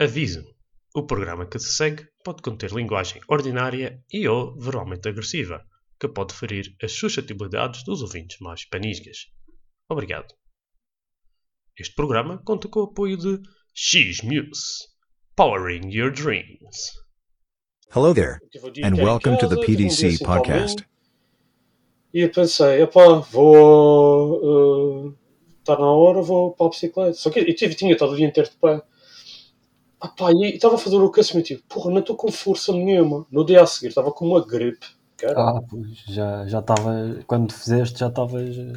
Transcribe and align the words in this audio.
Aviso: 0.00 0.44
o 0.92 1.06
programa 1.06 1.46
que 1.46 1.56
se 1.56 1.72
segue 1.72 2.04
pode 2.24 2.42
conter 2.42 2.72
linguagem 2.72 3.22
ordinária 3.28 4.02
e 4.12 4.26
ou 4.26 4.58
verbalmente 4.58 5.08
agressiva, 5.08 5.64
que 6.00 6.08
pode 6.08 6.34
ferir 6.34 6.74
as 6.82 6.90
suscetibilidades 6.90 7.84
dos 7.84 8.02
ouvintes 8.02 8.40
mais 8.40 8.64
panisgas. 8.64 9.28
Obrigado. 9.88 10.34
Este 11.78 11.94
programa 11.94 12.38
conta 12.38 12.66
com 12.66 12.80
o 12.80 12.84
apoio 12.86 13.16
de 13.16 13.40
X-Muse, 13.72 14.88
Powering 15.36 15.88
Your 15.94 16.10
Dreams. 16.10 16.90
Hello 17.94 18.12
there, 18.12 18.40
and 18.82 18.96
welcome 18.96 19.38
to 19.38 19.48
the 19.48 19.64
PDC 19.64 20.18
podcast. 20.24 20.84
E 22.12 22.18
eu 22.18 22.32
pensei, 22.32 22.82
epá, 22.82 23.20
vou. 23.30 25.14
Está 25.60 25.78
na 25.78 25.86
hora, 25.86 26.20
vou 26.20 26.52
para 26.52 26.66
a 26.66 26.70
bicicleta. 26.70 27.12
Só 27.12 27.30
que 27.30 27.38
eu 27.38 27.54
tive, 27.54 27.76
tinha 27.76 27.96
todo 27.96 28.14
o 28.14 28.16
dia 28.16 28.26
inteiro 28.26 28.50
de 28.50 28.56
pé. 28.56 28.82
Epá, 30.04 30.30
e 30.32 30.54
estava 30.54 30.74
a 30.74 30.78
fazer 30.78 30.96
o 30.96 31.06
aquecimento. 31.06 31.46
Tipo, 31.46 31.62
porra, 31.68 31.90
não 31.90 32.00
estou 32.00 32.16
com 32.16 32.30
força 32.30 32.72
nenhuma. 32.72 33.26
No 33.30 33.44
dia 33.44 33.62
a 33.62 33.66
seguir 33.66 33.88
estava 33.88 34.12
com 34.12 34.26
uma 34.26 34.44
gripe. 34.44 34.86
Cara. 35.16 35.34
Ah, 35.36 35.60
pois, 35.68 35.88
já 36.08 36.46
já 36.46 36.58
estava. 36.60 37.18
Quando 37.26 37.52
fizeste, 37.52 37.98
já 38.00 38.08
estavas. 38.08 38.56
eh, 38.56 38.72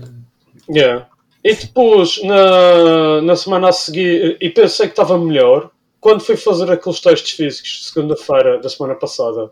Yeah. 0.69 1.07
E 1.43 1.53
depois, 1.55 2.21
na, 2.23 3.21
na 3.21 3.35
semana 3.35 3.69
a 3.69 3.71
seguir, 3.71 4.37
e 4.41 4.49
pensei 4.49 4.87
que 4.87 4.93
estava 4.93 5.17
melhor. 5.17 5.71
Quando 5.99 6.21
fui 6.21 6.35
fazer 6.37 6.69
aqueles 6.71 6.99
testes 6.99 7.31
físicos, 7.31 7.89
segunda-feira 7.93 8.59
da 8.59 8.69
semana 8.69 8.95
passada, 8.95 9.51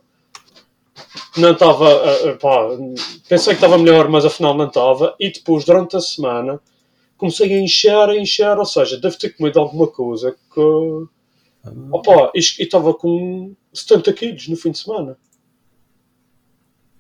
não 1.38 1.52
estava. 1.52 1.88
ah, 1.90 2.30
ah, 2.30 2.38
pá, 2.40 2.68
pensei 3.28 3.54
que 3.54 3.64
estava 3.64 3.78
melhor, 3.78 4.08
mas 4.10 4.26
afinal 4.26 4.54
não 4.56 4.68
estava. 4.68 5.16
E 5.20 5.32
depois, 5.32 5.66
durante 5.66 5.96
a 5.96 6.02
semana, 6.02 6.60
comecei 7.18 7.54
a 7.54 7.60
inchar, 7.60 8.10
a 8.10 8.18
inchar. 8.18 8.58
Ou 8.60 8.66
seja, 8.66 8.98
devo 8.98 9.18
ter 9.18 9.32
comido 9.36 9.60
alguma 9.60 9.88
coisa 9.88 10.36
que. 10.54 11.08
Opa, 11.92 12.32
e 12.36 12.40
estava 12.40 12.94
com 12.94 13.56
70 13.74 14.14
quilos 14.14 14.48
no 14.48 14.56
fim 14.56 14.72
de 14.72 14.80
semana. 14.80 15.18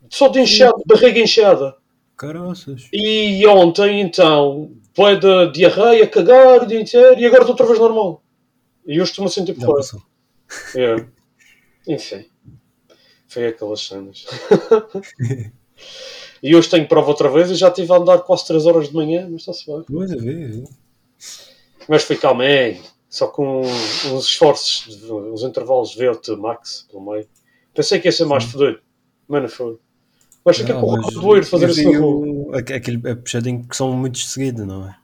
Só 0.10 0.28
de 0.28 0.40
inchado, 0.40 0.82
barriga 0.86 1.20
inchada. 1.20 1.76
Caraças. 2.18 2.88
E 2.94 3.46
ontem, 3.48 4.02
então, 4.02 4.72
foi 4.94 5.20
de 5.20 5.52
diarreia, 5.52 6.08
cagar 6.08 6.64
o 6.64 6.66
dia 6.66 6.80
inteiro 6.80 7.20
e 7.20 7.26
agora 7.26 7.42
estou 7.42 7.54
outra 7.54 7.66
vez 7.66 7.80
normal. 7.80 8.24
E 8.86 9.02
hoje 9.02 9.12
estou-me 9.12 9.30
a 9.30 9.32
sentir 9.32 9.54
por 9.54 9.76
passou. 9.76 10.02
é. 10.76 11.06
Enfim, 11.88 12.26
foi 13.28 13.48
aquelas 13.48 13.82
cenas. 13.82 14.26
e 16.42 16.56
hoje 16.56 16.70
tenho 16.70 16.88
prova 16.88 17.10
outra 17.10 17.30
vez 17.30 17.52
e 17.52 17.56
já 17.56 17.68
estive 17.68 17.92
a 17.92 17.98
andar 17.98 18.20
quase 18.20 18.48
3 18.48 18.66
horas 18.66 18.90
de 18.90 18.96
manhã, 18.96 19.28
mas 19.30 19.42
está-se 19.42 19.66
bem. 19.66 19.84
Pois, 19.88 20.12
a 20.12 20.16
ver, 20.16 20.46
a 20.46 20.48
ver. 20.48 20.64
Mas 21.88 22.04
fui 22.04 22.16
calmei, 22.16 22.82
só 23.16 23.28
com 23.28 23.62
uns 23.62 24.26
esforços, 24.26 24.98
de- 24.98 25.12
uns 25.12 25.42
intervalos 25.44 25.92
de 25.92 26.00
VO2 26.04 26.38
max 26.38 26.86
pelo 26.92 27.12
meio. 27.12 27.26
Pensei 27.74 27.98
que 28.00 28.10
ia 28.10 28.12
ser 28.12 28.26
mais 28.26 28.44
fodido, 28.44 28.80
mas 29.28 29.42
não 29.42 29.50
foi. 29.50 29.78
Mas 30.44 30.58
fiquei 30.58 30.76
Ah, 30.76 30.80
com 30.82 30.88
o 30.88 30.98
mas 31.02 31.14
doer 31.14 31.46
fazer 31.46 31.70
isso 31.70 31.90
aqu- 32.54 32.74
Aquele 32.74 33.02
é 33.06 33.16
puxadinho 33.16 33.64
que 33.64 33.76
são 33.76 33.94
muitos 33.94 34.30
seguidos, 34.32 34.68
não 34.68 34.88
é? 34.88 34.96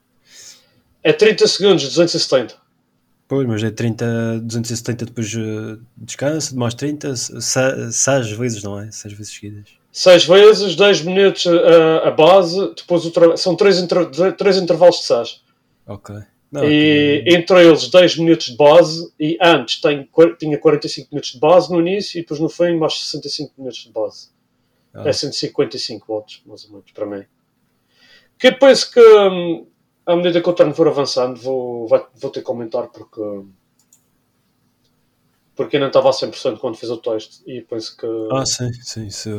É 1.04 1.14
30 1.14 1.48
segundos, 1.48 1.84
270. 1.88 2.56
Pois, 3.30 3.48
mas 3.48 3.64
é 3.64 3.72
30, 3.72 4.42
270 4.44 5.06
depois 5.06 5.34
eh, 5.34 5.78
descansa, 5.96 6.54
mais 6.54 6.74
30, 6.74 7.16
6 7.16 8.32
vezes, 8.32 8.62
não 8.62 8.78
é? 8.78 8.92
6 8.92 9.14
vezes 9.14 9.34
seguidas. 9.34 9.70
6 9.90 10.26
vezes, 10.26 10.76
10 10.76 11.02
minutos 11.02 11.48
a, 11.48 12.10
a 12.10 12.12
base, 12.12 12.58
depois 12.76 13.06
o 13.06 13.38
são 13.38 13.56
3 13.56 13.78
três 14.38 14.58
intervalos 14.58 14.98
de 14.98 15.06
6. 15.06 15.42
Ok. 15.88 16.14
Não, 16.52 16.66
E 16.66 17.20
aquilo- 17.22 17.38
entre 17.38 17.66
eles 17.66 17.88
10 17.90 18.18
minutos 18.18 18.48
de 18.48 18.58
base, 18.58 19.14
e 19.18 19.38
antes 19.42 19.80
quar- 20.12 20.36
tinha 20.38 20.58
45 20.58 21.08
minutos 21.12 21.32
de 21.32 21.40
base 21.40 21.72
no 21.72 21.80
início, 21.80 22.18
e 22.18 22.22
depois 22.22 22.40
no 22.42 22.50
fim 22.50 22.76
mais 22.78 22.94
65 23.00 23.54
minutos 23.58 23.80
de 23.84 23.92
base. 23.92 24.30
Ah. 24.94 25.08
É 25.08 25.14
155 25.14 26.06
watts, 26.14 26.42
mais 26.46 26.66
ou 26.66 26.72
menos, 26.72 26.92
para 26.92 27.06
mim. 27.06 27.24
Que 28.38 28.48
eu 28.48 28.60
penso 28.60 28.92
que, 28.92 29.00
hum, 29.00 29.66
à 30.06 30.14
medida 30.16 30.42
que 30.42 30.50
o 30.50 30.54
treino 30.54 30.74
for 30.76 30.88
avançando, 30.90 31.40
vou, 31.40 31.88
vou 31.88 32.30
ter 32.32 32.44
que 32.44 32.52
aumentar, 32.52 32.88
porque, 32.88 33.22
porque 35.56 35.78
eu 35.78 35.80
não 35.80 35.88
estava 35.88 36.10
a 36.10 36.14
100% 36.14 36.58
quando 36.60 36.76
fiz 36.76 36.90
o 36.90 36.98
teste, 36.98 37.42
e 37.48 37.62
penso 37.62 37.96
que... 37.96 38.06
Ah, 38.32 38.46
sim, 38.46 38.72
sim, 38.82 39.08
isso 39.08 39.30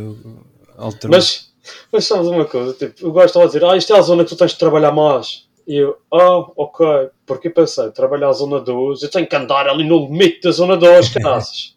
alterou. 0.77 1.15
Mas, 1.17 1.53
mas 1.91 2.05
sabes 2.07 2.27
uma 2.29 2.45
coisa, 2.45 2.73
tipo, 2.75 3.09
o 3.09 3.13
gajo 3.13 3.27
estava 3.27 3.45
a 3.45 3.49
dizer, 3.49 3.65
ah, 3.65 3.77
isto 3.77 3.93
é 3.93 3.99
a 3.99 4.03
zona 4.03 4.25
que 4.25 4.31
tu 4.31 4.37
tens 4.37 4.53
de 4.53 4.59
trabalhar 4.59 4.93
mais. 4.93 5.49
E 5.67 5.77
eu, 5.77 5.97
ah, 6.13 6.39
ok, 6.57 7.11
porque 7.25 7.49
pensei, 7.49 7.91
trabalhar 7.91 8.29
a 8.29 8.33
zona 8.33 8.61
2, 8.61 9.03
eu 9.03 9.11
tenho 9.11 9.27
que 9.27 9.37
andar 9.37 9.69
ali 9.69 9.85
no 9.85 10.07
limite 10.07 10.43
da 10.43 10.51
zona 10.51 10.77
2, 10.77 11.09
caraças. 11.11 11.77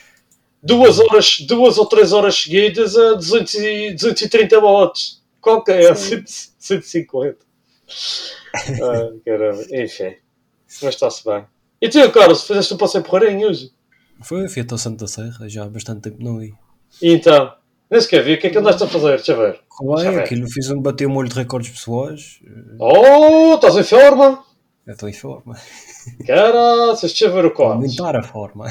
duas 0.62 0.98
horas, 0.98 1.40
duas 1.40 1.78
ou 1.78 1.86
três 1.86 2.12
horas 2.12 2.42
seguidas 2.42 2.96
a 2.96 3.14
200 3.14 3.54
e, 3.54 3.92
230 3.92 4.60
watts. 4.60 5.22
Qual 5.40 5.62
que 5.62 5.72
é? 5.72 5.94
100 5.94 6.24
150. 6.58 7.38
ah, 8.82 9.12
caramba, 9.24 9.62
enfim. 9.70 10.16
Mas 10.82 10.94
está-se 10.94 11.24
bem. 11.24 11.44
E 11.80 11.88
tu, 11.88 12.10
Carlos, 12.10 12.42
fizeste 12.42 12.74
um 12.74 12.76
passeio 12.76 13.04
porreirinho 13.04 13.48
hoje? 13.48 13.72
Foi, 14.20 14.48
fui 14.48 14.62
até 14.62 14.74
o 14.74 14.78
Santo 14.78 14.98
da 14.98 15.06
Serra, 15.06 15.48
já 15.48 15.64
há 15.64 15.68
bastante 15.68 16.02
tempo 16.02 16.22
não 16.22 16.42
ia. 16.42 16.52
E 17.00 17.12
então? 17.12 17.52
Nem 17.90 18.00
sequer 18.00 18.22
vi, 18.22 18.34
o 18.34 18.38
que 18.38 18.48
é 18.48 18.50
que 18.50 18.58
andaste 18.58 18.82
a 18.84 18.86
fazer? 18.86 19.16
Deixa 19.16 19.34
ver. 19.34 19.60
Bem, 19.80 20.04
Já 20.04 20.10
vê. 20.10 20.20
aquilo 20.20 20.50
fiz 20.50 20.70
um 20.70 20.80
bateu 20.80 21.08
um 21.08 21.12
molho 21.12 21.28
de 21.28 21.34
recordes 21.34 21.70
pessoais. 21.70 22.40
Oh, 22.78 23.54
estás 23.54 23.76
em 23.76 23.82
forma? 23.82 24.44
Eu 24.86 24.92
estou 24.92 25.08
em 25.08 25.12
forma. 25.12 25.56
Caraças, 26.26 27.10
deixa 27.10 27.26
eu 27.26 27.32
ver 27.32 27.46
o 27.46 27.50
quarto. 27.50 27.74
Aumentar 27.76 28.16
a 28.16 28.22
forma. 28.22 28.66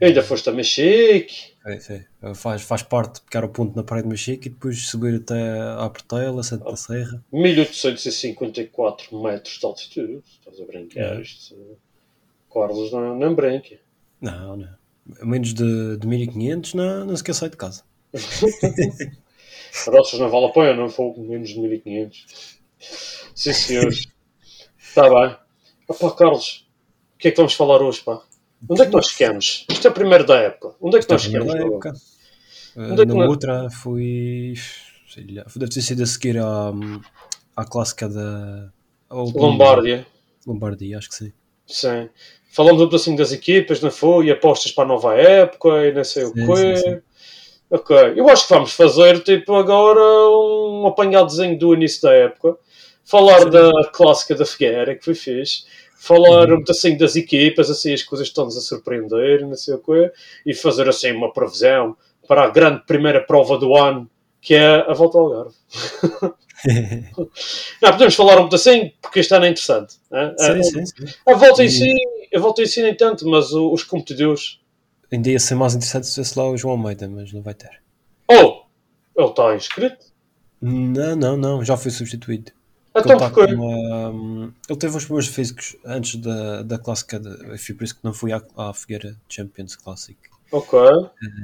Ainda 0.00 0.22
foste 0.22 0.48
a 0.48 0.52
Mexique. 0.52 1.52
É, 1.64 1.78
é. 2.24 2.34
Faz, 2.34 2.62
faz 2.62 2.82
parte 2.82 3.16
de 3.16 3.20
picar 3.22 3.44
o 3.44 3.48
ponto 3.48 3.76
na 3.76 3.84
parede 3.84 4.08
do 4.08 4.10
Mexique 4.10 4.48
e 4.48 4.50
depois 4.50 4.86
subir 4.86 5.14
até 5.14 5.60
à 5.78 5.88
Portela, 5.88 6.42
Santa 6.42 6.64
da 6.64 6.76
Serra. 6.76 7.22
1854 7.32 9.22
metros 9.22 9.58
de 9.58 9.66
altitude. 9.66 10.22
Estás 10.40 10.60
a 10.60 10.64
brincar? 10.64 11.20
Isto. 11.20 11.54
Carlos 12.52 12.90
não, 12.92 13.16
não 13.16 13.32
brinca. 13.34 13.76
Não, 14.20 14.56
não. 14.56 14.81
Menos 15.22 15.52
de, 15.52 15.96
de 15.96 16.06
1500 16.06 16.74
não, 16.74 17.04
não 17.06 17.16
sequer 17.16 17.34
sai 17.34 17.50
de 17.50 17.56
casa. 17.56 17.82
Roças 19.86 20.20
não 20.20 20.28
vale 20.28 20.46
a 20.46 20.50
pena, 20.50 20.74
não 20.74 20.88
foi 20.88 21.12
menos 21.18 21.50
de 21.50 21.58
1500. 21.58 22.58
Sim, 23.34 23.52
senhores. 23.52 24.06
Está 24.78 25.08
bem. 25.08 25.36
Opá, 25.88 26.10
Carlos, 26.12 26.66
o 27.14 27.18
que 27.18 27.28
é 27.28 27.30
que 27.30 27.36
vamos 27.36 27.54
falar 27.54 27.80
hoje, 27.82 28.00
pá? 28.02 28.22
Onde 28.68 28.82
é 28.82 28.86
que 28.86 28.92
nós 28.92 29.08
ficamos? 29.08 29.66
Isto 29.70 29.88
é 29.88 29.90
o 29.90 29.94
primeiro 29.94 30.24
da 30.26 30.36
época. 30.38 30.74
Onde 30.80 30.96
é 30.96 30.98
que 31.00 31.04
Esta 31.04 31.14
nós 31.14 31.22
primeira 31.26 31.46
ficamos? 31.46 31.72
época. 31.72 31.92
Onde 32.76 33.02
é 33.02 33.06
que 33.06 33.12
na 33.12 33.14
nós- 33.14 33.28
outra 33.28 33.70
fui. 33.70 34.54
Sei 35.08 35.26
lá, 35.34 35.44
deve 35.56 35.70
ter 35.72 35.82
sido 35.82 36.02
a 36.02 36.06
seguir 36.06 36.38
à, 36.38 36.72
à 37.56 37.64
clássica 37.64 38.08
da. 38.08 38.70
ao- 39.08 39.28
Lombardia. 39.30 40.06
Lombardia, 40.46 40.98
acho 40.98 41.08
que 41.08 41.14
sim. 41.16 41.32
Sim. 41.66 42.08
Falamos 42.54 42.82
um 42.82 42.86
pedacinho 42.86 43.16
das 43.16 43.32
equipas, 43.32 43.80
não 43.80 43.90
foi? 43.90 44.26
E 44.26 44.30
apostas 44.30 44.70
para 44.72 44.84
a 44.84 44.88
nova 44.88 45.14
época 45.16 45.86
e 45.86 45.92
não 45.92 46.04
sei 46.04 46.24
o 46.24 46.28
Sim, 46.28 46.46
quê. 46.46 46.76
sim, 46.76 46.76
sim. 46.76 46.98
Ok. 47.70 47.96
Eu 48.16 48.28
acho 48.28 48.46
que 48.46 48.52
vamos 48.52 48.72
fazer, 48.74 49.20
tipo, 49.22 49.54
agora 49.54 50.00
um 50.00 50.86
apanhadozinho 50.86 51.58
do 51.58 51.72
início 51.72 52.02
da 52.02 52.12
época. 52.12 52.56
Falar 53.04 53.46
da 53.46 53.70
clássica 53.92 54.34
da 54.34 54.44
Figueira, 54.44 54.94
que 54.94 55.04
foi 55.04 55.14
fixe. 55.14 55.64
Falar 55.96 56.48
Uhum. 56.50 56.56
um 56.56 56.58
pedacinho 56.58 56.98
das 56.98 57.16
equipas, 57.16 57.70
assim, 57.70 57.94
as 57.94 58.02
coisas 58.02 58.26
estão-nos 58.28 58.56
a 58.56 58.60
surpreender, 58.60 59.40
não 59.46 59.56
sei 59.56 59.74
o 59.74 59.78
quê. 59.78 60.12
E 60.44 60.52
fazer, 60.52 60.88
assim, 60.88 61.12
uma 61.12 61.32
previsão 61.32 61.96
para 62.28 62.42
a 62.44 62.48
grande 62.50 62.82
primeira 62.86 63.20
prova 63.20 63.56
do 63.56 63.74
ano, 63.74 64.10
que 64.40 64.54
é 64.54 64.84
a 64.88 64.92
Volta 64.92 65.16
ao 65.18 65.24
Algarve. 65.26 65.54
Não, 67.82 67.90
podemos 67.92 68.14
falar 68.14 68.38
um 68.40 68.44
pedacinho, 68.44 68.92
porque 69.00 69.20
este 69.20 69.34
ano 69.34 69.46
é 69.46 69.48
interessante. 69.48 69.96
né? 70.10 70.34
sim, 70.38 70.62
sim, 70.62 70.86
sim. 70.86 71.04
A 71.26 71.34
volta 71.34 71.64
em 71.64 71.68
si, 71.68 71.92
a 72.34 72.38
volta 72.38 72.62
em 72.62 72.66
si 72.66 72.82
nem 72.82 72.94
tanto, 72.96 73.28
mas 73.28 73.52
o- 73.52 73.72
os 73.72 73.84
competidores. 73.84 74.60
Ainda 75.12 75.28
ia 75.30 75.38
ser 75.38 75.54
mais 75.54 75.74
interessante 75.74 76.06
se 76.06 76.16
fosse 76.16 76.38
lá 76.38 76.48
o 76.48 76.56
João 76.56 76.72
Almeida, 76.74 77.08
mas 77.08 77.32
não 77.32 77.42
vai 77.42 77.54
ter. 77.54 77.82
Oh! 78.30 78.62
Ele 79.16 79.28
está 79.28 79.54
inscrito? 79.54 80.06
Não, 80.60 81.14
não, 81.16 81.36
não, 81.36 81.64
já 81.64 81.76
foi 81.76 81.90
substituído. 81.90 82.52
Então 82.94 83.12
ele, 83.12 83.18
tá 83.20 83.30
porquê? 83.30 83.54
com 83.54 83.62
uma- 83.62 84.54
ele 84.68 84.78
teve 84.78 84.96
uns 84.96 85.04
problemas 85.04 85.26
físicos 85.34 85.76
antes 85.84 86.16
da, 86.16 86.62
da 86.62 86.78
clássica, 86.78 87.18
de, 87.18 87.58
foi 87.58 87.74
por 87.74 87.84
isso 87.84 87.94
que 87.96 88.04
não 88.04 88.12
fui 88.14 88.32
à, 88.32 88.42
à 88.56 88.72
Figueira 88.72 89.16
Champions 89.28 89.76
Classic. 89.76 90.16
Ok. 90.50 90.78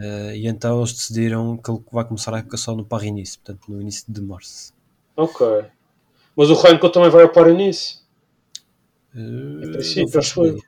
Eh, 0.03 0.37
e 0.37 0.47
então 0.47 0.79
eles 0.79 0.93
decidiram 0.93 1.57
que 1.57 1.71
ele 1.71 1.81
vai 1.91 2.05
começar 2.05 2.35
a 2.35 2.39
época 2.39 2.57
só 2.59 2.75
no 2.77 2.85
Paris-Nice, 2.85 3.39
portanto 3.39 3.71
no 3.73 3.81
início 3.81 4.05
de 4.09 4.21
março. 4.21 4.73
Ok. 5.17 5.47
Mas 6.37 6.51
o 6.51 6.55
Renko 6.55 6.91
também 6.91 7.11
vai 7.11 7.23
ao 7.25 7.31
Paris 7.31 8.03
Eh, 9.15 9.19
Em 9.65 9.73
princípio, 9.73 10.19
acho 10.19 10.45
eu. 10.45 10.59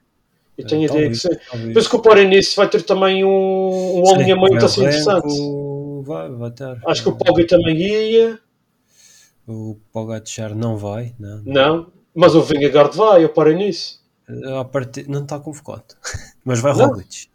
Eu 0.61 0.67
tenho 0.67 0.81
a 0.83 0.85
Eh, 0.85 0.87
ideia 0.97 1.09
que 1.11 1.15
sim. 1.17 1.29
talvez. 1.51 1.75
Penso 1.75 1.91
que 1.91 1.97
o 1.97 2.03
Paris 2.03 2.55
vai 2.55 2.69
ter 2.69 2.83
também 2.83 3.25
um, 3.25 4.01
um 4.01 4.07
Sim, 4.07 4.15
alinhamento 4.15 4.65
assim 4.65 4.81
o 4.81 4.85
interessante. 4.85 5.35
Vai, 6.03 6.31
vai 6.31 6.51
ter. 6.51 6.81
Acho 6.87 7.03
que 7.03 7.09
o 7.09 7.17
Pogba 7.17 7.47
também 7.47 7.77
ia. 7.77 8.39
O 9.47 9.77
Pogacar 9.93 10.55
não 10.55 10.77
vai, 10.77 11.15
não. 11.19 11.43
Não. 11.45 11.87
Mas 12.15 12.35
o 12.35 12.43
Vingegaard 12.43 12.97
vai 12.97 13.23
ao 13.25 13.29
Paris 13.31 14.01
Eh, 14.29 14.59
A 14.61 14.65
partir... 14.65 15.09
Não 15.09 15.23
está 15.23 15.39
convocado. 15.41 15.85
Mas 16.45 16.61
vai? 16.61 16.73
Roglic. 16.73 17.29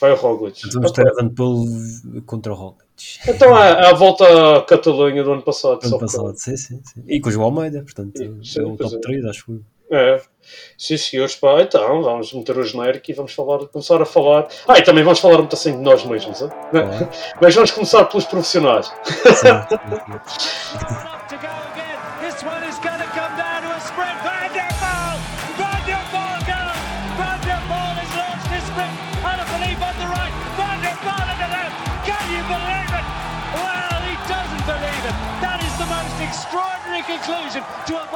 Vai 0.00 0.12
o 0.12 0.16
Roglic. 0.16 0.58
Então 0.66 0.72
Vamos 0.82 0.92
ter 0.92 1.10
Van 1.14 1.28
Poel 1.30 1.64
contra 2.26 2.52
o 2.52 2.54
Roglic. 2.56 2.84
Então 3.26 3.56
é, 3.56 3.86
a 3.88 3.94
volta 3.94 4.24
à 4.58 4.62
Catalunha 4.62 5.24
do 5.24 5.32
ano 5.32 5.42
passado. 5.42 5.80
Ano 5.82 5.88
só 5.88 5.96
que- 5.98 6.04
passado, 6.04 6.34
sim, 6.36 6.56
sim, 6.56 6.80
sim. 6.84 7.02
E 7.08 7.20
com 7.20 7.28
o 7.28 7.32
João 7.32 7.46
Almeida, 7.46 7.82
portanto, 7.82 8.18
Sim, 8.44 8.60
é 8.60 8.62
o 8.64 8.76
top 8.76 8.94
é. 8.96 8.98
3, 9.00 9.24
acho 9.24 9.52
eu. 9.52 9.60
É. 9.96 10.22
Sim, 10.76 10.96
senhores, 10.96 11.36
pá, 11.36 11.60
então 11.60 12.02
vamos 12.02 12.32
meter 12.32 12.58
o 12.58 12.64
genérico 12.64 13.10
e 13.10 13.14
vamos 13.14 13.32
falar, 13.32 13.58
começar 13.66 14.00
a 14.00 14.06
falar. 14.06 14.48
Ah, 14.66 14.78
e 14.78 14.82
também 14.82 15.04
vamos 15.04 15.20
falar 15.20 15.38
muito 15.38 15.54
assim 15.54 15.72
de 15.72 15.78
nós 15.78 16.04
mesmos? 16.04 16.38
Claro. 16.38 17.08
mas 17.40 17.54
vamos 17.54 17.70
começar 17.70 18.04
pelos 18.04 18.24
profissionais. 18.24 18.92
Extraordinary 36.24 37.02
conclusion 37.02 37.62
to 37.86 37.96
a 37.96 38.06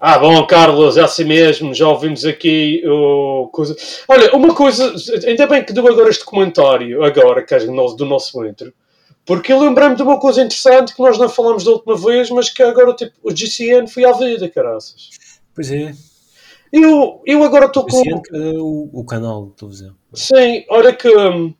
Ah, 0.00 0.18
bom, 0.18 0.46
Carlos, 0.46 0.96
é 0.96 1.02
assim 1.02 1.24
mesmo, 1.24 1.74
já 1.74 1.86
ouvimos 1.86 2.24
aqui 2.24 2.82
o 2.86 3.48
coisa. 3.52 3.76
Olha, 4.08 4.34
uma 4.34 4.54
coisa, 4.54 4.94
ainda 5.26 5.46
bem 5.46 5.62
que 5.62 5.74
deu 5.74 5.86
agora 5.86 6.08
este 6.08 6.24
comentário, 6.24 7.04
agora, 7.04 7.44
que 7.44 7.54
é 7.54 7.58
do 7.58 8.06
nosso, 8.06 8.46
intro, 8.46 8.72
porque 9.26 9.52
eu 9.52 9.60
lembrei-me 9.60 9.94
de 9.94 10.02
uma 10.02 10.18
coisa 10.18 10.40
interessante 10.40 10.94
que 10.94 11.02
nós 11.02 11.18
não 11.18 11.28
falamos 11.28 11.64
da 11.64 11.72
última 11.72 11.98
vez, 11.98 12.30
mas 12.30 12.48
que 12.48 12.62
agora, 12.62 12.94
tipo, 12.94 13.12
o 13.22 13.30
GCN 13.30 13.86
foi 13.88 14.06
à 14.06 14.12
vida, 14.12 14.48
caraças. 14.48 15.10
Pois 15.54 15.70
é. 15.70 15.94
Eu, 16.72 17.20
eu 17.26 17.44
agora 17.44 17.66
estou 17.66 17.84
com. 17.84 18.00
Uh, 18.32 18.88
o, 18.94 19.00
o 19.00 19.04
canal 19.04 19.48
de 19.48 19.52
televisão. 19.52 19.94
Sim, 20.14 20.64
olha 20.70 20.94
que 20.94 21.08
hum, 21.08 21.52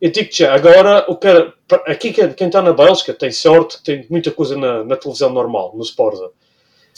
eu 0.00 0.10
digo 0.12 0.28
já, 0.30 0.54
agora 0.54 1.04
o 1.08 1.16
cara, 1.16 1.52
aqui 1.86 2.12
quem 2.12 2.32
quem 2.32 2.46
está 2.46 2.62
na 2.62 2.72
Bélgica 2.72 3.12
tem 3.12 3.32
sorte, 3.32 3.82
tem 3.82 4.06
muita 4.08 4.30
coisa 4.30 4.56
na, 4.56 4.84
na 4.84 4.96
televisão 4.96 5.30
normal, 5.30 5.72
no 5.74 5.82
Sporza. 5.82 6.30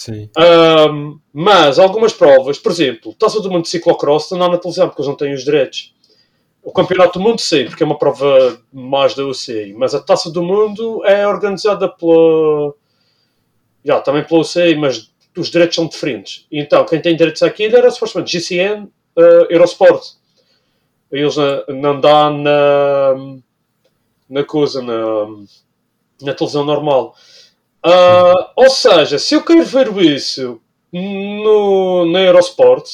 Sim. 0.00 0.30
Hum, 0.38 1.20
mas 1.30 1.78
algumas 1.78 2.14
provas, 2.14 2.58
por 2.58 2.72
exemplo, 2.72 3.12
Taça 3.12 3.38
do 3.38 3.50
Mundo 3.50 3.64
de 3.64 3.68
Ciclocross 3.68 4.30
não 4.30 4.46
há 4.46 4.48
na 4.48 4.56
televisão 4.56 4.88
porque 4.88 5.02
eles 5.02 5.08
não 5.08 5.14
têm 5.14 5.34
os 5.34 5.44
direitos. 5.44 5.94
O 6.62 6.72
Campeonato 6.72 7.18
do 7.18 7.22
Mundo 7.22 7.38
sim, 7.38 7.66
porque 7.66 7.82
é 7.82 7.86
uma 7.86 7.98
prova 7.98 8.58
mais 8.72 9.14
da 9.14 9.26
UCI, 9.26 9.74
mas 9.76 9.94
a 9.94 10.00
Taça 10.00 10.30
do 10.30 10.42
Mundo 10.42 11.04
é 11.04 11.28
organizada 11.28 11.86
pela. 11.86 12.72
Já, 13.84 14.00
também 14.00 14.24
pela 14.24 14.40
UCI, 14.40 14.74
mas 14.74 15.12
os 15.36 15.50
direitos 15.50 15.76
são 15.76 15.86
diferentes. 15.86 16.46
Então, 16.50 16.82
quem 16.86 16.98
tem 17.02 17.14
direitos 17.14 17.42
àquilo 17.42 17.76
era 17.76 17.90
supostamente 17.90 18.32
GCN, 18.32 18.88
eh, 19.18 19.46
Eurosport. 19.50 20.02
Eles 21.12 21.36
não 21.68 22.00
dá 22.00 22.30
na, 22.30 23.14
na 24.30 24.44
coisa, 24.44 24.80
na, 24.80 25.26
na 26.22 26.32
televisão 26.32 26.64
normal. 26.64 27.14
Ah, 27.82 28.52
ou 28.56 28.70
seja, 28.70 29.18
se 29.18 29.34
eu 29.34 29.42
quero 29.42 29.64
ver 29.64 30.00
isso 30.00 30.60
no, 30.92 32.06
na 32.10 32.20
Eurosport, 32.20 32.86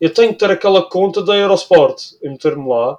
eu 0.00 0.12
tenho 0.12 0.32
que 0.32 0.38
ter 0.38 0.50
aquela 0.50 0.82
conta 0.88 1.22
da 1.22 1.36
Eurosport 1.36 2.00
e 2.22 2.28
meter-me 2.28 2.68
lá. 2.68 2.98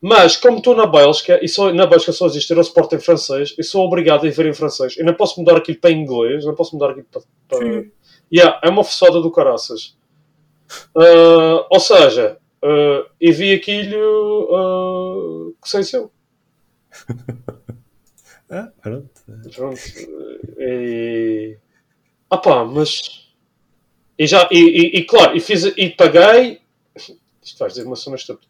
Mas, 0.00 0.36
como 0.36 0.58
estou 0.58 0.76
na 0.76 0.86
Bélgica, 0.86 1.40
e 1.42 1.48
só, 1.48 1.72
na 1.72 1.86
Bélgica 1.86 2.12
só 2.12 2.26
existe 2.26 2.50
Eurosport 2.50 2.92
em 2.92 3.00
francês, 3.00 3.54
eu 3.56 3.64
sou 3.64 3.84
obrigado 3.84 4.26
a 4.26 4.30
ver 4.30 4.46
em 4.46 4.54
francês. 4.54 4.96
Eu 4.96 5.04
não 5.04 5.14
posso 5.14 5.40
mudar 5.40 5.56
aquilo 5.56 5.78
para 5.78 5.90
inglês, 5.90 6.44
não 6.44 6.54
posso 6.54 6.74
mudar 6.74 6.90
aquilo 6.90 7.06
para. 7.10 7.22
para... 7.48 7.84
Yeah, 8.32 8.60
é 8.62 8.68
uma 8.68 8.84
fossada 8.84 9.20
do 9.20 9.30
caraças. 9.30 9.96
Ah, 10.94 11.66
ou 11.70 11.80
seja, 11.80 12.38
ah, 12.62 13.06
eu 13.20 13.32
vi 13.32 13.54
aquilo 13.54 14.48
ah, 14.54 15.52
que 15.62 15.68
sei 15.68 15.82
se 15.82 15.96
eu. 15.96 16.10
Ah, 18.50 18.70
pronto. 18.82 19.10
Pronto. 19.54 19.80
E... 20.58 21.58
Ah 22.30 22.38
pá, 22.38 22.64
mas. 22.64 23.26
E 24.18 24.26
já, 24.26 24.48
e, 24.52 24.58
e, 24.58 24.98
e 25.00 25.04
claro, 25.04 25.36
e, 25.36 25.40
fiz, 25.40 25.64
e 25.64 25.90
paguei. 25.90 26.60
Isto 27.42 27.58
vai 27.58 27.68
dizer 27.68 27.84
uma 27.86 27.96
cena 27.96 28.16
estúpida. 28.16 28.48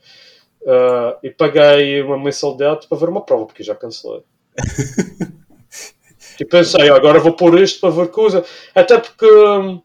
Ah, 0.67 1.19
e 1.23 1.31
paguei 1.31 2.03
uma 2.03 2.19
mensalidade 2.19 2.89
para 2.89 2.99
ver 2.99 3.09
uma 3.11 3.23
prova, 3.25 3.47
porque 3.47 3.63
eu 3.63 3.67
já 3.67 3.75
cancelei. 3.77 4.23
e 6.41 6.45
pensei, 6.45 6.89
"Ah, 6.91 6.97
agora 6.97 7.19
vou 7.21 7.33
pôr 7.33 7.61
isto 7.61 7.81
para 7.81 7.91
ver 7.91 8.09
coisa. 8.09 8.45
Até 8.75 8.99
porque 8.99 9.27
hum, 9.27 9.81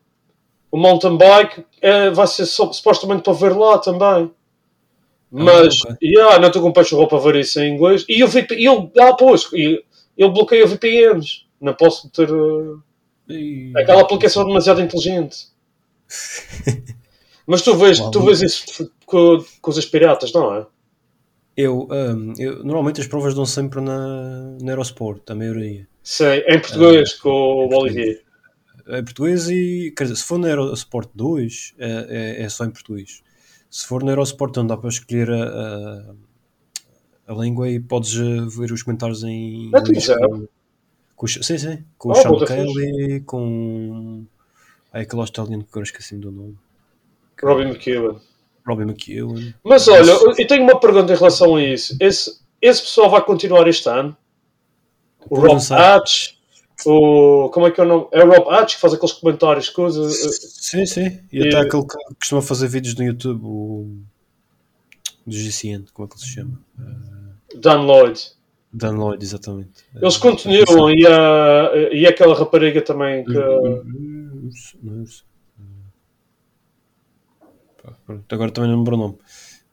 o 0.71 0.77
mountain 0.77 1.17
bike 1.17 1.65
é, 1.81 2.09
vai 2.11 2.27
ser 2.27 2.45
só- 2.45 2.73
supostamente 2.73 3.23
para 3.23 3.33
ver 3.33 3.55
lá 3.57 3.79
também. 3.79 4.31
Mas, 5.31 5.81
ok. 5.85 5.95
yeah, 6.03 6.39
não 6.39 6.47
estou 6.47 6.61
com 6.61 6.73
peixe 6.73 6.93
roupa 6.95 7.17
para 7.19 7.31
ver 7.31 7.39
isso 7.41 7.59
em 7.59 7.73
inglês. 7.73 8.05
E 8.09 8.19
eu 8.21 8.27
vi, 8.27 8.45
e 8.51 8.67
ele, 8.67 8.91
ah, 8.99 9.13
pois, 9.13 9.47
e 9.53 9.83
ele 10.23 10.31
bloqueia 10.33 10.65
VPNs. 10.67 11.45
Não 11.59 11.73
posso 11.73 12.09
ter. 12.09 12.31
uh, 12.31 12.81
E- 13.29 13.71
Aquela 13.75 14.01
aplicação 14.01 14.43
é 14.43 14.45
demasiado 14.45 14.81
inteligente. 14.81 15.47
Mas 17.47 17.61
tu 17.61 17.75
vês, 17.75 17.99
tu 18.11 18.23
vês 18.23 18.41
isso 18.41 18.91
com 19.05 19.43
coisas 19.61 19.85
piratas, 19.85 20.31
não 20.31 20.53
é? 20.55 20.65
Eu, 21.57 21.87
hum, 21.91 22.33
eu- 22.37 22.63
normalmente 22.63 23.01
as 23.01 23.07
provas 23.07 23.33
dão 23.33 23.45
sempre 23.45 23.81
na, 23.81 24.57
na 24.61 24.71
Eurosport, 24.71 25.21
a 25.29 25.35
maioria. 25.35 25.87
Sim, 26.03 26.25
em 26.47 26.59
português, 26.59 27.13
com 27.15 27.29
o 27.29 27.75
Olivier. 27.77 28.21
Em 28.87 29.03
português 29.03 29.49
e, 29.49 29.93
quer 29.95 30.05
dizer, 30.05 30.15
se 30.17 30.23
for 30.23 30.39
na 30.39 30.49
Eurosport 30.49 31.09
2, 31.13 31.73
é, 31.77 32.37
é, 32.39 32.43
é 32.43 32.49
só 32.49 32.65
em 32.65 32.71
português. 32.71 33.21
Se 33.69 33.85
for 33.85 34.03
na 34.03 34.11
Eurosport, 34.11 34.55
não 34.57 34.67
dá 34.67 34.75
para 34.77 34.89
escolher 34.89 35.29
a, 35.29 35.43
a, 35.43 36.13
a 37.31 37.43
língua 37.43 37.69
e 37.69 37.79
podes 37.79 38.15
eh, 38.15 38.45
ver 38.49 38.71
os 38.71 38.83
comentários 38.83 39.23
em 39.23 39.69
Na 39.71 39.81
televisão? 39.81 40.17
com, 40.19 40.47
com, 41.15 41.27
sim, 41.27 41.57
sim, 41.57 41.83
com 41.97 42.09
o 42.09 42.11
Oh, 42.11 42.15
Sean 42.15 42.31
bota 42.31 42.45
Kelly, 42.47 43.21
com 43.21 44.25
ai, 44.91 45.03
aquele 45.03 45.21
australiano 45.21 45.63
que 45.63 45.69
agora 45.69 45.85
esqueci 45.85 46.15
do 46.17 46.31
nome, 46.31 46.57
Robbie 47.41 47.63
McEwen. 47.65 48.19
Robbie 48.67 48.83
McEwen. 48.83 49.55
Mas 49.63 49.87
olha, 49.87 50.11
eu 50.37 50.47
tenho 50.47 50.63
uma 50.63 50.79
pergunta 50.79 51.11
em 51.13 51.15
relação 51.17 51.55
a 51.55 51.63
isso. 51.63 51.95
Esse, 51.99 52.39
esse 52.61 52.81
pessoal 52.81 53.09
vai 53.09 53.23
continuar 53.23 53.67
este 53.67 53.89
ano? 53.89 54.15
O 55.29 55.39
Rob. 55.39 55.59
Hatch? 55.71 56.33
O, 56.85 57.49
como 57.53 57.67
é 57.67 57.71
que 57.71 57.79
é 57.79 57.83
o 57.83 57.87
nome? 57.87 58.07
É 58.11 58.23
o 58.23 58.27
Rob 58.29 58.49
Hatch 58.53 58.75
que 58.75 58.81
faz 58.81 58.93
aqueles 58.93 59.13
comentários, 59.13 59.69
coisas. 59.69 60.15
Sim, 60.59 60.85
sim. 60.85 61.19
E, 61.31 61.39
E- 61.39 61.47
até 61.47 61.59
aquele 61.61 61.83
que 61.87 61.95
costuma 62.19 62.41
fazer 62.41 62.67
vídeos 62.67 62.95
no 62.95 63.03
YouTube, 63.03 63.41
o 63.43 63.97
do 65.25 65.31
GCN, 65.35 65.85
como 65.93 66.07
é 66.07 66.09
que 66.09 66.15
ele 66.17 66.23
se 66.23 66.29
chama? 66.33 66.59
Dan 66.77 67.20
Dan 68.73 68.93
Lloyd, 68.93 69.23
exatamente. 69.23 69.83
Eles 69.93 70.17
continuam 70.17 70.89
e, 70.89 71.05
a, 71.05 71.71
e 71.91 72.07
aquela 72.07 72.33
rapariga 72.33 72.81
também 72.81 73.25
que. 73.25 73.37
É 73.37 73.41
pronto, 78.05 78.35
Agora 78.35 78.51
também 78.51 78.69
não 78.69 78.77
lembro 78.77 78.95
o 78.95 78.99
nome, 78.99 79.17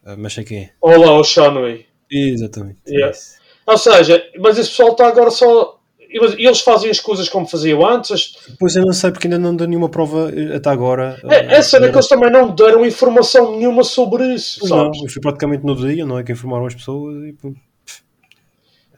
Ah, 0.05 0.17
mas 0.17 0.33
sei 0.33 0.45
quem 0.45 0.59
é. 0.59 0.71
Olá, 0.81 1.13
o 1.13 1.23
Shanway. 1.23 1.87
Exatamente. 2.11 2.79
Yeah. 2.89 3.11
Isso. 3.13 3.39
Ou 3.67 3.77
seja, 3.77 4.25
mas 4.39 4.59
esse 4.59 4.71
pessoal 4.71 4.93
está 4.93 5.07
agora 5.07 5.31
só. 5.31 5.79
e 6.01 6.47
Eles 6.47 6.61
fazem 6.61 6.91
as 6.91 6.99
coisas 6.99 7.29
como 7.29 7.47
faziam 7.47 7.87
antes. 7.87 8.37
Pois 8.59 8.75
eu 8.75 8.85
não 8.85 8.95
sei 8.95 9.11
porque 9.13 9.27
ainda 9.27 9.39
não 9.39 9.55
deu 9.55 9.69
nenhuma 9.69 9.91
prova 9.91 10.33
eh, 10.35 10.57
até 10.57 10.71
agora. 10.71 11.21
É, 11.29 11.57
é 11.57 11.63
cena 11.63 11.89
que 11.89 11.95
eles 11.95 12.09
também 12.09 12.31
não 12.31 12.55
deram 12.55 12.85
informação 12.85 13.57
nenhuma 13.57 13.85
sobre 13.85 14.35
isso, 14.35 14.67
não, 14.69 14.91
fui 15.09 15.21
praticamente 15.21 15.65
no 15.65 15.77
dia, 15.77 16.07
não 16.07 16.19
é? 16.19 16.25
Que 16.25 16.33
informaram 16.33 16.67
as 16.67 16.75
pessoas 16.75 17.25
e 17.27 17.33
pronto. 17.35 17.68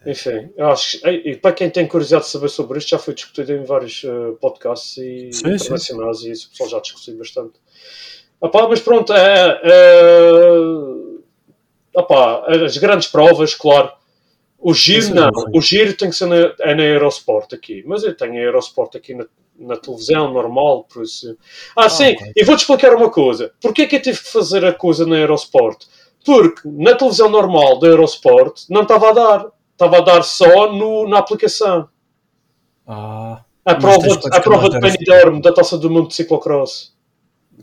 Enfim, 0.06 0.50
eu 0.56 0.68
acho 0.68 1.06
e 1.06 1.36
para 1.36 1.52
quem 1.52 1.68
tem 1.68 1.86
curiosidade 1.86 2.24
de 2.24 2.30
saber 2.30 2.48
sobre 2.48 2.78
isto, 2.78 2.88
já 2.88 2.98
foi 2.98 3.12
discutido 3.12 3.52
em 3.52 3.64
vários 3.64 4.02
eh, 4.02 4.32
podcasts 4.40 4.96
e 4.96 5.30
Sim, 5.30 5.58
sim, 5.58 5.64
internacionais 5.64 6.20
e 6.22 6.30
isso 6.30 6.46
o 6.46 6.50
pessoal 6.50 6.70
já 6.70 6.80
discutiu 6.80 7.18
bastante. 7.18 7.52
Epá, 8.42 8.66
mas 8.66 8.80
pronto, 8.80 9.12
é, 9.12 9.60
é, 9.62 10.50
epá, 12.00 12.46
as 12.64 12.78
grandes 12.78 13.08
provas, 13.08 13.54
claro. 13.54 13.92
O 14.58 14.74
giro 14.74 14.98
Isso 14.98 15.14
não, 15.14 15.30
o 15.54 15.60
giro 15.60 15.94
tem 15.94 16.10
que 16.10 16.16
ser 16.16 16.26
na, 16.26 16.54
é 16.60 16.74
na 16.74 16.82
Eurosport 16.82 17.52
aqui, 17.54 17.82
mas 17.86 18.02
eu 18.02 18.14
tenho 18.14 18.34
a 18.34 18.42
Eurosport 18.42 18.94
aqui 18.94 19.14
na, 19.14 19.26
na 19.58 19.76
televisão 19.76 20.32
normal, 20.32 20.84
por 20.84 21.02
isso. 21.02 21.36
Ah, 21.76 21.88
sim, 21.88 22.12
ok. 22.12 22.32
e 22.36 22.44
vou-te 22.44 22.60
explicar 22.60 22.94
uma 22.94 23.10
coisa. 23.10 23.52
Porquê 23.60 23.86
que 23.86 23.96
eu 23.96 24.02
tive 24.02 24.18
que 24.18 24.28
fazer 24.28 24.64
a 24.64 24.72
coisa 24.72 25.06
na 25.06 25.16
Eurosport? 25.16 25.86
Porque 26.24 26.60
na 26.64 26.94
televisão 26.94 27.30
normal 27.30 27.78
da 27.78 27.88
Eurosport 27.88 28.64
não 28.68 28.82
estava 28.82 29.08
a 29.08 29.12
dar. 29.12 29.46
Estava 29.80 29.96
a 29.96 30.00
dar 30.02 30.22
só 30.22 30.70
no, 30.70 31.08
na 31.08 31.16
aplicação. 31.16 31.88
Ah, 32.86 33.42
A 33.64 33.74
prova, 33.76 34.20
a 34.30 34.40
prova 34.42 34.68
de 34.68 34.78
Benidorm 34.78 35.40
da 35.40 35.54
Taça 35.54 35.78
do 35.78 35.88
Mundo 35.88 36.08
de 36.08 36.16
Ciclocross. 36.16 36.94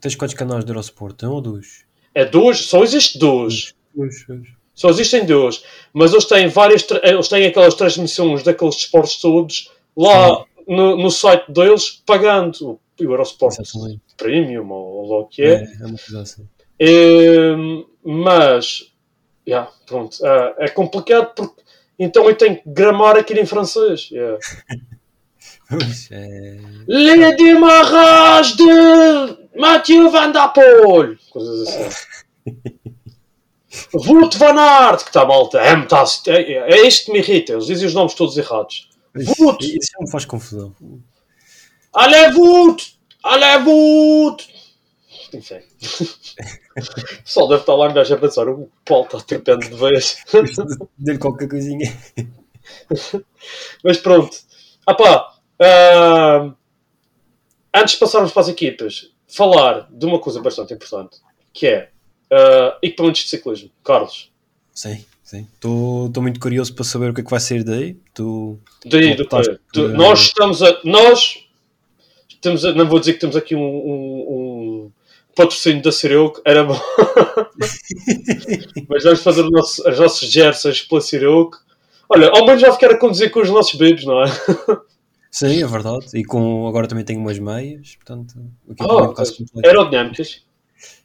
tens 0.01 0.15
quantos 0.15 0.33
canais 0.33 0.65
de 0.65 0.71
Eurosport? 0.71 1.21
Um 1.21 1.33
ou 1.33 1.41
dois? 1.41 1.86
É 2.15 2.25
dois, 2.25 2.62
só 2.62 2.83
existe 2.83 3.19
dois. 3.19 3.75
Dois, 3.93 4.25
dois. 4.25 4.47
Só 4.74 4.89
existem 4.89 5.27
dois. 5.27 5.63
Mas 5.93 6.12
eles 6.12 6.25
têm 6.25 6.47
várias, 6.47 6.88
eles 7.03 7.27
têm 7.27 7.45
aquelas 7.45 7.75
transmissões 7.75 8.41
daqueles 8.41 8.77
esportes 8.77 9.21
todos 9.21 9.71
lá 9.95 10.43
no, 10.67 10.97
no 10.97 11.12
site 11.12 11.51
deles, 11.51 12.01
pagando 12.03 12.79
o 13.00 13.03
Eurosport. 13.03 13.59
Exatamente. 13.59 14.01
premium 14.17 14.67
ou 14.71 15.07
lá 15.07 15.19
o 15.19 15.25
que 15.27 15.43
é. 15.43 15.53
É, 15.53 15.63
é 15.81 15.86
uma 15.86 16.00
coisa 16.00 16.21
assim. 16.24 16.50
Ehm, 16.79 17.86
mas, 18.03 18.91
yeah, 19.47 19.71
pronto, 19.86 20.17
ah, 20.25 20.55
é 20.57 20.67
complicado 20.67 21.36
porque 21.36 21.66
então 21.98 22.27
eu 22.27 22.36
tenho 22.36 22.58
que 22.58 22.63
gramar 22.66 23.18
aquilo 23.18 23.39
em 23.39 23.46
francês. 23.46 24.10
Yeah. 24.12 24.39
É... 26.12 26.58
Les 26.88 27.36
démarrages 27.36 28.56
de 28.56 28.63
Mathieu 29.60 30.10
Van 30.10 30.32
Der 30.32 30.54
Poel. 30.54 31.18
Coisas 31.30 31.68
assim. 31.68 31.89
Wout 33.94 34.38
Van 34.38 34.58
Aert, 34.58 35.04
que 35.04 35.10
está 35.10 35.25
malta. 35.25 35.60
É, 35.60 35.75
tá, 35.86 36.04
é, 36.27 36.74
é 36.74 36.88
isto 36.88 37.06
que 37.06 37.12
me 37.12 37.20
irrita. 37.20 37.54
Eles 37.54 37.66
dizem 37.66 37.88
os 37.88 37.94
nomes 37.94 38.13
todos 38.13 38.38
errados. 38.38 38.89
Wout. 39.39 39.66
Isso 39.66 39.92
já 39.92 40.00
me 40.00 40.10
faz 40.10 40.25
confusão. 40.25 40.74
Allez 41.94 42.36
Wout! 42.36 43.00
Allez 43.24 43.66
Wout! 43.66 44.48
Enfim. 45.34 45.60
O 46.77 47.24
pessoal 47.24 47.48
deve 47.48 47.62
estar 47.62 47.75
lá 47.75 47.88
um 47.89 47.93
gajo 47.93 48.13
a 48.13 48.17
pensar, 48.17 48.48
o 48.48 48.69
Paulo 48.86 49.05
está 49.05 49.19
tripendo 49.22 49.67
de 49.67 49.75
vez. 49.75 50.17
Dê-lhe 50.98 51.17
qualquer 51.17 51.48
coisinha. 51.50 51.91
Mas 53.84 53.98
pronto. 53.98 54.36
Ah 54.86 54.93
pá, 54.93 55.34
ah, 55.60 56.53
antes 57.74 57.93
de 57.96 58.00
passarmos 58.00 58.31
para 58.31 58.41
as 58.43 58.48
equipas, 58.50 59.12
falar 59.27 59.88
de 59.91 60.05
uma 60.05 60.19
coisa 60.19 60.41
bastante 60.41 60.74
importante, 60.74 61.17
que 61.53 61.67
é 61.67 61.89
ah, 62.31 62.77
equipamentos 62.81 63.22
de 63.24 63.29
ciclismo. 63.29 63.69
Carlos, 63.84 64.31
Sim, 64.74 65.03
sim. 65.24 65.48
Estou 65.55 66.12
muito 66.22 66.39
curioso 66.39 66.74
para 66.75 66.84
saber 66.84 67.10
o 67.10 67.13
que 67.13 67.22
é 67.22 67.24
que 67.24 67.31
vai 67.31 67.39
sair 67.39 67.63
daí. 67.63 67.96
Tu, 68.13 68.60
daí 68.86 69.12
tu 69.15 69.17
do 69.17 69.24
estás- 69.24 69.48
Tu- 69.74 69.88
nós 69.89 70.19
estamos 70.22 70.62
a... 70.62 70.79
Nós 70.84 71.43
temos 72.39 72.63
a- 72.63 72.74
não 72.74 72.88
vou 72.88 73.00
dizer 73.00 73.13
que 73.13 73.19
temos 73.19 73.36
aqui 73.36 73.55
um, 73.55 73.60
um- 73.60 74.25
um 74.29 74.47
patrocínio 75.38 75.82
da 75.82 75.91
Ciroc, 75.91 76.39
era 76.44 76.63
bom. 76.63 76.77
Mas 78.89 79.03
vamos 79.03 79.22
fazer 79.22 79.44
nosso, 79.50 79.88
as 79.88 80.00
nossas 80.00 80.29
jerseys 80.29 80.82
pela 80.82 81.01
Ciroc. 81.01 81.56
Olha, 82.10 82.29
ao 82.29 82.46
menos 82.46 82.62
vai 82.62 82.72
ficar 82.72 82.91
a 82.91 82.98
conduzir 82.98 83.32
com 83.32 83.41
os 83.41 83.50
nossos 83.50 83.75
bebês, 83.75 84.03
não 84.06 84.24
é? 84.24 84.27
Sim, 85.32 85.62
é 85.62 85.67
verdade. 85.67 86.06
E 86.13 86.24
com, 86.24 86.67
agora 86.67 86.88
também 86.88 87.03
tenho 87.03 87.20
umas 87.20 87.38
meias, 87.38 87.96
portanto, 87.96 88.34
o 88.67 88.74
que 88.74 88.84
é 88.84 88.86
Oh, 88.86 89.13
quase 89.13 89.38
completo. 89.38 89.67
aerodinâmicas. 89.67 90.44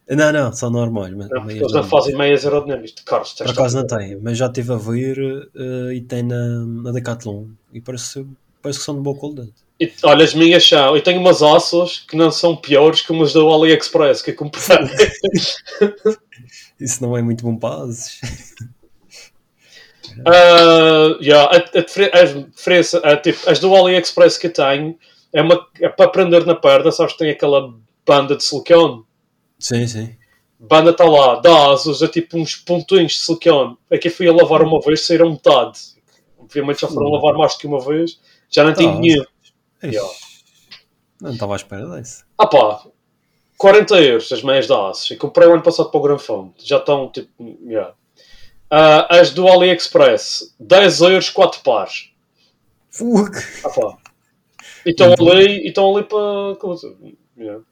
Não, 0.09 0.33
não, 0.33 0.53
são 0.53 0.71
normais. 0.71 1.13
Mas, 1.15 1.29
Não, 1.31 1.51
eles 1.51 1.73
não 1.73 1.85
fazem 1.85 2.17
meias 2.17 2.45
aerodinâmicas. 2.45 2.95
Carlos, 3.05 3.33
Por 3.33 3.39
tens 3.45 3.51
acaso 3.51 3.77
não 3.79 3.87
tem, 3.87 4.17
mas 4.21 4.39
já 4.39 4.47
estive 4.47 4.73
a 4.73 4.77
ver 4.77 5.19
eh, 5.55 5.95
e 5.95 6.01
tem 6.03 6.23
na, 6.23 6.65
na 6.65 6.93
Decathlon 6.93 7.47
e 7.73 7.81
parece, 7.81 8.27
parece 8.61 8.81
que 8.81 8.85
são 8.85 8.95
de 8.97 9.01
boa 9.03 9.17
qualidade. 9.17 9.53
E, 9.83 9.93
olha, 10.05 10.25
as 10.25 10.33
minhas 10.35 10.67
são. 10.67 10.95
Eu 10.95 11.03
tenho 11.03 11.21
umas 11.21 11.43
aços 11.43 12.05
que 12.09 12.17
não 12.17 12.31
são 12.31 12.55
piores 12.55 13.01
que 13.01 13.11
umas 13.11 13.33
do 13.33 13.51
AliExpress 13.53 14.23
que 14.23 14.33
comprei. 14.33 14.63
Isso 16.79 17.03
não 17.03 17.17
é 17.17 17.23
muito 17.23 17.43
bom 17.43 17.57
para 17.57 17.83
ases. 17.83 18.21
Ah, 20.27 21.17
yeah, 21.21 21.51
a, 21.51 21.57
a 21.57 22.21
a 22.21 22.25
diferença, 22.45 22.99
a, 22.99 23.17
tipo, 23.17 23.49
as 23.49 23.59
do 23.59 23.75
AliExpress 23.75 24.37
que 24.37 24.47
eu 24.49 24.53
tenho 24.53 24.99
é, 25.33 25.41
uma, 25.41 25.67
é 25.81 25.89
para 25.89 26.11
prender 26.11 26.45
na 26.45 26.55
perna, 26.55 26.93
sabes 26.93 27.15
que 27.15 27.21
tem 27.21 27.31
aquela 27.31 27.75
banda 28.07 28.37
de 28.37 28.45
silicone. 28.45 29.03
Sim, 29.59 29.87
sim. 29.87 30.15
Banda 30.61 30.91
está 30.91 31.05
lá, 31.05 31.41
da 31.41 31.73
Asus, 31.73 32.03
é 32.03 32.09
tipo 32.09 32.39
uns 32.39 32.55
pontinhos 32.55 33.13
de 33.13 33.19
silicone. 33.19 33.77
Aqui 33.91 34.11
fui 34.11 34.29
a 34.29 34.33
lavar 34.33 34.63
uma 34.63 34.81
vez, 34.81 35.07
saíram 35.07 35.31
metade. 35.31 35.79
Obviamente 36.39 36.83
já 36.83 36.89
foram 36.89 37.09
lavar 37.11 37.35
mais 37.35 37.55
do 37.55 37.59
que 37.61 37.67
uma 37.67 37.81
vez, 37.81 38.21
já 38.51 38.63
não 38.63 38.75
tenho 38.75 38.93
Tá. 38.93 39.01
dinheiro. 39.01 39.27
Yeah. 39.83 40.09
Não 41.21 41.33
estava 41.33 41.55
à 41.55 41.57
espera 41.57 41.87
desse. 41.87 42.25
Ah 42.37 42.47
pá, 42.47 42.85
40 43.57 44.01
euros 44.01 44.33
as 44.33 44.43
meias 44.43 44.67
da 44.67 44.89
Asus. 44.89 45.11
E 45.13 45.17
comprei 45.17 45.47
o 45.47 45.53
ano 45.53 45.63
passado 45.63 45.91
para 45.91 46.01
o 46.01 46.03
Granfone. 46.03 46.53
Já 46.59 46.79
estão 46.79 47.09
tipo. 47.11 47.31
Yeah. 47.65 47.95
Ah, 48.69 49.07
as 49.21 49.31
do 49.31 49.47
AliExpress, 49.47 50.55
10 50.59 51.01
euros, 51.03 51.31
4 51.31 51.61
pares. 51.63 52.11
Fuck. 52.91 53.37
Ah 53.65 53.69
pá. 53.69 53.99
E 54.85 54.91
estão 54.91 55.13
ali, 55.13 55.65
e 55.65 55.69
estão 55.69 55.95
ali 55.95 56.05
para. 56.05 56.57
coisa. 56.59 56.93
Yeah. 57.39 57.63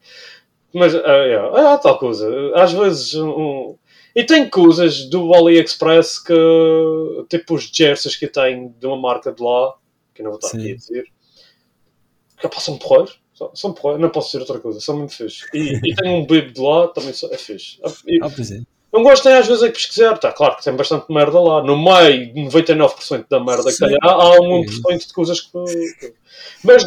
Mas, 0.73 0.95
ah, 0.95 1.25
yeah. 1.25 1.73
ah, 1.73 1.77
tal 1.77 1.97
coisa. 1.97 2.29
Às 2.55 2.71
vezes. 2.71 3.13
Um, 3.15 3.75
e 4.15 4.23
tem 4.23 4.49
coisas 4.49 5.09
do 5.09 5.33
AliExpress 5.33 6.19
que. 6.19 7.25
Tipo 7.29 7.55
os 7.55 7.63
jerseys 7.63 8.15
que 8.15 8.25
eu 8.25 8.31
tenho 8.31 8.73
de 8.79 8.87
uma 8.87 8.97
marca 8.97 9.31
de 9.31 9.43
lá, 9.43 9.73
que 10.13 10.21
eu 10.21 10.23
não 10.23 10.31
vou 10.31 10.39
estar 10.39 10.49
Sim. 10.49 10.59
aqui 10.59 10.71
a 10.71 10.75
dizer. 10.75 11.03
São 12.59 12.77
porreiros. 12.77 13.19
São, 13.55 13.73
porreiros. 13.73 14.01
Não 14.01 14.09
posso 14.09 14.27
dizer 14.27 14.39
outra 14.39 14.59
coisa. 14.59 14.79
São 14.79 14.97
muito 14.97 15.13
fixe. 15.15 15.45
E, 15.53 15.79
e 15.91 15.95
tenho 15.95 16.17
um 16.17 16.25
bib 16.25 16.51
de 16.53 16.61
lá, 16.61 16.87
também 16.89 17.09
é 17.09 17.37
fixe. 17.37 17.79
E- 18.07 18.19
Ah, 18.23 18.29
pois 18.35 18.51
é. 18.51 18.61
não 18.93 19.03
gostem 19.03 19.33
às 19.33 19.47
vezes 19.47 19.63
é 19.63 19.69
pesquisar, 19.69 20.13
está 20.15 20.31
claro 20.31 20.57
que 20.57 20.63
tem 20.63 20.75
bastante 20.75 21.05
merda 21.11 21.39
lá. 21.39 21.63
No 21.63 21.75
meio, 21.81 22.33
99% 22.35 23.25
da 23.29 23.39
merda 23.39 23.71
que 23.71 23.77
tem, 23.77 23.97
há, 24.03 24.11
há 24.11 24.39
um 24.41 24.61
1% 24.63 25.07
de 25.07 25.13
coisas 25.13 25.41
que. 25.41 26.13
Mas, 26.63 26.85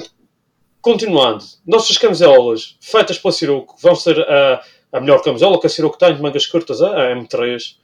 continuando, 0.80 1.44
nossas 1.66 1.96
camisolas 1.98 2.76
feitas 2.80 3.18
pela 3.18 3.32
Ciroco 3.32 3.74
vão 3.80 3.94
ser 3.96 4.20
a, 4.20 4.62
a 4.92 5.00
melhor 5.00 5.22
camisola 5.22 5.58
que 5.60 5.66
a 5.66 5.70
Ciroco 5.70 5.98
tem 5.98 6.14
de 6.14 6.22
mangas 6.22 6.46
curtas, 6.46 6.80
a 6.82 6.90
a 6.90 7.16
M3, 7.16 7.26
Então, 7.26 7.38
sim. 7.38 7.74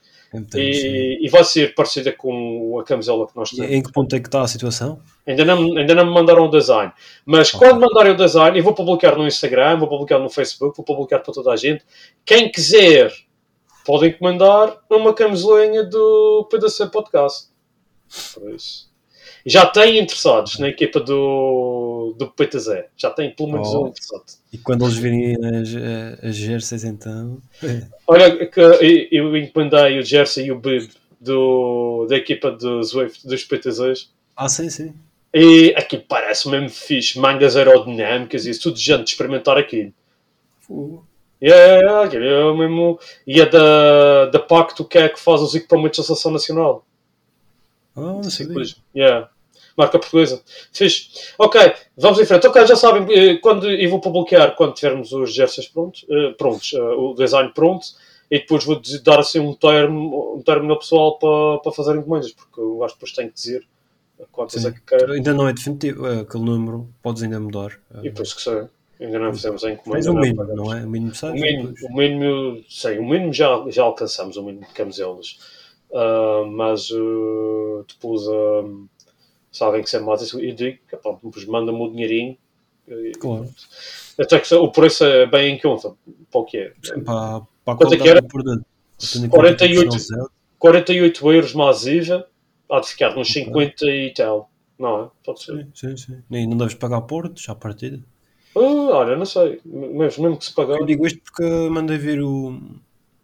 E, 0.54 1.18
e 1.22 1.28
vai 1.28 1.42
ser 1.44 1.74
parecida 1.74 2.12
com 2.12 2.78
a 2.78 2.84
camisola 2.84 3.26
que 3.26 3.36
nós 3.36 3.50
E 3.52 3.56
temos. 3.56 3.70
em 3.72 3.82
que 3.82 3.92
ponto 3.92 4.14
é 4.14 4.20
que 4.20 4.28
está 4.28 4.42
a 4.42 4.48
situação? 4.48 5.00
Ainda 5.26 5.44
não, 5.44 5.76
ainda 5.76 5.94
não 5.94 6.06
me 6.06 6.12
mandaram 6.12 6.44
o 6.44 6.48
design. 6.50 6.92
Mas 7.24 7.52
Ok. 7.54 7.68
quando 7.68 7.80
mandarem 7.80 8.12
o 8.12 8.16
design, 8.16 8.56
eu 8.58 8.64
vou 8.64 8.74
publicar 8.74 9.16
no 9.16 9.26
Instagram, 9.26 9.78
vou 9.78 9.88
publicar 9.88 10.18
no 10.18 10.28
Facebook, 10.28 10.76
vou 10.76 10.84
publicar 10.84 11.20
para 11.20 11.32
toda 11.32 11.52
a 11.52 11.56
gente. 11.56 11.84
Quem 12.24 12.50
quiser, 12.50 13.12
podem 13.84 14.10
encomendar 14.10 14.76
uma 14.90 15.14
camisolinha 15.14 15.84
do 15.84 16.46
PDC 16.50 16.86
Podcast. 16.90 17.48
Por 18.34 18.50
isso. 18.54 18.89
Já 19.46 19.66
têm 19.66 19.98
interessados 19.98 20.58
na 20.58 20.68
equipa 20.68 21.00
do, 21.00 22.14
do 22.18 22.28
PTZ. 22.28 22.84
Já 22.96 23.10
tem 23.10 23.30
pelo 23.30 23.52
menos 23.52 23.68
Oh. 23.68 23.84
um 23.84 23.88
interessado. 23.88 24.24
E 24.52 24.58
quando 24.58 24.84
eles 24.84 24.96
virem 24.96 25.36
as, 26.22 26.36
jerseys, 26.36 26.84
então. 26.84 27.38
Olha, 28.06 28.46
que 28.46 28.60
eu, 28.60 29.36
encomendei 29.36 29.98
o 29.98 30.02
Jersey 30.04 30.46
e 30.46 30.52
o 30.52 30.58
Bib 30.58 30.90
do, 31.20 32.06
da 32.08 32.16
equipa 32.16 32.50
do 32.50 32.82
Zwift, 32.82 33.26
dos 33.26 33.44
PTZs. 33.44 34.10
Ah, 34.36 34.48
sim, 34.48 34.68
sim. 34.70 34.94
E 35.32 35.72
aquilo 35.76 36.02
parece 36.08 36.48
mesmo 36.48 36.68
fixe, 36.70 37.18
mangas 37.18 37.56
aerodinâmicas 37.56 38.46
e 38.46 38.50
isso, 38.50 38.62
tudo 38.62 38.78
gente 38.78 39.08
experimentar 39.08 39.56
aquilo. 39.56 39.92
Fu- 40.60 41.04
Yeah, 41.42 42.02
aquilo 42.02 42.24
é 42.24 42.54
mesmo. 42.58 42.98
E 43.26 43.40
é 43.40 43.46
da, 43.46 44.26
da 44.26 44.38
Pacto 44.38 44.84
que 44.84 44.98
é 44.98 45.08
que 45.08 45.18
faz 45.18 45.40
os 45.40 45.54
equipamentos 45.54 45.98
da 45.98 46.02
Associação 46.02 46.32
Nacional. 46.32 46.84
Ah, 48.00 48.12
não. 48.14 48.22
Ciclismo. 48.24 48.82
Yeah. 48.94 49.28
Marca 49.76 49.98
portuguesa. 49.98 50.42
Fixe. 50.72 51.08
Ok, 51.38 51.72
vamos 51.96 52.18
em 52.18 52.26
frente. 52.26 52.46
Ok, 52.46 52.66
já 52.66 52.76
sabem, 52.76 53.06
eh, 53.16 53.36
quando 53.36 53.70
eu 53.70 53.88
vou 53.90 54.00
publicar 54.00 54.54
quando 54.56 54.74
tivermos 54.74 55.12
os 55.12 55.32
jerseys 55.34 55.68
prontos, 55.68 56.04
eh, 56.10 56.34
prontos 56.36 56.72
eh, 56.74 56.80
o 56.80 57.14
design 57.14 57.50
pronto, 57.54 57.86
e 58.30 58.38
depois 58.40 58.64
vou 58.64 58.80
dar 59.02 59.20
assim 59.20 59.38
um 59.38 59.54
termo, 59.54 60.36
um 60.36 60.42
termo 60.42 60.70
ao 60.72 60.78
pessoal 60.78 61.18
para, 61.18 61.58
para 61.62 61.72
fazer 61.72 61.96
encomendas, 61.96 62.32
porque 62.32 62.60
eu 62.60 62.82
acho 62.84 62.94
que 62.94 63.00
depois 63.00 63.12
tenho 63.16 63.28
que 63.28 63.34
dizer 63.36 63.66
quantas 64.30 64.60
Sim. 64.60 64.68
é 64.68 64.72
que 64.72 64.80
quero. 64.82 65.12
Ainda 65.12 65.32
não 65.32 65.48
é 65.48 65.52
definitivo. 65.52 66.04
Aquele 66.06 66.44
número 66.44 66.88
podes 67.02 67.22
ainda 67.22 67.40
mudar. 67.40 67.78
E 68.00 68.10
depois 68.10 68.34
que 68.34 68.42
sei. 68.42 68.64
Ainda 69.00 69.18
não 69.18 69.32
fizemos 69.32 69.64
a 69.64 69.70
encomenda. 69.70 69.96
Mas 69.98 70.06
o 70.06 70.12
não 70.12 70.20
mínimo, 70.20 70.36
pagamos. 70.36 70.62
não 70.62 70.76
é? 70.76 70.84
O 70.84 70.90
mínimo 70.90 71.12
O 71.12 71.14
sabes? 71.14 71.40
mínimo, 71.40 71.74
o 71.88 71.96
mínimo, 71.96 72.64
sim, 72.68 72.98
o 72.98 73.08
mínimo 73.08 73.32
já, 73.32 73.64
já 73.68 73.82
alcançamos, 73.82 74.36
o 74.36 74.42
mínimo 74.42 74.66
de 74.66 74.72
camisolas. 74.74 75.38
Ah, 75.94 76.44
mas 76.50 76.88
ah, 76.92 77.84
depois, 77.88 78.22
ah, 78.28 78.86
se 79.50 79.62
alguém 79.64 79.82
quiser 79.82 80.00
mais, 80.02 80.32
eu 80.32 80.54
digo, 80.54 80.78
depois 81.22 81.44
manda-me 81.46 81.80
o 81.80 81.90
dinheirinho. 81.90 82.36
E- 82.88 83.12
Claro. 83.12 83.48
Até 84.18 84.38
que 84.38 84.54
o 84.54 84.70
preço 84.70 85.04
é 85.04 85.26
bem 85.26 85.54
em 85.54 85.58
conta, 85.58 85.94
para 86.30 86.40
o 86.40 86.44
que 86.44 86.58
é. 86.58 86.72
Sim, 86.82 87.02
para, 87.02 87.40
para 87.64 87.76
Quanto 87.76 87.94
é 87.94 87.96
que 87.96 88.08
era? 88.08 88.20
do 88.20 88.28
produto. 88.28 88.64
Tendo 89.12 89.26
em 89.26 89.28
conta 89.28 89.42
48. 89.42 89.90
que 89.90 90.00
são 90.00 90.16
zero, 90.16 90.30
48 90.58 91.32
euros 91.32 91.54
mais 91.54 91.86
IVA, 91.86 92.26
há 92.70 92.80
de 92.80 92.88
ficar 92.88 93.16
uns 93.16 93.32
50 93.32 93.86
e 93.86 94.12
tal. 94.12 94.50
Não 94.78 95.04
é? 95.04 95.10
Pode 95.24 95.42
ser. 95.42 95.66
Sim, 95.74 95.96
sim, 95.96 95.96
sim. 95.96 96.22
E 96.30 96.46
não 96.46 96.56
deves 96.56 96.74
pagar 96.74 97.00
portos 97.02 97.48
à 97.48 97.54
partida. 97.54 98.02
Ah, 98.54 98.60
olha, 98.60 99.16
não 99.16 99.24
sei, 99.24 99.60
mesmo, 99.64 100.22
mesmo 100.24 100.36
que 100.36 100.44
se 100.44 100.54
pagar. 100.54 100.78
Eu 100.78 100.86
digo 100.86 101.06
isto 101.06 101.20
porque 101.22 101.42
mandei 101.70 101.96
ver 101.96 102.20
o, 102.22 102.58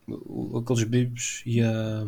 o- 0.09 0.59
aqueles 0.59 0.85
bibs 0.85 1.43
e, 1.45 1.61
a, 1.61 2.05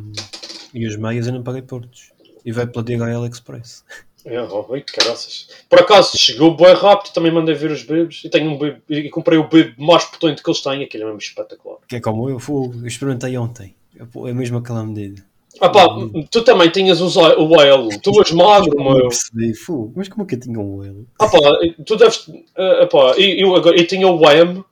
e 0.75 0.87
as 0.87 0.97
meias 0.97 1.27
e 1.27 1.33
não 1.33 1.43
paguei 1.43 1.63
portos. 1.63 2.13
E 2.45 2.53
vai 2.53 2.67
pela 2.67 2.85
DHL 2.85 3.27
Express. 3.27 3.85
É, 4.25 4.41
oh, 4.43 4.67
ai, 4.73 4.83
caraças. 4.83 5.49
Por 5.69 5.81
acaso 5.81 6.19
chegou 6.19 6.55
bem 6.57 6.75
rápido, 6.75 7.13
também 7.13 7.33
mandei 7.33 7.55
ver 7.55 7.71
os 7.71 7.83
bibs 7.83 8.23
e 8.25 8.29
tenho 8.29 8.51
um 8.51 8.77
e 8.89 9.09
comprei 9.11 9.39
o 9.39 9.49
bib 9.49 9.75
mais 9.79 10.05
potente 10.05 10.43
que 10.43 10.51
eles 10.51 10.61
têm, 10.61 10.83
aquele 10.83 11.03
é 11.05 11.07
mesmo 11.07 11.19
espetacular. 11.19 11.79
Que 11.89 11.97
é 11.97 12.01
como 12.01 12.29
eu, 12.29 12.39
fui, 12.39 12.77
eu 12.83 12.87
experimentei 12.87 13.37
ontem. 13.39 13.75
É 13.99 14.03
É 14.29 14.33
mesmo 14.33 14.59
aquela 14.59 14.85
medida. 14.85 15.25
Ah 15.61 15.71
pá, 15.71 15.87
tu 16.31 16.43
também 16.45 16.71
tinhas 16.71 17.01
os, 17.01 17.17
o 17.17 17.47
whale, 17.47 17.99
tu 18.01 18.17
és 18.21 18.31
magro, 18.31 18.73
Eu 18.79 18.85
meu. 18.85 19.09
percebi, 19.09 19.55
fu, 19.55 19.93
mas 19.97 20.09
como 20.09 20.23
é 20.23 20.27
que 20.27 20.35
eu 20.37 20.41
tinha 20.41 20.59
um 20.61 20.77
whale? 20.77 21.07
Ah 21.19 21.27
pá, 21.27 21.39
tu 21.85 21.97
deves. 21.97 22.31
ah, 22.57 22.87
pá, 22.87 23.15
eu, 23.17 23.49
eu, 23.49 23.57
agora, 23.57 23.77
eu 23.77 23.87
tinha 23.87 24.07
o 24.07 24.21
WAM, 24.21 24.65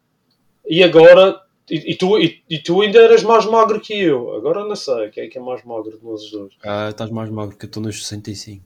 e 0.68 0.82
agora. 0.84 1.40
E, 1.70 1.92
e 1.92 1.96
tu, 1.96 2.18
e, 2.18 2.42
e 2.48 2.58
tu 2.58 2.80
ainda 2.80 2.98
eras 3.00 3.22
mais 3.22 3.44
magro 3.44 3.80
que 3.80 3.92
eu. 3.92 4.34
Agora 4.36 4.64
não 4.64 4.76
sei 4.76 5.08
quem 5.10 5.24
é 5.24 5.26
que 5.28 5.38
é 5.38 5.40
mais 5.40 5.64
magro 5.64 5.98
de 5.98 6.04
nós 6.04 6.22
os 6.22 6.30
dois. 6.30 6.52
Ah, 6.64 6.88
estás 6.90 7.10
mais 7.10 7.28
magro 7.30 7.56
que 7.56 7.64
eu 7.64 7.68
estou 7.68 7.82
nos 7.82 8.00
65. 8.06 8.62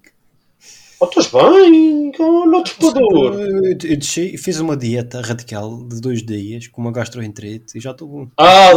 Oh, 1.03 1.07
estás 1.07 1.29
bem? 1.29 2.13
Olha 2.21 2.59
o 2.59 2.63
trepador. 2.63 3.33
Eu, 3.41 3.65
eu 3.65 3.75
desci, 3.97 4.37
fiz 4.37 4.61
uma 4.61 4.77
dieta 4.77 5.23
radical 5.23 5.83
de 5.89 5.99
dois 5.99 6.23
dias 6.23 6.67
com 6.67 6.83
uma 6.83 6.93
gastroenterite 6.93 7.79
e 7.79 7.81
já 7.81 7.93
estou 7.93 8.07
bom. 8.07 8.29
Ah, 8.37 8.69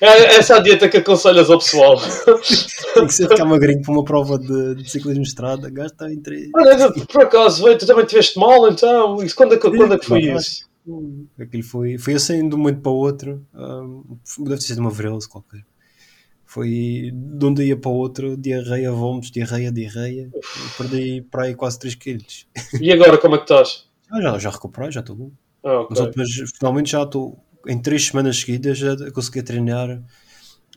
é, 0.00 0.06
é 0.06 0.36
essa 0.36 0.54
a 0.54 0.60
dieta 0.60 0.88
que 0.88 0.98
aconselhas 0.98 1.50
ao 1.50 1.58
pessoal. 1.58 1.96
Tem 2.94 3.06
que 3.08 3.12
ser 3.12 3.28
ficar 3.28 3.44
magrinho 3.44 3.82
para 3.82 3.92
uma 3.92 4.04
prova 4.04 4.38
de, 4.38 4.76
de 4.76 4.88
ciclismo 4.88 5.24
de 5.24 5.28
estrada, 5.30 5.68
gastroenterite. 5.68 6.52
Olha, 6.54 6.92
por 7.12 7.22
acaso, 7.24 7.76
tu 7.76 7.86
também 7.86 8.04
tiveste 8.06 8.38
mal 8.38 8.68
então? 8.70 9.16
Quando, 9.34 9.54
é 9.54 9.58
que- 9.58 9.68
quando 9.76 9.94
é 9.94 9.98
que 9.98 10.06
foi 10.06 10.20
isso? 10.20 10.72
Aquilo 11.38 11.62
foi, 11.62 11.98
foi 11.98 12.14
assim 12.14 12.48
de 12.48 12.54
um 12.54 12.58
momento 12.58 12.80
para 12.80 12.92
o 12.92 12.96
outro. 12.96 13.46
hum, 13.54 14.18
deve 14.40 14.56
ter 14.56 14.62
sido 14.66 14.78
uma 14.80 14.90
virose 14.90 15.28
qualquer. 15.28 15.64
Foi 16.44 17.10
de 17.12 17.44
um 17.46 17.52
dia 17.54 17.76
para 17.76 17.90
o 17.90 17.94
outro, 17.94 18.36
diarreia, 18.36 18.92
vômitos, 18.92 19.30
diarreia, 19.30 19.72
diarreia. 19.72 20.30
Perdi 20.78 21.22
para 21.22 21.44
aí 21.44 21.54
quase 21.54 21.78
3 21.78 21.94
quilos. 21.94 22.46
E 22.80 22.92
agora 22.92 23.18
como 23.18 23.34
é 23.34 23.38
que 23.38 23.44
estás? 23.44 23.88
Ah, 24.10 24.20
já, 24.20 24.38
já 24.38 24.50
recuperei, 24.50 24.92
já 24.92 25.00
estou 25.00 25.16
bom. 25.16 25.30
Ah, 25.64 25.86
Mas, 25.88 26.00
ok. 26.00 26.12
mas 26.16 26.30
finalmente 26.58 26.90
já 26.92 27.02
estou 27.02 27.42
em 27.66 27.80
3 27.80 28.06
semanas 28.06 28.36
seguidas 28.38 28.76
já 28.78 28.94
consegui 29.10 29.42
treinar 29.42 30.02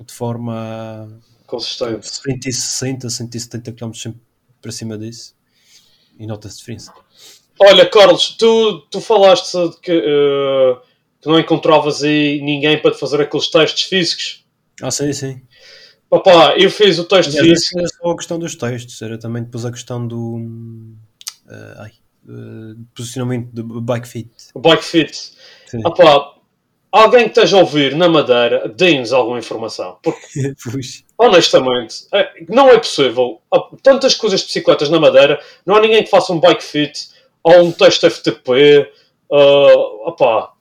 de 0.05 0.13
forma 0.13 1.07
Consistente. 1.45 2.07
160, 2.07 3.09
170 3.09 3.71
km 3.73 3.93
sempre 3.93 4.21
para 4.61 4.71
cima 4.71 4.97
disso. 4.97 5.35
E 6.17 6.25
nota-se 6.25 6.57
diferença. 6.57 6.93
Olha, 7.59 7.85
Carlos, 7.89 8.35
tu, 8.37 8.81
tu 8.91 9.01
falaste 9.01 9.53
de 9.57 9.79
que, 9.81 9.91
eh, 9.91 10.77
que 11.21 11.27
não 11.27 11.39
encontravas 11.39 12.03
aí 12.03 12.41
ninguém 12.41 12.79
para 12.81 12.91
te 12.91 12.99
fazer 12.99 13.19
aqueles 13.21 13.47
testes 13.49 13.83
físicos. 13.89 14.45
Ah, 14.81 14.91
sim, 14.91 15.11
sim. 15.13 15.41
Papá, 16.09 16.55
eu 16.57 16.69
fiz 16.69 16.99
o 16.99 17.03
teste 17.03 17.37
Aliás, 17.37 17.59
físico. 17.59 17.75
não 17.75 17.81
era 17.83 17.89
só 17.93 18.11
a 18.11 18.15
questão 18.15 18.39
dos 18.39 18.55
textos, 18.55 19.01
era 19.01 19.17
também 19.17 19.43
depois 19.43 19.65
a 19.65 19.71
questão 19.71 20.07
do 20.07 20.39
eh, 21.49 21.73
ai, 21.79 21.91
eh, 22.29 22.75
posicionamento 22.95 23.49
do 23.51 23.81
bike 23.81 24.07
fit. 24.07 24.29
o 24.53 24.59
Bike 24.59 24.83
Fit. 24.85 25.31
Sim. 25.65 25.81
Papá, 25.81 26.35
alguém 26.91 27.23
que 27.23 27.29
esteja 27.31 27.57
a 27.57 27.59
ouvir 27.59 27.93
na 27.95 28.07
Madeira, 28.07 28.69
deem-nos 28.69 29.11
alguma 29.11 29.39
informação. 29.39 29.97
Porque, 30.01 30.53
Pois. 30.71 31.03
honestamente, 31.17 32.05
é- 32.13 32.31
não 32.47 32.69
é 32.69 32.77
possível. 32.77 33.41
Há 33.51 33.59
tantas 33.83 34.13
coisas 34.15 34.39
de 34.41 34.45
bicicletas 34.45 34.89
na 34.89 34.99
Madeira, 34.99 35.41
não 35.65 35.75
há 35.75 35.81
ninguém 35.81 36.03
que 36.03 36.09
faça 36.09 36.31
um 36.31 36.39
Bike 36.39 36.63
Fit 36.63 37.09
ou 37.43 37.63
um 37.63 37.71
teste 37.71 38.09
FTP. 38.09 38.91
Uh, 39.29 40.07
opá, 40.07 40.53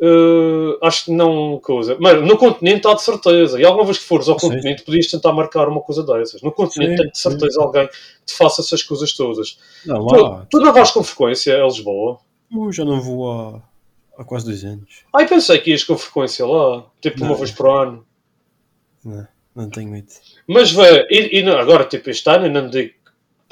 uh, 0.00 0.78
acho 0.86 1.04
que 1.06 1.10
não 1.12 1.58
coisa. 1.60 1.96
Mas 2.00 2.20
no 2.26 2.36
continente 2.36 2.86
há 2.88 2.94
de 2.94 3.02
certeza. 3.02 3.60
E 3.60 3.64
alguma 3.64 3.84
vez 3.84 3.98
que 3.98 4.04
fores 4.04 4.28
ao 4.28 4.38
Sim. 4.38 4.48
continente, 4.48 4.82
podias 4.82 5.06
tentar 5.06 5.32
marcar 5.32 5.68
uma 5.68 5.80
coisa 5.80 6.02
dessas. 6.04 6.42
No 6.42 6.50
continente 6.52 6.96
Sim, 6.96 7.02
tem 7.02 7.10
de 7.12 7.18
certeza 7.18 7.62
alguém 7.62 7.86
que 7.88 7.94
te 8.26 8.34
faça 8.34 8.60
essas 8.60 8.82
coisas 8.82 9.12
todas. 9.14 9.58
Não, 9.86 10.06
Tu, 10.06 10.16
lá, 10.16 10.46
tu 10.50 10.58
não 10.60 10.72
vais 10.72 10.90
com 10.90 11.02
frequência 11.02 11.60
a 11.62 11.64
Lisboa? 11.66 12.18
eu 12.54 12.70
já 12.72 12.84
não 12.84 13.00
vou 13.00 13.30
há, 13.32 13.62
há 14.18 14.24
quase 14.24 14.44
dois 14.44 14.62
anos. 14.64 15.04
Ai, 15.14 15.26
pensei 15.26 15.58
que 15.58 15.70
ias 15.70 15.84
com 15.84 15.96
frequência 15.96 16.44
lá, 16.46 16.84
tipo 17.00 17.18
uma 17.20 17.30
Não. 17.30 17.36
vez 17.36 17.50
por 17.50 17.66
ano. 17.68 18.04
Não, 19.04 19.26
não 19.54 19.70
tenho 19.70 19.90
medo. 19.90 20.08
Mas 20.46 20.70
vê, 20.70 21.06
e, 21.10 21.38
e 21.38 21.42
não- 21.42 21.56
agora, 21.58 21.84
tipo, 21.84 22.10
este 22.10 22.28
ano, 22.28 22.46
eu 22.46 22.50
não 22.50 22.68
digo, 22.68 22.92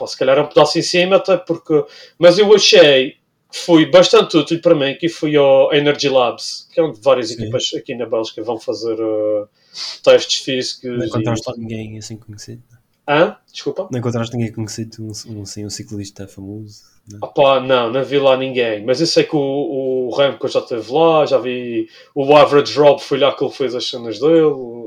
pá, 0.01 0.07
se 0.07 0.17
calhar 0.17 0.39
é 0.39 0.41
um 0.41 0.47
pedaço 0.47 0.79
em 0.79 0.83
cima, 0.83 1.17
até 1.17 1.37
porque. 1.37 1.85
Mas 2.19 2.39
eu 2.39 2.53
achei 2.55 3.17
que 3.51 3.59
foi 3.59 3.87
bastante 3.87 4.37
útil 4.37 4.61
para 4.61 4.75
mim, 4.75 4.97
que 4.99 5.09
fui 5.09 5.37
ao 5.37 5.73
Energy 5.73 6.09
Labs, 6.09 6.69
que 6.73 6.81
é 6.81 6.83
onde 6.83 7.01
várias 7.01 7.29
Sim. 7.29 7.35
equipas 7.35 7.71
aqui 7.77 7.95
na 7.95 8.07
Bélgica 8.07 8.43
vão 8.43 8.59
fazer 8.59 8.95
uh, 9.01 9.49
testes 10.03 10.43
físicos. 10.43 10.91
Não 10.91 11.05
e- 11.05 11.09
encontraste 11.09 11.49
lá 11.49 11.57
ninguém 11.57 11.99
assim 11.99 12.17
conhecido. 12.17 12.63
Hã? 13.09 13.37
Desculpa? 13.53 13.89
Não 13.91 13.99
encontraste 13.99 14.37
ninguém 14.37 14.53
conhecido, 14.53 15.03
um, 15.03 15.43
assim, 15.43 15.67
um 15.67 15.71
ciclista 15.71 16.29
famoso. 16.29 16.83
Não? 17.11 17.19
Ah 17.23 17.27
pá, 17.27 17.61
não, 17.61 17.91
não 17.91 18.05
vi 18.05 18.21
lá 18.21 18.37
ninguém. 18.37 18.85
Mas 18.85 19.01
eu 19.01 19.07
sei 19.07 19.25
que 19.25 19.35
o, 19.35 19.41
o 20.09 20.15
Remco 20.15 20.47
já 20.47 20.61
esteve 20.61 20.93
lá, 20.93 21.27
já 21.27 21.39
vi 21.39 21.89
o 22.15 22.37
Average 22.37 22.79
Rob, 22.79 23.01
foi 23.01 23.19
lá 23.19 23.35
que 23.35 23.43
ele 23.43 23.53
fez 23.53 23.75
as 23.75 23.89
cenas 23.89 24.21
dele. 24.21 24.80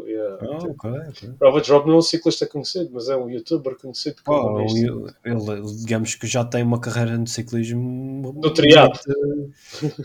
Ah, 0.51 0.57
ok, 0.57 0.91
ok. 1.09 1.29
O 1.41 1.47
Average 1.47 1.71
Rob 1.71 1.87
não 1.87 1.93
é 1.95 1.97
um 1.97 2.01
ciclista 2.01 2.45
conhecido, 2.47 2.89
mas 2.93 3.09
é 3.09 3.15
um 3.15 3.29
youtuber 3.29 3.75
conhecido. 3.75 4.17
Como 4.25 4.59
ele, 4.59 5.61
digamos 5.77 6.15
que 6.15 6.27
já 6.27 6.43
tem 6.43 6.63
uma 6.63 6.79
carreira 6.79 7.17
no 7.17 7.27
ciclismo. 7.27 8.33
No 8.41 8.49
triatlo. 8.51 9.13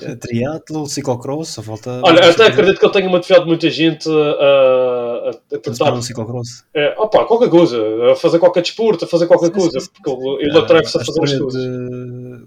Eh, 0.00 0.16
Triatlo, 0.16 0.86
ciclocross, 0.86 1.58
a 1.58 1.62
volta. 1.62 2.00
Olha, 2.04 2.30
até 2.30 2.46
acredito 2.46 2.78
que 2.78 2.84
ele 2.86 2.92
tenha 2.92 3.08
motivado 3.08 3.46
muita 3.46 3.68
gente 3.70 4.08
a, 4.08 4.12
a, 4.12 5.30
a 5.54 5.58
Tentar 5.58 5.90
no 5.92 6.02
ciclocross. 6.02 6.64
É, 6.74 6.94
opa, 6.98 7.24
qualquer 7.24 7.50
coisa, 7.50 7.78
a 8.12 8.16
fazer 8.16 8.38
qualquer 8.38 8.62
desporto, 8.62 9.04
a 9.04 9.08
fazer 9.08 9.26
qualquer 9.26 9.46
Sim, 9.46 9.52
coisa, 9.52 9.80
sim, 9.80 9.86
sim, 9.86 9.90
porque 10.02 10.44
ele, 10.44 10.58
atreve-se 10.58 10.96
a 10.98 11.00
a 11.00 11.04
fazer 11.04 11.22
as 11.24 11.38
coisas. 11.38 11.62
de- 11.62 12.44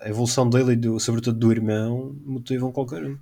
a 0.00 0.08
evolução 0.08 0.48
dele 0.48 0.72
e 0.72 0.76
do, 0.76 0.98
sobretudo 1.00 1.38
do 1.38 1.52
irmão 1.52 2.14
motivam 2.24 2.72
qualquer 2.72 3.04
um. 3.04 3.16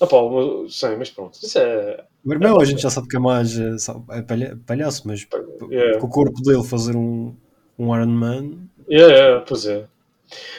Opa, 0.00 0.16
uma- 0.16 0.68
sim, 0.68 0.96
mas 0.98 1.10
pronto, 1.10 1.38
isso 1.42 1.58
é. 1.58 2.04
O 2.24 2.32
irmão 2.32 2.60
a 2.60 2.64
gente 2.64 2.82
já 2.82 2.90
sabe 2.90 3.06
que 3.08 3.16
é 3.16 3.20
mais 3.20 3.58
eh, 3.58 3.76
é 4.12 4.22
palha- 4.22 4.58
palhaço, 4.66 5.02
mas 5.06 5.26
Yeah. 5.70 5.98
com 6.00 6.06
o 6.06 6.10
corpo 6.10 6.42
dele 6.42 6.64
fazer 6.64 6.96
um, 6.96 7.34
um 7.78 7.94
Iron 7.94 8.06
Man 8.06 8.50
É, 8.88 9.00
é, 9.02 9.38
pois 9.40 9.66
é. 9.66 9.84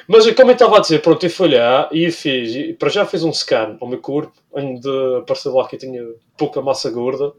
Mas 0.07 0.29
como 0.33 0.51
eu 0.51 0.53
estava 0.53 0.77
a 0.77 0.79
dizer, 0.79 1.01
pronto, 1.01 1.25
eu 1.25 1.29
fui 1.29 1.49
lá 1.57 1.89
e 1.91 2.11
fiz, 2.11 2.55
e 2.55 2.73
para 2.73 2.89
já 2.89 3.05
fiz 3.05 3.23
um 3.23 3.33
scan 3.33 3.77
ao 3.81 3.87
meu 3.87 3.99
corpo, 3.99 4.33
onde 4.53 4.87
apareceu 5.19 5.53
lá 5.55 5.67
que 5.67 5.75
eu 5.75 5.79
tinha 5.79 6.03
pouca 6.37 6.61
massa 6.61 6.89
gorda. 6.89 7.33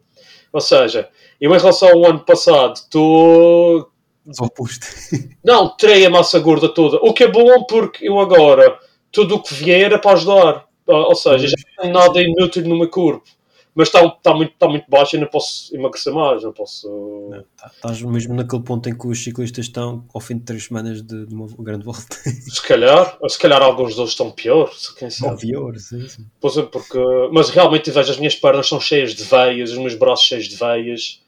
Ou 0.53 0.61
seja, 0.61 1.09
eu 1.41 1.55
em 1.55 1.59
relação 1.59 1.89
ao 1.89 2.05
ano 2.07 2.21
passado 2.21 2.77
estou 2.77 3.89
oposto. 4.41 4.87
Não, 5.45 5.69
terei 5.77 6.05
a 6.05 6.11
massa 6.11 6.39
gorda 6.41 6.69
toda. 6.69 6.97
O 6.99 7.13
que 7.15 7.25
é 7.25 7.29
bom 7.29 7.65
porque 7.65 8.09
eu 8.09 8.19
agora, 8.19 8.79
tudo 9.13 9.37
o 9.37 9.43
que 9.43 9.55
vier 9.55 9.93
é 9.93 9.99
para 9.99 10.13
ajudar. 10.13 10.67
Ah, 10.89 11.09
Ou 11.09 11.15
seja, 11.15 11.49
já 11.49 11.55
não 11.77 11.83
tenho 11.83 11.95
nada 11.95 12.23
inútil 12.23 12.69
no 12.69 12.79
meu 12.79 12.89
corpo. 12.89 13.27
Mas 13.75 13.89
está, 13.89 14.03
está, 14.07 14.33
muito, 14.33 14.53
está 14.55 14.67
muito 14.67 14.87
baixo 14.89 15.17
e 15.17 15.19
não 15.19 15.27
posso 15.27 15.75
emagrecer 15.77 16.11
mais. 16.11 16.43
Não 16.43 16.51
posso. 16.51 16.89
Não, 17.31 17.45
tá- 17.59 17.71
Estás 17.75 18.01
mesmo 18.01 18.33
naquele 18.35 18.63
ponto 18.63 18.89
em 18.89 18.97
que 18.97 19.07
os 19.07 19.23
ciclistas 19.23 19.67
estão 19.67 20.03
ao 20.15 20.21
fim 20.23 20.39
de 20.39 20.45
três 20.45 20.65
semanas 20.65 21.03
de, 21.03 21.27
de 21.27 21.35
uma 21.35 21.47
grande 21.59 21.85
volta. 21.85 22.17
Se 22.25 22.63
calhar, 22.67 23.19
ou 23.21 23.29
se 23.29 23.39
calhar 23.39 23.61
alguns 23.63 23.95
deles 23.95 24.13
estão 24.13 24.31
pior. 24.31 24.73
se- 24.73 24.95
Quem 24.95 25.09
Ou 25.09 25.11
sabe. 25.13 25.41
pior, 25.43 25.77
sim, 25.77 26.09
sim. 26.09 26.27
Pois 26.41 26.57
é, 26.57 26.63
porque, 26.63 26.99
mas 27.33 27.51
realmente 27.51 27.91
vejo 27.91 28.11
as 28.13 28.17
minhas 28.17 28.35
pernas 28.35 28.67
são 28.67 28.81
cheias 28.81 29.15
de 29.15 29.25
veias, 29.25 29.71
os 29.73 29.77
meus 29.79 29.95
braços 29.95 30.25
cheios 30.25 30.49
de 30.49 30.57
veias. 30.57 31.21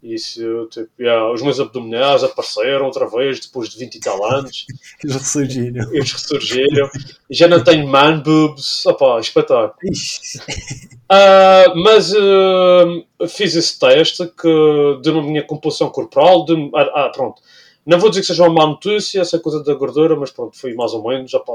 Isso, 0.00 0.68
tipo, 0.70 0.88
yeah, 1.00 1.28
os 1.32 1.42
meus 1.42 1.58
abdominais 1.58 2.22
apareceram 2.22 2.86
outra 2.86 3.06
vez 3.08 3.40
depois 3.40 3.68
de 3.68 3.78
20 3.78 3.96
e 3.96 4.00
tal 4.00 4.24
anos. 4.24 4.64
Eles 5.02 5.16
ressurgiram. 5.16 5.92
Eles 5.92 6.12
ressurgiram. 6.12 6.88
Já 7.28 7.48
não 7.48 7.64
tenho 7.64 7.86
man 7.88 8.20
boobs. 8.20 8.86
Opá, 8.86 9.18
espetáculo. 9.20 9.74
Ah, 11.10 11.72
mas 11.74 12.14
ah, 12.14 13.26
fiz 13.26 13.54
esse 13.54 13.78
teste 13.78 14.26
que 14.26 15.00
de 15.00 15.08
uma 15.08 15.22
minha 15.22 15.42
composição 15.42 15.88
corporal. 15.88 16.44
De, 16.44 16.52
ah, 16.74 17.06
ah, 17.06 17.08
pronto. 17.08 17.40
Não 17.86 17.98
vou 17.98 18.10
dizer 18.10 18.20
que 18.20 18.26
seja 18.26 18.42
uma 18.42 18.52
má 18.52 18.66
notícia, 18.66 19.22
essa 19.22 19.38
coisa 19.38 19.64
da 19.64 19.72
gordura, 19.72 20.14
mas 20.14 20.30
pronto, 20.30 20.58
foi 20.58 20.74
mais 20.74 20.92
ou 20.92 21.02
menos. 21.08 21.32
opá, 21.32 21.54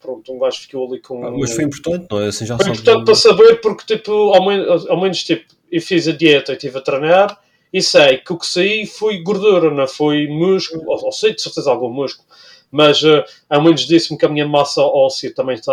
pronto, 0.00 0.32
um 0.32 0.38
gajo 0.40 0.58
ficou 0.62 0.88
ali 0.88 1.00
com. 1.00 1.24
Ah, 1.24 1.30
Mas 1.30 1.54
foi 1.54 1.62
importante, 1.62 2.08
não 2.10 2.20
é? 2.20 2.26
Assim 2.26 2.44
já 2.44 2.56
Foi 2.56 2.70
importante 2.70 3.04
para 3.04 3.14
saber, 3.14 3.60
porque 3.60 3.96
tipo, 3.96 4.10
ao 4.34 4.44
menos, 4.44 4.84
ao 4.88 5.00
menos 5.00 5.22
tipo, 5.22 5.44
eu 5.70 5.80
fiz 5.80 6.08
a 6.08 6.12
dieta 6.12 6.50
e 6.50 6.56
estive 6.56 6.78
a 6.78 6.80
treinar 6.80 7.45
e 7.78 7.82
sei 7.82 8.18
que 8.18 8.32
o 8.32 8.38
que 8.38 8.46
saí 8.46 8.86
foi 8.86 9.22
gordura, 9.22 9.70
não 9.70 9.86
foi 9.88 10.26
músculo, 10.28 10.82
ou, 10.86 11.04
ou 11.06 11.12
sei 11.12 11.34
de 11.34 11.42
certeza 11.42 11.70
algum 11.70 11.90
músculo, 11.90 12.28
mas 12.70 13.02
uh, 13.02 13.22
ao 13.48 13.62
menos 13.62 13.82
disse-me 13.86 14.18
que 14.18 14.26
a 14.26 14.28
minha 14.28 14.46
massa 14.48 14.82
óssea 14.82 15.32
também 15.34 15.54
está. 15.56 15.72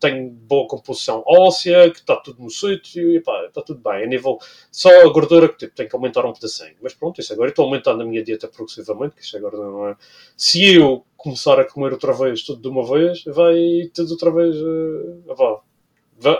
tem 0.00 0.28
boa 0.28 0.66
composição 0.66 1.22
óssea, 1.26 1.90
que 1.90 1.98
está 1.98 2.16
tudo 2.16 2.42
no 2.42 2.50
sítio 2.50 3.12
e 3.14 3.20
pá, 3.20 3.44
está 3.46 3.62
tudo 3.62 3.80
bem. 3.80 4.04
A 4.04 4.06
nível. 4.06 4.38
só 4.70 4.88
a 5.02 5.08
gordura 5.12 5.48
que 5.48 5.56
tipo, 5.58 5.74
tem 5.74 5.88
que 5.88 5.94
aumentar 5.94 6.24
um 6.24 6.32
pedacinho. 6.32 6.74
Mas 6.82 6.94
pronto, 6.94 7.20
isso 7.20 7.32
agora 7.32 7.48
eu 7.48 7.50
estou 7.50 7.64
aumentando 7.64 8.02
a 8.02 8.06
minha 8.06 8.22
dieta 8.22 8.48
progressivamente, 8.48 9.16
que 9.16 9.22
isso 9.22 9.36
agora 9.36 9.56
não 9.56 9.88
é. 9.88 9.96
Se 10.36 10.74
eu 10.74 11.04
começar 11.16 11.58
a 11.60 11.64
comer 11.64 11.92
outra 11.92 12.12
vez 12.12 12.42
tudo 12.42 12.60
de 12.62 12.68
uma 12.68 12.84
vez, 12.86 13.24
vai 13.24 13.90
tudo 13.94 14.12
outra 14.12 14.30
vez. 14.30 14.56
Uh, 14.56 15.22
vá, 15.26 15.34
Va- 15.34 15.60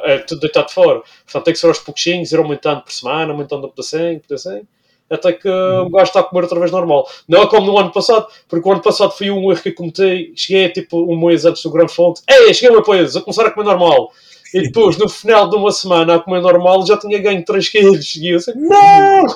é 0.04 0.18
tudo 0.18 0.40
deitado 0.40 0.70
fora. 0.70 1.02
Portanto, 1.24 1.44
tem 1.44 1.54
que 1.54 1.60
ser 1.60 1.66
aos 1.66 1.78
pouquinhos, 1.78 2.32
ir 2.32 2.38
aumentando 2.38 2.82
por 2.82 2.92
semana, 2.92 3.32
aumentando 3.32 3.66
um 3.66 3.70
pedacinho, 3.70 4.20
pedacinho, 4.20 4.66
até 5.08 5.32
que 5.32 5.48
o 5.48 5.88
gajo 5.90 6.04
está 6.04 6.20
a 6.20 6.22
comer 6.24 6.42
outra 6.42 6.58
vez 6.58 6.70
normal. 6.70 7.08
Não 7.28 7.42
é 7.42 7.46
como 7.46 7.66
no 7.66 7.78
ano 7.78 7.92
passado, 7.92 8.26
porque 8.48 8.68
o 8.68 8.72
ano 8.72 8.82
passado 8.82 9.12
foi 9.12 9.30
um 9.30 9.50
erro 9.50 9.62
que 9.62 9.68
eu 9.68 9.74
cometi. 9.74 10.32
Cheguei 10.34 10.68
tipo 10.70 10.98
um 11.12 11.18
mês 11.26 11.44
antes 11.44 11.62
do 11.62 11.70
Grande 11.70 11.92
Fonte, 11.92 12.22
ei, 12.28 12.52
cheguei 12.52 12.74
uma 12.74 12.84
coisa, 12.84 13.18
a 13.18 13.22
começar 13.22 13.46
a 13.46 13.50
comer 13.50 13.66
normal. 13.66 14.10
E 14.54 14.62
depois, 14.62 14.96
no 14.96 15.08
final 15.08 15.50
de 15.50 15.56
uma 15.56 15.70
semana 15.70 16.14
a 16.14 16.20
comer 16.20 16.40
normal, 16.40 16.86
já 16.86 16.96
tinha 16.96 17.18
ganho 17.18 17.44
3 17.44 17.68
quilos. 17.68 18.16
E 18.16 18.28
eu 18.28 18.36
assim, 18.38 18.52
não! 18.54 19.26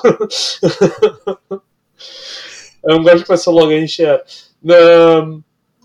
é 2.89 2.93
um 2.95 3.03
gajo 3.03 3.19
que 3.19 3.27
começa 3.27 3.51
logo 3.51 3.71
a 3.71 3.75
encher. 3.75 4.23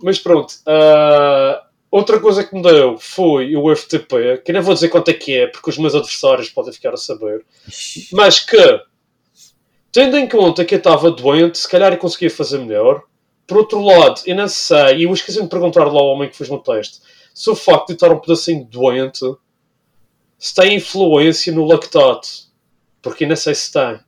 Mas 0.02 0.18
pronto, 0.18 0.54
ah, 0.66 1.65
outra 1.90 2.20
coisa 2.20 2.44
que 2.44 2.54
me 2.54 2.62
deu 2.62 2.98
foi 2.98 3.54
o 3.56 3.74
FTP, 3.74 4.42
que 4.44 4.52
não 4.52 4.62
vou 4.62 4.74
dizer 4.74 4.88
quanto 4.88 5.10
é 5.10 5.14
que 5.14 5.32
é, 5.36 5.46
porque 5.46 5.70
os 5.70 5.78
meus 5.78 5.94
adversários 5.94 6.50
podem 6.50 6.72
ficar 6.72 6.92
a 6.94 6.96
saber, 6.96 7.44
mas 8.12 8.40
que, 8.40 8.80
tendo 9.92 10.16
em 10.16 10.28
conta 10.28 10.64
que 10.64 10.74
eu 10.74 10.78
estava 10.78 11.10
doente, 11.10 11.58
se 11.58 11.68
calhar 11.68 11.92
eu 11.92 11.98
conseguia 11.98 12.30
fazer 12.30 12.58
melhor. 12.58 13.02
Por 13.46 13.58
outro 13.58 13.80
lado, 13.80 14.20
eu 14.26 14.34
não 14.34 14.48
sei, 14.48 14.98
e 14.98 15.02
eu 15.04 15.12
esqueci 15.12 15.40
de 15.40 15.48
perguntar 15.48 15.84
lá 15.84 16.00
ao 16.00 16.08
homem 16.08 16.28
que 16.28 16.36
fez 16.36 16.50
o 16.50 16.58
teste, 16.58 17.00
se 17.32 17.48
o 17.48 17.54
facto 17.54 17.88
de 17.88 17.92
estar 17.94 18.12
um 18.12 18.18
pedacinho 18.18 18.64
doente 18.64 19.24
se 20.38 20.54
tem 20.54 20.76
influência 20.76 21.52
no 21.52 21.64
lactato. 21.64 22.28
Porque 23.00 23.24
eu 23.24 23.28
não 23.28 23.36
sei 23.36 23.54
se 23.54 23.72
tem. 23.72 24.00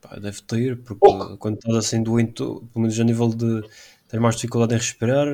Pá, 0.00 0.16
deve 0.16 0.40
ter, 0.42 0.78
porque 0.82 1.00
Oh. 1.06 1.36
quando 1.36 1.56
estás 1.56 1.76
assim 1.76 2.02
doente, 2.02 2.42
pelo 2.42 2.68
menos 2.74 2.98
a 2.98 3.04
nível 3.04 3.28
de 3.28 3.62
ter 4.10 4.18
mais 4.18 4.34
dificuldade 4.34 4.74
em 4.74 4.78
respirar, 4.78 5.26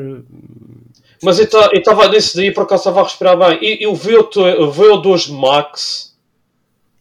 Mas 1.23 1.39
eu 1.39 1.47
estava 1.73 2.09
nesse 2.09 2.39
dia 2.39 2.53
por 2.53 2.65
acaso 2.65 2.83
estava 2.83 3.01
a 3.01 3.05
respirar 3.05 3.37
bem. 3.39 3.59
E 3.63 3.85
eu 3.85 3.95
vi 3.95 4.15
o 4.17 4.29
VO2 4.29 5.31
Max, 5.31 6.15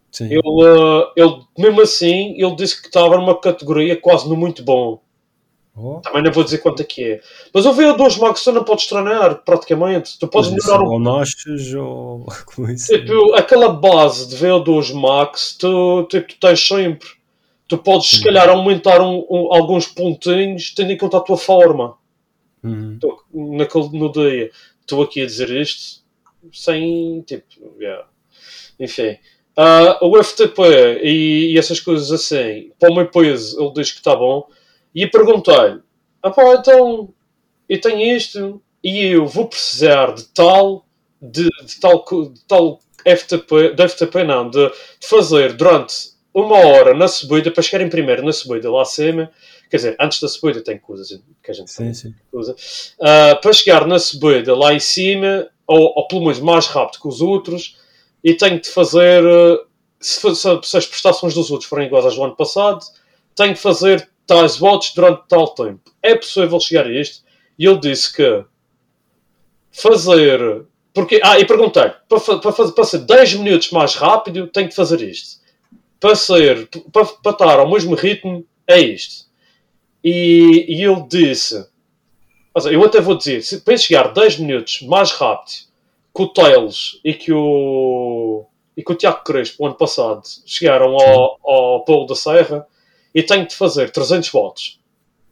sim. 0.10 0.26
ele, 0.26 0.40
eh, 0.40 1.12
ele, 1.18 1.42
mesmo 1.58 1.82
assim, 1.82 2.34
ele 2.42 2.56
disse 2.56 2.82
que 2.82 2.88
estava 2.88 3.18
numa 3.18 3.38
categoria 3.38 4.00
quase 4.00 4.28
no 4.30 4.38
muito 4.38 4.64
bom. 4.64 5.02
Oh, 5.78 6.00
Também 6.00 6.24
não 6.24 6.32
vou 6.32 6.46
dizer 6.46 6.60
quanto 6.60 6.82
é 6.82 6.86
que 6.86 7.04
é. 7.04 7.22
Mas 7.54 7.66
o 7.66 7.74
VO2 7.74 8.20
Max 8.20 8.42
tu 8.42 8.54
não 8.54 8.64
podes 8.64 8.88
treinar, 8.88 9.44
praticamente. 9.44 10.18
Tu 10.18 10.26
podes 10.30 10.50
melhorar 10.50 10.82
um 10.82 10.92
ou 10.92 11.00
nasces 11.02 11.74
ou 11.74 12.26
como 12.56 12.72
isso. 12.72 12.88
Tipo, 12.88 13.34
aquela 13.34 13.68
base 13.68 14.30
de 14.30 14.38
VO2 14.38 14.94
Max, 14.94 15.58
tu, 15.60 16.08
tipo, 16.10 16.30
tu 16.30 16.40
tens 16.40 16.66
sempre. 16.66 17.10
Tu 17.68 17.78
podes, 17.78 18.10
se 18.10 18.24
calhar, 18.24 18.48
aumentar 18.50 19.02
um- 19.02 19.26
um- 19.30 19.54
alguns 19.54 19.88
pontinhos 19.88 20.74
tendo 20.74 20.92
em 20.92 20.98
conta 20.98 21.18
a 21.18 21.22
tua 21.22 21.38
forma 21.38 21.98
Uhum. 22.66 22.98
Naquele, 23.58 23.90
no 23.98 24.12
dia. 24.12 24.50
Estou 24.82 25.04
aqui 25.04 25.22
a 25.22 25.26
dizer 25.26 25.50
isto 25.52 26.04
sem. 26.52 27.22
Tipo, 27.22 27.46
yeah. 27.80 28.08
enfim. 28.80 29.18
Ah, 29.56 30.00
o 30.02 30.22
FTP 30.22 30.62
e, 31.04 31.54
e 31.54 31.58
essas 31.58 31.80
coisas 31.80 32.12
assim, 32.12 32.72
para 32.80 32.92
o 32.92 32.96
meu 32.96 33.08
peso, 33.08 33.62
ele 33.62 33.74
diz 33.74 33.92
que 33.92 34.00
está 34.00 34.16
bom. 34.16 34.48
E 34.94 35.08
perguntei-lhe: 35.08 35.82
ah 36.24 36.32
pá, 36.32 36.56
então 36.56 37.14
eu 37.70 37.80
tenho 37.82 38.16
isto 38.16 38.62
e 38.84 39.06
eu 39.06 39.26
vou 39.28 39.48
precisar 39.48 40.14
de 40.14 40.26
tal, 40.26 40.86
de, 41.22 41.44
de 41.64 41.80
tal, 41.80 42.04
de 42.32 42.42
tal 42.48 42.80
FTP, 43.06 43.76
de 43.76 43.88
FTP 43.88 44.24
não, 44.24 44.50
de, 44.50 44.68
de 44.68 45.08
fazer 45.08 45.54
durante 45.54 46.15
uma 46.36 46.58
hora 46.58 46.94
na 46.94 47.08
subida 47.08 47.50
para 47.50 47.64
chegar 47.64 47.84
em 47.84 47.90
primeiro 47.90 48.22
na 48.24 48.34
subida 48.34 48.70
lá 48.70 48.82
acima. 48.82 49.32
Quer 49.70 49.78
dizer, 49.78 49.96
antes 50.00 50.20
da 50.20 50.28
subida 50.28 50.62
tem 50.62 50.78
coisas 50.78 51.08
que 51.42 51.50
a 51.50 51.54
gente 51.54 51.72
Sim, 51.72 51.94
sim. 51.94 52.14
usa, 52.34 52.54
ah, 53.02 53.36
para 53.42 53.54
chegar 53.54 53.88
na 53.88 53.98
subida 53.98 54.54
lá 54.56 54.74
em 54.74 54.80
cima, 54.80 55.48
ou, 55.66 55.94
ou 55.96 56.08
pelo 56.08 56.22
menos 56.22 56.40
mais 56.40 56.68
rápido 56.68 57.02
que 57.02 57.08
os 57.08 57.22
outros, 57.22 57.78
e 58.24 58.34
tenho 58.34 58.60
de 58.60 58.70
fazer, 58.70 59.24
ah, 59.26 59.64
se, 60.00 60.20
se- 60.36 60.60
se 60.64 60.78
as 60.78 60.86
prestações 60.86 61.34
dos 61.34 61.50
outros 61.50 61.70
forem 61.70 61.88
iguais 61.88 62.06
às 62.06 62.16
do 62.16 62.24
ano 62.24 62.36
passado, 62.36 62.84
tenho 63.34 63.54
de 63.54 63.60
fazer 63.60 64.08
tais 64.28 64.58
votos 64.58 64.92
durante 64.94 65.24
tal 65.30 65.48
tempo. 65.50 65.90
É 66.04 66.16
possível 66.16 66.60
chegar 66.60 66.86
a 66.86 66.92
isto? 66.92 67.24
E 67.58 67.66
ele 67.66 67.80
disse 67.80 68.14
que 68.14 68.44
fazer. 69.72 70.66
Porque, 70.94 71.20
ah, 71.24 71.40
e 71.40 71.46
perguntei 71.46 71.92
para, 72.08 72.20
para, 72.40 72.52
fazer, 72.52 72.72
para 72.74 72.84
ser 72.86 73.00
10 73.00 73.34
minutos 73.36 73.72
mais 73.72 73.96
rápido, 73.96 74.48
tenho 74.48 74.70
de 74.70 74.76
fazer 74.76 75.02
isto. 75.02 75.44
Para 76.00 76.16
ser, 76.16 76.68
para, 76.92 77.06
para 77.06 77.32
estar 77.32 77.60
ao 77.60 77.70
mesmo 77.70 77.96
ritmo, 77.96 78.46
é 78.68 78.80
isto. 78.80 79.26
E, 80.04 80.66
e 80.68 80.84
ele 80.84 81.04
disse: 81.08 81.68
seja, 82.60 82.74
eu 82.74 82.84
até 82.84 83.02
vou 83.02 83.18
dizer, 83.18 83.42
se, 83.42 83.62
para 83.62 83.78
chegar 83.78 84.14
10 84.14 84.40
minutos 84.40 84.82
mais 84.82 85.12
rápido 85.12 85.52
que 86.16 86.22
o 86.22 86.28
Tails 86.28 87.00
e 87.04 87.14
que 87.14 87.34
o, 87.34 88.46
e 88.78 88.84
que 88.84 88.92
o 88.92 88.96
Tiago 88.96 89.24
Crespo, 89.24 89.66
ano 89.66 89.76
passado, 89.76 90.22
chegaram 90.46 90.96
ao, 90.96 91.40
ao 91.44 91.84
Polo 91.84 92.06
da 92.06 92.16
Serra, 92.16 92.66
e 93.14 93.24
tenho 93.24 93.48
de 93.48 93.56
fazer 93.56 93.92
300 93.92 94.30
volts 94.30 94.80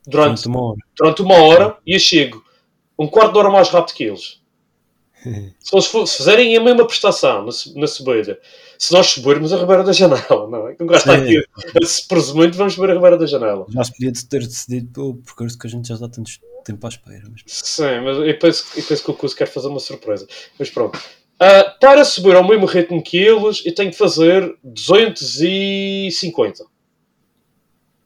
durante, 0.07 0.43
Durante 0.43 0.47
uma 0.47 0.61
hora. 0.61 0.77
durante 0.97 1.21
uma 1.21 1.35
hora 1.35 1.77
e 1.85 1.93
eu 1.93 1.99
chego 1.99 2.43
um 2.97 3.07
quarto 3.07 3.33
de 3.33 3.39
hora 3.39 3.49
mais 3.49 3.69
rápido 3.69 3.95
que 3.95 4.03
eles. 4.05 4.41
Se 5.59 5.75
eles 5.75 6.15
fizerem 6.15 6.55
a 6.55 6.61
mesma 6.61 6.85
prestação 6.85 7.47
na 7.75 7.87
subida, 7.87 8.39
se 8.83 8.91
nós 8.91 9.07
subirmos 9.07 9.53
a 9.53 9.57
Ribeira 9.57 9.81
da 9.83 9.93
Janela, 9.93 10.49
não 10.49 10.67
é? 10.67 10.73
Está 10.73 10.99
Sim. 10.99 11.11
aqui, 11.11 11.37
a- 11.39 12.07
presumindo, 12.09 12.57
vamos 12.57 12.73
subir 12.73 12.91
a 12.91 12.95
Ribeira 12.95 13.17
da 13.17 13.25
Janela. 13.25 13.65
Já 13.69 13.81
se 13.83 13.91
podia 13.93 14.11
ter 14.29 14.39
decidido 14.41 14.91
pelo 14.91 15.15
percurso 15.15 15.57
que 15.57 15.67
a 15.67 15.69
gente 15.69 15.87
já 15.87 15.93
está 15.95 16.09
tanto 16.09 16.29
tempo 16.65 16.85
à 16.85 16.89
espera. 16.89 17.23
Mas... 17.31 17.41
Sim, 17.45 18.01
mas 18.03 18.17
eu 18.17 18.39
penso, 18.39 18.65
eu 18.75 18.83
penso 18.83 19.03
que 19.05 19.11
o 19.11 19.13
Cus 19.13 19.33
quer 19.33 19.45
fazer 19.47 19.67
uma 19.69 19.79
surpresa. 19.79 20.27
Mas 20.59 20.69
pronto. 20.69 20.99
Ah, 21.39 21.75
para 21.79 22.03
subir 22.03 22.35
ao 22.35 22.45
mesmo 22.47 22.65
ritmo 22.65 23.01
que 23.01 23.17
eles, 23.17 23.65
eu 23.65 23.73
tenho 23.73 23.91
que 23.91 23.97
fazer 23.97 24.53
250 24.63 26.65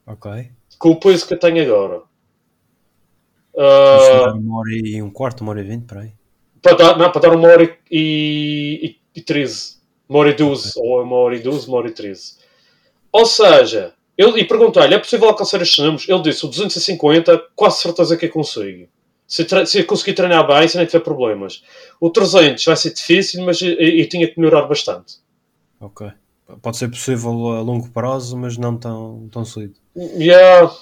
Ok. 0.06 0.50
com 0.78 0.90
o 0.90 1.00
peso 1.00 1.26
que 1.26 1.34
eu 1.34 1.38
tenho 1.40 1.60
agora. 1.62 2.02
Chegar 3.54 4.34
uma 4.34 4.58
hora 4.60 4.70
e 4.72 5.02
um 5.02 5.10
quarto, 5.10 5.40
uma 5.40 5.50
hora 5.50 5.60
e 5.60 5.64
vinte, 5.64 5.86
por 5.86 5.98
aí. 5.98 6.12
para, 6.62 6.76
dar, 6.76 6.96
não, 6.98 7.10
para 7.10 7.20
dar 7.22 7.34
uma 7.36 7.48
hora 7.48 7.64
e, 7.90 8.96
e, 9.14 9.18
e 9.18 9.22
13. 9.22 9.77
Uma 10.08 10.20
hora 10.20 10.30
e 10.30 10.34
12. 10.34 10.72
Ou 10.76 11.02
uma 11.02 11.16
hora 11.16 11.36
e 11.36 11.40
12, 11.40 11.68
uma 11.68 11.78
hora 11.78 11.88
e 11.88 11.92
13. 11.92 12.36
Ou 13.12 13.26
seja, 13.26 13.94
ele, 14.16 14.40
e 14.40 14.44
perguntei-lhe: 14.44 14.94
é 14.94 14.98
possível 14.98 15.28
alcançar 15.28 15.60
estes 15.62 15.78
números? 15.78 16.08
Ele 16.08 16.22
disse: 16.22 16.44
o 16.44 16.48
250, 16.48 17.38
quase 17.54 17.80
certeza 17.82 18.16
que 18.16 18.26
eu 18.26 18.30
consigo. 18.30 18.88
Se, 19.26 19.46
se 19.66 19.80
eu 19.80 19.84
conseguir 19.86 20.14
treinar 20.14 20.46
bem, 20.46 20.66
se 20.66 20.78
não 20.78 20.86
tiver 20.86 21.00
problemas. 21.00 21.62
O 22.00 22.08
300 22.08 22.64
vai 22.64 22.76
ser 22.76 22.94
difícil, 22.94 23.44
mas 23.44 23.60
eu, 23.60 23.74
eu- 23.74 23.98
eu 23.98 24.08
tinha 24.08 24.26
que 24.26 24.40
melhorar 24.40 24.62
bastante. 24.62 25.16
Ok. 25.80 26.10
Pode 26.62 26.78
ser 26.78 26.88
possível 26.88 27.30
a 27.50 27.60
longo 27.60 27.90
prazo, 27.90 28.34
mas 28.38 28.56
não 28.56 28.74
tão, 28.78 29.28
tão 29.30 29.44
cedo. 29.44 29.74
Yeah, 29.94 30.72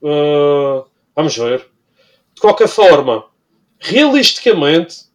uh, 0.00 0.84
vamos 1.16 1.36
ver. 1.36 1.66
De 2.36 2.40
qualquer 2.40 2.68
forma, 2.68 3.24
realisticamente, 3.80 5.06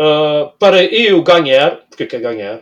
uh, 0.00 0.50
para 0.58 0.82
eu 0.82 1.22
ganhar, 1.22 1.80
porque 1.96 2.02
é 2.04 2.06
que 2.06 2.16
é 2.16 2.20
ganhar? 2.20 2.60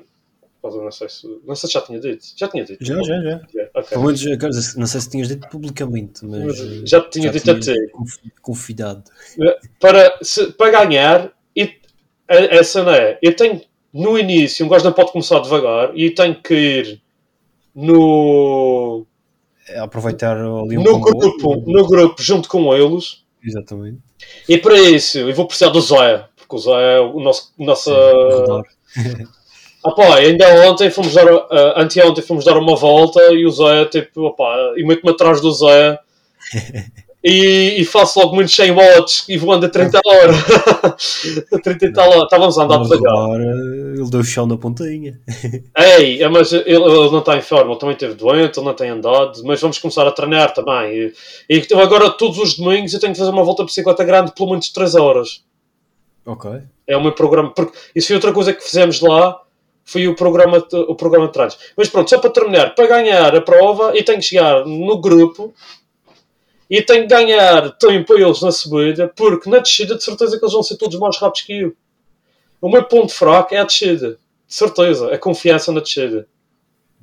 Não 0.62 0.90
sei, 0.90 1.08
se, 1.10 1.26
não 1.44 1.54
sei 1.54 1.66
se 1.68 1.74
já 1.74 1.80
tinha 1.82 2.00
dito. 2.00 2.24
Já 2.36 2.48
tinha 2.48 2.64
dito. 2.64 2.82
Já, 2.82 2.94
já, 2.94 3.02
já. 3.02 3.40
Yeah, 3.54 3.70
ok. 3.74 3.88
Pelo 3.90 4.04
menos, 4.04 4.22
quer 4.22 4.78
não 4.78 4.86
sei 4.86 5.00
se 5.02 5.10
tinhas 5.10 5.28
dito 5.28 5.46
publicamente, 5.50 6.24
mas. 6.24 6.42
Mas 6.42 6.58
eh, 6.60 6.86
já 6.86 7.00
te 7.02 7.10
tinha 7.20 7.30
dito 7.30 7.50
a 7.50 7.60
ti. 7.60 7.74
confi- 7.92 8.32
Confiado. 8.40 9.04
Para, 9.78 10.18
se- 10.22 10.52
para 10.52 10.70
ganhar, 10.84 11.32
e, 11.54 11.64
a, 12.26 12.34
essa 12.56 12.82
não 12.82 12.92
é. 12.94 13.18
Eu 13.20 13.36
tenho, 13.36 13.60
no 13.92 14.18
início, 14.18 14.64
um 14.64 14.68
gajo 14.70 14.86
não 14.86 14.92
pode 14.94 15.12
começar 15.12 15.38
devagar 15.40 15.92
e 15.94 16.10
tenho 16.10 16.34
que 16.40 16.54
ir 16.54 17.02
no, 17.74 19.04
É 19.68 19.78
aproveitar 19.80 20.36
ali 20.38 20.78
um 20.78 20.82
no, 20.82 21.00
grupo, 21.00 21.56
no 21.70 21.86
grupo 21.86 22.22
junto 22.22 22.48
com 22.48 22.74
eles. 22.74 23.22
Exatamente. 23.42 23.98
E 24.48 24.56
para 24.56 24.78
isso, 24.80 25.18
eu 25.18 25.34
vou 25.34 25.46
precisar 25.46 25.68
do 25.68 25.80
Zé, 25.82 26.26
porque 26.36 26.56
o 26.56 26.58
Zé 26.58 26.96
é 26.96 27.00
o 27.00 27.20
nosso. 27.20 27.52
Nossa... 27.58 27.92
Rodar. 27.92 28.64
Pá, 29.96 30.16
ainda 30.16 30.46
ontem 30.68 30.90
fomos 30.90 31.12
dar. 31.12 31.30
Uh, 31.30 31.48
anteontem 31.76 32.24
fomos 32.24 32.44
dar 32.44 32.56
uma 32.56 32.74
volta 32.74 33.20
e 33.32 33.44
o 33.44 33.50
Zé, 33.50 33.84
tipo, 33.84 34.22
opá, 34.22 34.72
e 34.76 34.84
meto-me 34.84 35.12
atrás 35.12 35.42
do 35.42 35.52
Zé 35.52 35.98
e, 37.22 37.76
e 37.78 37.84
faço 37.84 38.18
logo 38.18 38.34
muitos 38.34 38.54
100 38.54 38.70
watts 38.72 39.24
e 39.28 39.36
voando 39.36 39.66
a 39.66 39.68
30 39.68 40.00
horas. 40.06 40.36
a 41.52 41.58
30 41.58 41.86
e 41.86 41.92
tal 41.92 42.08
horas. 42.08 42.24
Estávamos 42.24 42.58
a 42.58 42.64
andar 42.64 42.78
devagar. 42.82 43.14
agora 43.14 43.44
ele 43.44 44.10
deu 44.10 44.24
chão 44.24 44.46
na 44.46 44.56
pontinha. 44.56 45.20
Ei, 45.76 46.22
é, 46.22 46.28
mas 46.28 46.52
ele, 46.52 46.64
ele 46.66 47.10
não 47.10 47.18
está 47.18 47.36
em 47.36 47.42
forma, 47.42 47.70
ele 47.70 47.78
também 47.78 47.94
esteve 47.94 48.14
doente, 48.14 48.58
ele 48.58 48.66
não 48.66 48.74
tem 48.74 48.88
andado, 48.88 49.42
mas 49.44 49.60
vamos 49.60 49.78
começar 49.78 50.06
a 50.06 50.12
treinar 50.12 50.52
também. 50.54 51.12
E, 51.48 51.58
e 51.58 51.74
agora, 51.74 52.10
todos 52.10 52.38
os 52.38 52.56
domingos, 52.56 52.92
eu 52.94 53.00
tenho 53.00 53.12
que 53.12 53.18
fazer 53.18 53.30
uma 53.30 53.44
volta 53.44 53.62
de 53.62 53.66
bicicleta 53.66 54.02
grande 54.02 54.32
pelo 54.32 54.50
menos 54.50 54.70
3 54.70 54.94
horas. 54.94 55.42
Ok. 56.26 56.50
É 56.86 56.96
o 56.96 57.02
meu 57.02 57.12
programa. 57.12 57.50
Porque 57.50 57.76
isso 57.94 58.08
foi 58.08 58.16
outra 58.16 58.32
coisa 58.32 58.52
que 58.52 58.62
fizemos 58.62 59.00
lá. 59.00 59.40
Foi 59.84 60.08
o 60.08 60.14
programa, 60.16 60.60
de- 60.60 60.76
o 60.76 60.94
programa 60.94 61.26
de 61.26 61.32
treinos. 61.34 61.58
Mas 61.76 61.88
pronto, 61.90 62.08
só 62.08 62.18
para 62.18 62.30
terminar, 62.30 62.74
para 62.74 62.86
ganhar 62.86 63.36
a 63.36 63.40
prova, 63.42 63.92
eu 63.94 64.02
tenho 64.04 64.18
que 64.18 64.24
chegar 64.24 64.64
no 64.64 64.98
grupo 64.98 65.52
e 66.70 66.80
tenho 66.80 67.02
que 67.02 67.08
ganhar 67.08 67.70
tempo 67.72 68.14
a 68.14 68.20
eles 68.20 68.40
na 68.40 68.50
subida, 68.50 69.12
porque 69.14 69.50
na 69.50 69.58
descida, 69.58 69.94
de 69.94 70.02
certeza 70.02 70.38
que 70.38 70.44
eles 70.44 70.54
vão 70.54 70.62
ser 70.62 70.76
todos 70.76 70.98
mais 70.98 71.18
rápidos 71.18 71.42
que 71.42 71.52
eu. 71.60 71.76
O 72.62 72.70
meu 72.70 72.82
ponto 72.84 73.12
fraco 73.12 73.54
é 73.54 73.58
a 73.58 73.64
descida. 73.64 74.16
De 74.48 74.54
certeza, 74.54 75.12
a 75.14 75.18
confiança 75.18 75.70
na 75.70 75.80
descida. 75.80 76.26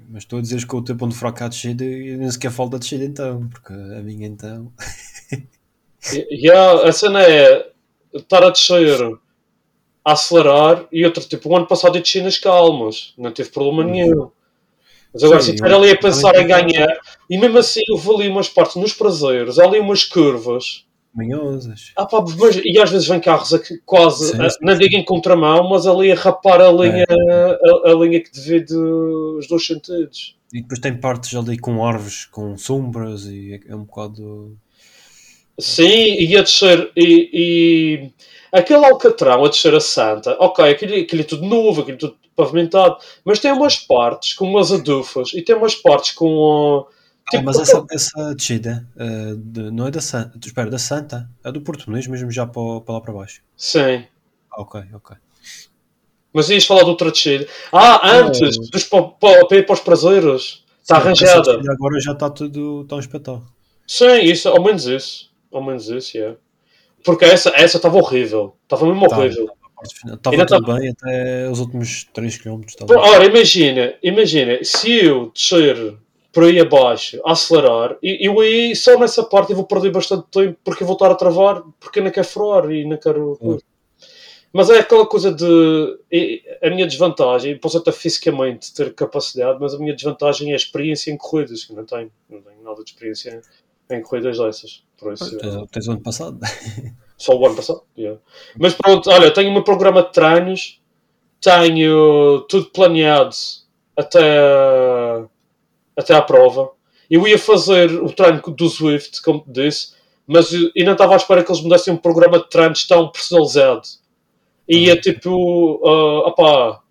Mas 0.10 0.24
estou 0.24 0.40
a 0.40 0.42
dizer 0.42 0.66
que 0.66 0.76
o 0.76 0.82
teu 0.82 0.96
ponto 0.96 1.14
fraco 1.16 1.44
à 1.44 1.48
descida 1.48 1.86
e 1.86 2.18
nem 2.18 2.32
sequer 2.32 2.50
falta 2.52 2.78
a 2.78 2.80
descida 2.80 3.04
então, 3.06 3.48
porque 3.50 3.72
a 3.74 4.02
minha 4.02 4.28
então. 4.28 4.72
E, 6.12 6.48
e 6.48 6.52
a, 6.52 6.88
a 6.88 6.92
cena 6.92 7.22
é 7.22 7.71
estar 8.14 8.44
a 8.44 8.50
descer, 8.50 9.00
a 10.04 10.14
acelerar, 10.14 10.86
e 10.92 11.06
outro 11.06 11.24
tipo, 11.24 11.50
o 11.50 11.56
ano 11.56 11.68
passado 11.68 11.98
eu 11.98 12.02
desci 12.02 12.22
nas 12.22 12.38
calmas, 12.38 13.14
não 13.18 13.32
tive 13.32 13.50
problema 13.50 13.84
nenhum. 13.84 14.30
Mas 15.14 15.24
agora, 15.24 15.40
Sim, 15.42 15.46
se 15.48 15.52
estiver 15.52 15.74
ali 15.74 15.92
a 15.92 15.98
pensar 15.98 16.36
em 16.36 16.48
ganhar, 16.48 16.88
e 17.30 17.38
mesmo 17.38 17.58
assim 17.58 17.82
eu 17.90 17.98
vou 17.98 18.18
ali 18.18 18.30
umas 18.30 18.50
partes 18.50 18.76
nos 18.78 18.94
prazeres, 18.94 19.60
há 19.60 19.66
ali 19.66 19.80
umas 19.80 20.04
curvas, 20.04 20.86
manhosas. 21.14 21.92
Ah, 21.98 22.06
pá, 22.06 22.24
mas, 22.40 22.62
e 22.64 22.80
às 22.80 22.90
vezes 22.90 23.08
vem 23.08 23.20
carros 23.20 23.54
aqui, 23.54 23.78
quase, 23.86 24.30
Sim, 24.32 24.50
sim, 24.50 24.58
não 24.62 24.78
digo 24.78 24.96
em 24.96 25.04
contramão, 25.04 25.70
mas 25.70 25.86
ali 25.86 26.12
a 26.12 26.16
rapar 26.16 26.62
a 26.62 26.72
linha, 26.72 27.06
a, 27.10 27.90
a 27.92 27.94
linha 27.94 28.22
que 28.24 28.32
divide 28.32 28.74
os 28.74 29.48
dois 29.48 29.66
sentidos. 29.66 30.38
E 30.54 30.62
depois 30.62 30.80
tem 30.80 30.98
partes 30.98 31.36
ali 31.36 31.58
com 31.58 31.86
árvores, 31.86 32.26
com 32.26 32.58
sombras 32.58 33.26
e 33.26 33.56
é- 33.56 33.72
é 33.72 33.76
um 33.76 33.84
bocado. 33.84 34.58
Sim, 35.62 36.16
e 36.20 36.36
a 36.38 36.42
descer, 36.42 36.92
e, 36.96 37.30
e 37.34 38.12
aquele 38.52 38.86
Alcatrão 38.86 39.46
a 39.46 39.50
descer 39.50 39.74
a 39.76 39.80
Santa, 39.80 40.36
ok, 40.40 40.66
aquilo, 40.66 40.96
aquilo 40.96 41.22
é 41.22 41.26
tudo 41.26 41.46
novo, 41.46 41.82
aquilo 41.82 41.98
é 41.98 42.00
tudo 42.00 42.18
pavimentado, 42.36 42.98
mas 43.24 43.40
tem 43.40 43.52
umas 43.52 43.78
partes 43.78 44.34
com 44.34 44.46
umas 44.46 44.72
adufas 44.72 45.34
e 45.34 45.42
tem 45.42 45.56
umas 45.56 45.76
partes 45.76 46.12
com. 46.14 46.86
ah, 46.88 46.92
Ah, 47.28 47.32
tipo, 47.32 47.46
mas 47.46 47.60
essa, 47.60 47.86
essa 47.92 48.36
descida 48.36 48.88
eh, 48.98 49.34
de- 49.38 49.72
não 49.72 49.88
é 49.88 49.92
da 49.92 50.02
Santa, 50.02 50.38
espera, 50.44 50.70
da 50.70 50.80
Santa, 50.80 51.30
é 51.44 51.52
do 51.52 51.62
Português 51.62 52.08
mesmo 52.08 52.32
já 52.32 52.46
para, 52.48 52.82
para 52.82 52.96
lá 52.96 53.02
para 53.02 53.14
baixo. 53.14 53.42
Sim. 53.56 54.06
Ah, 54.52 54.62
ok, 54.62 54.82
ok. 54.94 55.16
Mas 56.34 56.50
ias 56.50 56.66
falar 56.66 56.84
de 56.84 56.90
outra 56.90 57.12
descida. 57.12 57.46
Ah, 57.72 58.10
antes, 58.20 58.58
dos, 58.70 58.84
para, 58.86 59.04
para, 59.04 59.58
ir 59.58 59.66
para 59.66 59.74
os 59.74 59.80
prazeres. 59.82 60.64
Está 60.82 60.98
arranjada. 60.98 61.52
Agora 61.72 62.00
já 62.00 62.14
está 62.14 62.30
tudo 62.30 62.86
tão 62.86 63.00
espetáculo. 63.00 63.46
Sim, 63.86 64.20
isso, 64.22 64.48
ao 64.50 64.64
menos 64.64 64.86
isso. 64.86 65.31
Ao 65.52 65.64
menos 65.64 65.90
isso, 65.90 66.18
yeah. 66.18 66.38
Porque 67.04 67.26
essa 67.26 67.50
essa 67.56 67.78
estava 67.78 67.98
horrível. 67.98 68.56
Estava 68.64 68.86
mesmo 68.86 69.08
Tá. 69.08 69.18
horrível. 69.18 69.50
Estava 70.06 70.46
tudo 70.46 70.74
bem 70.74 70.90
até 70.90 71.50
os 71.50 71.60
últimos 71.60 72.08
3 72.14 72.38
km. 72.38 72.62
Pô, 72.88 73.00
Ora, 73.00 73.26
imagina, 73.26 73.96
imagina, 74.04 74.64
se 74.64 75.06
eu 75.06 75.32
descer 75.32 75.98
por 76.32 76.44
aí 76.44 76.60
abaixo, 76.60 77.20
acelerar, 77.26 77.98
e 78.02 78.26
eu 78.26 78.40
aí 78.40 78.76
só 78.76 78.98
nessa 78.98 79.24
parte 79.24 79.50
eu 79.50 79.56
vou 79.56 79.66
perder 79.66 79.92
bastante 79.92 80.28
tempo 80.32 80.58
porque 80.64 80.84
eu 80.84 80.88
vou 80.88 80.94
estar 80.94 81.12
a 81.12 81.16
travar, 81.16 81.64
porque 81.80 82.00
eu 82.00 82.04
não 82.04 82.12
quero 82.12 82.28
furar 82.28 82.72
e 82.72 82.86
não 82.86 82.98
quero. 82.98 83.38
Hum. 83.42 83.58
Mas 84.54 84.70
é 84.70 84.80
aquela 84.80 85.06
coisa 85.06 85.32
de. 85.34 85.46
A 86.62 86.70
minha 86.70 86.86
desvantagem, 86.86 87.58
posso 87.58 87.78
até 87.78 87.92
fisicamente 87.92 88.74
ter 88.74 88.94
capacidade, 88.94 89.58
mas 89.60 89.74
a 89.74 89.80
minha 89.80 89.96
desvantagem 89.96 90.52
é 90.52 90.54
a 90.54 90.58
experiência 90.58 91.10
em 91.10 91.18
corridas, 91.18 91.64
que 91.64 91.74
não 91.74 91.86
tenho. 91.86 92.12
Não 92.30 92.42
tenho 92.42 92.62
nada 92.62 92.84
de 92.84 92.92
experiência 92.92 93.42
em 93.90 94.02
corridas 94.02 94.38
dessas. 94.38 94.84
Por 95.02 95.14
isso, 95.14 95.38
Tens, 95.38 95.56
tens 95.72 95.88
o 95.88 95.92
ano 95.92 96.02
passado. 96.02 96.40
só 97.18 97.36
o 97.36 97.46
ano 97.46 97.56
passado. 97.56 97.82
yeah. 97.98 98.20
Mas 98.58 98.74
pronto, 98.74 99.10
olha, 99.10 99.32
tenho 99.32 99.50
o 99.50 99.54
meu 99.54 99.64
programa 99.64 100.04
de 100.04 100.12
treinos, 100.12 100.80
tenho 101.42 102.42
tudo 102.50 102.68
planeado 102.72 103.36
até, 103.98 104.20
até 105.98 106.14
à 106.14 106.22
prova. 106.22 106.72
Eu 107.10 107.28
ia 107.28 107.38
fazer 107.38 107.92
o 108.02 108.12
treino 108.14 108.42
do 108.42 108.70
Swift, 108.70 109.22
como 109.22 109.42
te 109.42 109.52
disse, 109.52 109.94
mas 110.26 110.54
eu 110.54 110.72
eu 110.76 110.86
não 110.86 110.94
estava 110.94 111.14
à 111.14 111.18
espera 111.18 111.44
que 111.44 111.52
eles 111.52 111.62
me 111.64 111.70
dessem 111.70 111.94
um 111.94 111.98
programa 111.98 112.38
de 112.40 112.50
treinos 112.50 112.86
tão 112.88 113.10
personalizado. 113.10 113.82
E 114.68 114.86
ia 114.86 114.96
tipo, 115.00 115.82
ah, 115.86 116.30
opá, 116.30 116.82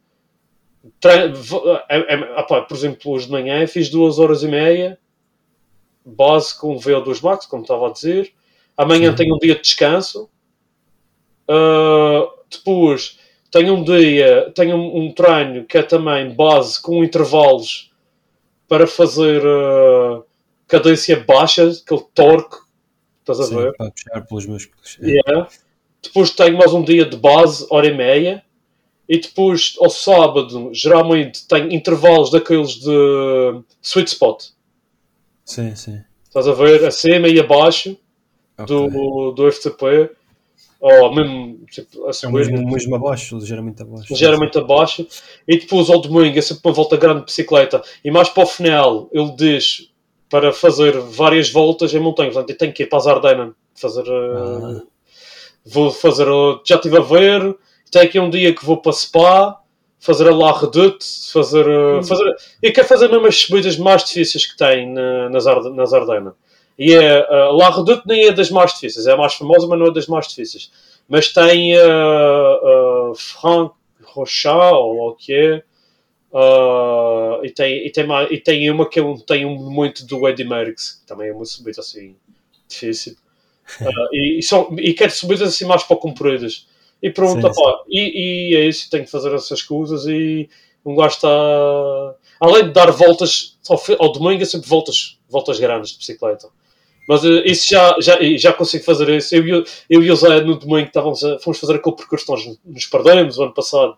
v- 1.03 1.83
é- 1.89 2.15
é- 2.15 2.41
opá, 2.41 2.63
por 2.63 2.77
exemplo, 2.77 3.13
hoje 3.13 3.27
de 3.27 3.33
manhã 3.33 3.67
fiz 3.67 3.89
duas 3.89 4.19
horas 4.19 4.43
e 4.43 4.49
meia, 4.49 4.99
base 6.11 6.59
com 6.59 6.77
VO2 6.77 7.23
Max, 7.23 7.47
como 7.47 7.63
estava 7.63 7.89
a 7.89 7.93
dizer. 7.93 8.33
Amanhã 8.77 9.11
Sim. 9.11 9.17
tenho 9.17 9.35
um 9.35 9.39
dia 9.39 9.55
de 9.55 9.63
descanso. 9.63 10.29
Uh, 11.49 12.31
depois 12.51 13.19
tenho 13.51 13.75
um 13.75 13.85
dia, 13.85 14.53
tenho 14.55 14.77
um, 14.77 15.05
um 15.05 15.13
treino 15.13 15.65
que 15.65 15.77
é 15.77 15.83
também 15.83 16.33
base 16.33 16.81
com 16.81 17.03
intervalos 17.03 17.91
para 18.69 18.87
fazer 18.87 19.43
uh, 19.45 20.25
cadência 20.69 21.23
baixa, 21.27 21.69
aquele 21.69 22.05
torque. 22.15 22.57
Estás 23.21 23.41
a 23.41 23.45
Sim, 23.45 23.57
ver? 23.57 23.77
para 23.77 23.91
puxar 23.91 24.27
pelos 24.27 24.47
músculos. 24.47 24.99
É. 25.03 25.07
Yeah. 25.09 25.49
Depois 26.03 26.31
tenho 26.31 26.57
mais 26.57 26.73
um 26.73 26.83
dia 26.83 27.05
de 27.05 27.17
base, 27.17 27.67
hora 27.71 27.87
e 27.87 27.95
meia. 27.95 28.43
E 29.09 29.19
depois, 29.19 29.75
ao 29.81 29.91
sábado, 29.91 30.71
geralmente 30.73 31.47
tenho 31.49 31.73
intervalos 31.73 32.31
daqueles 32.31 32.77
de 32.77 33.61
sweet 33.83 34.09
spot. 34.09 34.45
Sim, 35.51 35.75
sim. 35.75 36.01
Estás 36.25 36.47
a 36.47 36.53
ver? 36.53 36.85
Acima 36.87 37.29
e 37.29 37.39
abaixo 37.41 37.97
Ok. 38.59 38.67
do, 38.67 39.33
do 39.33 39.51
FTP. 39.53 40.11
Ou 40.81 41.15
mesmo 41.15 41.59
tipo, 41.71 42.07
a 42.07 42.11
É 42.11 42.29
mesmo, 42.31 42.65
mesmo 42.73 42.97
abaixo, 42.97 43.37
ligeiramente 43.39 43.83
abaixo. 43.83 44.07
ligeiramente 44.13 44.59
abaixo. 44.59 45.07
E 45.47 45.59
depois, 45.59 45.91
ao 45.91 46.01
domingo, 46.01 46.39
é 46.39 46.41
sempre 46.41 46.63
uma 46.65 46.73
volta 46.75 46.97
grande 46.97 47.21
de 47.21 47.25
bicicleta. 47.27 47.83
E 48.05 48.11
mais 48.11 48.29
para 48.31 48.45
o 48.45 48.47
final, 48.47 49.09
ele 49.13 49.31
diz 49.37 49.91
para 50.31 50.53
fazer 50.53 50.99
várias 51.01 51.51
voltas 51.51 51.93
em 51.93 51.99
montanha. 52.01 52.31
Portanto, 52.31 52.51
eu 52.51 52.57
tenho 52.57 52.73
que 52.73 52.85
ir 52.85 52.87
para 52.87 52.99
as 52.99 53.07
Ardenas 53.07 53.53
fazer. 53.75 54.03
uh, 54.09 54.65
Ah. 54.79 54.83
Vou 55.67 55.91
fazer. 55.91 56.29
uh, 56.29 56.61
já 56.65 56.77
estive 56.77 56.97
a 56.97 57.01
ver. 57.01 57.57
Tem 57.91 58.03
aqui 58.03 58.19
um 58.21 58.31
dia 58.31 58.55
que 58.55 58.65
vou 58.65 58.77
para 58.79 58.93
Spa. 58.93 59.61
Fazer 60.01 60.29
a 60.29 60.35
La 60.35 60.59
Redoute. 60.59 61.05
Fazer. 61.33 61.69
uh, 61.69 62.03
fazer 62.03 62.35
e 62.63 62.73
quero 62.73 62.89
fazer 62.89 63.09
mesmo 63.09 63.27
as 63.27 63.37
subidas 63.37 63.77
mais 63.77 64.03
difíceis 64.05 64.47
que 64.47 64.57
tem 64.57 64.91
na- 64.91 65.29
nas, 65.29 65.45
nas 65.45 65.93
Ardenas. 65.93 66.33
E 66.79 66.95
é, 66.95 67.21
uh, 67.31 67.53
La 67.55 67.69
Redoute 67.71 68.03
nem 68.07 68.27
é 68.27 68.33
das 68.33 68.51
mais 68.51 68.73
difíceis. 68.73 69.07
É 69.07 69.13
a 69.13 69.17
mais 69.17 69.35
famosa, 69.35 69.67
mas 69.69 69.79
não 69.79 69.87
é 69.89 69.93
das 69.93 70.07
mais 70.07 70.27
difíceis. 70.27 70.73
Mas 71.07 71.33
tem 71.33 71.77
uh, 71.77 73.11
uh, 73.11 73.15
Franck 73.15 73.75
Rochat, 74.03 74.75
ou 74.75 75.11
o 75.11 75.15
que 75.15 75.35
é. 75.35 75.63
Uh, 76.33 77.45
e, 77.45 77.51
tem, 77.51 77.87
e, 77.87 77.91
tem, 77.91 78.07
e 78.31 78.39
tem 78.39 78.71
uma 78.71 78.89
que 78.89 79.01
é 79.01 79.03
um, 79.03 79.19
tem 79.19 79.45
um 79.45 79.57
muito 79.57 80.07
do 80.07 80.29
Eddie 80.29 80.45
Merckx, 80.45 81.01
que 81.01 81.07
também 81.07 81.29
é 81.29 81.33
uma 81.33 81.45
subida 81.45 81.81
assim 81.81 82.17
difícil. 82.69 83.17
Uh, 83.81 83.87
e, 84.15 84.39
e, 84.39 84.43
são, 84.43 84.75
e 84.79 84.95
quero 84.95 85.11
subidas 85.11 85.49
assim 85.49 85.65
mais 85.67 85.83
para 85.83 85.97
compridas. 85.97 86.69
E 87.03 87.11
pronto, 87.11 87.41
Sim, 87.41 87.47
opá, 87.47 87.83
e, 87.89 88.53
e 88.53 88.57
é 88.57 88.67
isso, 88.69 88.91
tenho 88.91 89.05
que 89.05 89.11
fazer 89.11 89.33
essas 89.35 89.63
coisas 89.63 90.05
e 90.07 90.49
um 90.85 90.95
gajo 90.95 91.15
está. 91.15 91.29
Além 92.41 92.65
de 92.65 92.73
dar 92.73 92.91
voltas 92.91 93.59
ao, 93.69 93.81
ao 93.99 94.13
domingo, 94.13 94.43
é 94.43 94.47
sempre 94.47 94.69
voltas, 94.69 95.19
voltas 95.29 95.59
grandes 95.61 95.93
de 95.93 95.99
bicicleta. 95.99 96.49
Mas 97.09 97.25
eh, 97.25 97.43
isso 97.45 97.69
já, 97.69 97.97
já, 98.01 98.19
já 98.37 98.53
consigo 98.53 98.85
fazer 98.85 99.09
isso. 99.11 99.35
Eu, 99.35 99.47
e 99.47 99.55
o- 99.55 99.65
eu 99.89 100.03
e 100.03 100.11
o 100.11 100.17
Zé 100.17 100.41
no 100.43 100.59
domingo 100.59 100.87
estávamos 100.89 101.25
a, 101.25 101.39
fomos 101.41 101.59
fazer 101.59 101.75
aquele 101.77 101.97
percurso 101.97 102.25
que 102.27 102.33
nós 102.33 102.59
nos 102.65 102.87
perdemos 102.87 103.37
o 103.39 103.43
ano 103.43 103.53
passado. 103.55 103.97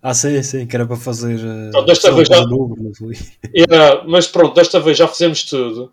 Ah, 0.00 0.14
sim, 0.14 0.42
sim, 0.42 0.66
que 0.66 0.74
era 0.76 0.86
para 0.86 0.96
fazer. 0.96 1.38
Então, 1.68 1.84
desta 1.84 2.12
vez 2.12 2.28
já- 2.28 2.40
o 2.44 2.62
Uber, 2.64 2.82
não 2.82 2.94
foi? 2.94 3.14
Yeah, 3.54 4.04
mas 4.06 4.26
pronto, 4.26 4.54
desta 4.54 4.78
vez 4.80 4.96
já 4.98 5.08
fizemos 5.08 5.42
tudo. 5.44 5.92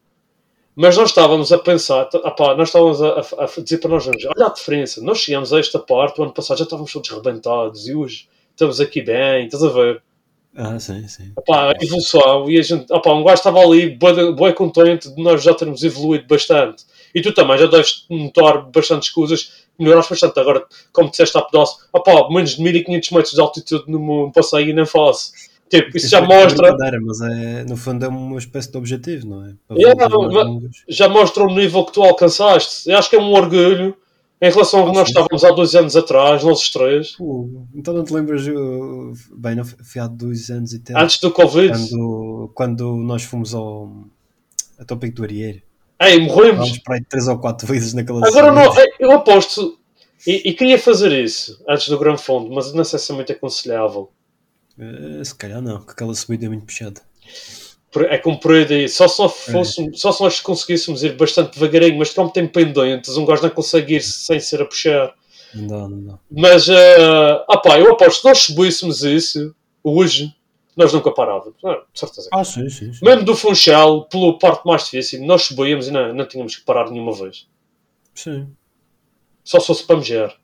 Mas 0.75 0.95
nós 0.97 1.09
estávamos 1.09 1.51
a 1.51 1.57
pensar, 1.59 2.07
opá, 2.13 2.55
nós 2.55 2.69
estávamos 2.69 3.01
a, 3.01 3.19
a- 3.19 3.43
a 3.45 3.61
dizer 3.61 3.77
para 3.79 3.89
nós 3.89 4.05
mesmos, 4.07 4.25
olha 4.37 4.47
a 4.47 4.53
diferença, 4.53 5.01
nós 5.01 5.17
chegamos 5.19 5.51
a 5.53 5.59
esta 5.59 5.79
parte, 5.79 6.19
o 6.19 6.23
ano 6.23 6.33
passado 6.33 6.57
já 6.57 6.63
estávamos 6.63 6.91
todos 6.93 7.09
rebentados 7.09 7.87
e 7.87 7.93
hoje 7.93 8.27
estamos 8.51 8.79
aqui 8.79 9.01
bem, 9.01 9.45
estás 9.45 9.63
a 9.63 9.69
ver? 9.69 10.01
Ah, 10.55 10.77
sim, 10.79 11.07
sim. 11.07 11.31
Opá, 11.37 11.71
a 11.71 11.83
evolução 11.83 12.49
e 12.49 12.59
a 12.59 12.61
gente, 12.61 12.91
opá, 12.91 13.13
um 13.13 13.23
gajo 13.23 13.35
estava 13.35 13.59
ali 13.59 13.97
bem 14.35 14.53
contente 14.53 15.09
de 15.13 15.21
nós 15.21 15.43
já 15.43 15.53
termos 15.53 15.83
evoluído 15.83 16.27
bastante. 16.27 16.83
E 17.15 17.21
tu 17.21 17.33
também 17.33 17.57
já 17.57 17.67
deves 17.67 18.05
notar 18.09 18.69
bastantes 18.69 19.09
coisas, 19.09 19.65
melhoraste 19.79 20.09
bastante. 20.11 20.39
Agora, 20.39 20.65
como 20.93 21.09
disseste 21.09 21.37
há 21.37 21.41
pedaço, 21.41 21.77
opá, 21.93 22.29
menos 22.29 22.51
de 22.55 22.61
1500 22.63 23.11
metros 23.11 23.33
de 23.33 23.41
altitude 23.41 23.83
no 23.89 24.31
passeio 24.31 24.69
e 24.69 24.73
nem 24.73 24.85
faço. 24.85 25.31
Tipo, 25.71 25.95
isso 25.95 26.09
já 26.09 26.17
é 26.17 26.21
uma 26.21 26.35
mostra, 26.35 26.75
Mas 27.01 27.21
é, 27.21 27.63
no 27.63 27.77
fundo 27.77 28.03
é 28.03 28.07
uma 28.09 28.37
espécie 28.37 28.69
de 28.69 28.77
objetivo, 28.77 29.25
não 29.25 29.45
é? 29.45 29.53
Yeah, 29.71 30.05
já 30.89 31.07
mostra 31.07 31.43
o 31.43 31.55
nível 31.55 31.85
que 31.85 31.93
tu 31.93 32.03
alcançaste. 32.03 32.89
Eu 32.89 32.97
acho 32.97 33.09
que 33.09 33.15
é 33.15 33.19
um 33.19 33.31
orgulho 33.31 33.95
em 34.41 34.49
relação 34.51 34.81
ao 34.81 34.87
que 34.91 34.97
nós 34.97 35.07
estávamos 35.07 35.43
há 35.45 35.51
dois 35.51 35.73
anos 35.73 35.95
atrás, 35.95 36.43
nós 36.43 36.69
três, 36.69 37.11
Pô, 37.11 37.47
então 37.73 37.93
não 37.93 38.03
te 38.03 38.11
lembras, 38.11 38.45
eu- 38.47 39.13
bem, 39.37 39.55
não 39.55 39.63
foi 39.63 40.01
há 40.01 40.07
dois 40.07 40.49
anos 40.49 40.73
e 40.73 40.79
tal, 40.79 41.01
antes 41.01 41.19
do 41.19 41.31
Covid. 41.31 41.71
quando, 41.71 42.51
quando 42.53 42.95
nós 42.97 43.23
fomos 43.23 43.53
ao, 43.53 43.93
ao 44.77 44.85
Tópico 44.85 45.15
do 45.17 45.23
Arieiro. 45.23 45.61
Ei, 46.01 46.19
morremos. 46.19 46.67
Vamos 46.67 46.79
para 46.79 46.95
aí 46.95 47.03
três 47.07 47.27
ou 47.27 47.37
quatro 47.37 47.65
vezes 47.67 47.93
naquela 47.93 48.27
Agora 48.27 48.51
não, 48.51 48.73
eu 48.99 49.11
aposto, 49.11 49.77
e, 50.27 50.49
e 50.49 50.53
queria 50.53 50.77
fazer 50.79 51.11
isso 51.13 51.63
antes 51.69 51.87
do 51.87 51.97
Gran 51.99 52.17
Fundo, 52.17 52.53
mas 52.53 52.73
não 52.73 52.83
sei 52.83 52.99
se 52.99 53.11
é 53.11 53.15
muito 53.15 53.31
aconselhável. 53.31 54.09
Eh, 54.77 55.23
se 55.23 55.35
calhar 55.35 55.61
não, 55.61 55.77
porque 55.77 55.91
aquela 55.91 56.13
subida 56.13 56.45
é 56.45 56.49
muito 56.49 56.65
puxada. 56.65 57.01
É 58.09 58.17
como 58.17 58.39
por 58.39 58.53
aí 58.53 58.65
daí. 58.65 58.87
Só 58.87 59.07
se, 59.07 59.21
nós 59.21 59.33
fôssemos, 59.33 59.99
só 59.99 60.11
se 60.11 60.21
nós 60.21 60.39
conseguíssemos 60.39 61.03
ir 61.03 61.17
bastante 61.17 61.53
devagarinho, 61.53 61.97
mas 61.97 62.13
como 62.13 62.29
tem 62.31 62.47
pendentes, 62.47 63.17
um 63.17 63.25
gajo 63.25 63.43
não 63.43 63.49
consegue 63.49 63.95
ir 63.95 64.01
sem 64.01 64.39
ser 64.39 64.61
a 64.61 64.65
puxar. 64.65 65.13
Não 65.53 65.67
dá, 65.67 65.89
não 65.89 66.03
dá. 66.05 66.19
Mas, 66.31 66.69
uh, 66.69 67.43
ah 67.49 67.57
pá, 67.57 67.77
eu 67.79 67.91
aposto 67.91 68.15
que 68.15 68.21
se 68.21 68.27
nós 68.27 68.39
subíssemos 68.39 69.03
isso 69.03 69.53
hoje, 69.83 70.33
nós 70.77 70.93
nunca 70.93 71.11
parávamos. 71.11 71.57
Ah, 71.65 71.83
certeza. 71.93 72.29
Ah, 72.31 72.45
sim, 72.45 72.69
sim. 72.69 72.93
sim. 72.93 73.05
Mesmo 73.05 73.25
do 73.25 73.35
Funchal, 73.35 74.07
pela 74.07 74.39
parte 74.39 74.65
mais 74.65 74.85
difícil, 74.85 75.25
nós 75.25 75.43
subíamos 75.43 75.89
e 75.89 75.91
não, 75.91 76.13
não 76.13 76.25
tínhamos 76.25 76.55
que 76.55 76.63
parar 76.63 76.89
nenhuma 76.89 77.13
vez. 77.13 77.47
sim. 78.15 78.47
Só 79.43 79.59
se 79.59 79.67
fosse 79.67 79.83
para 79.83 79.97
mejar. 79.97 80.37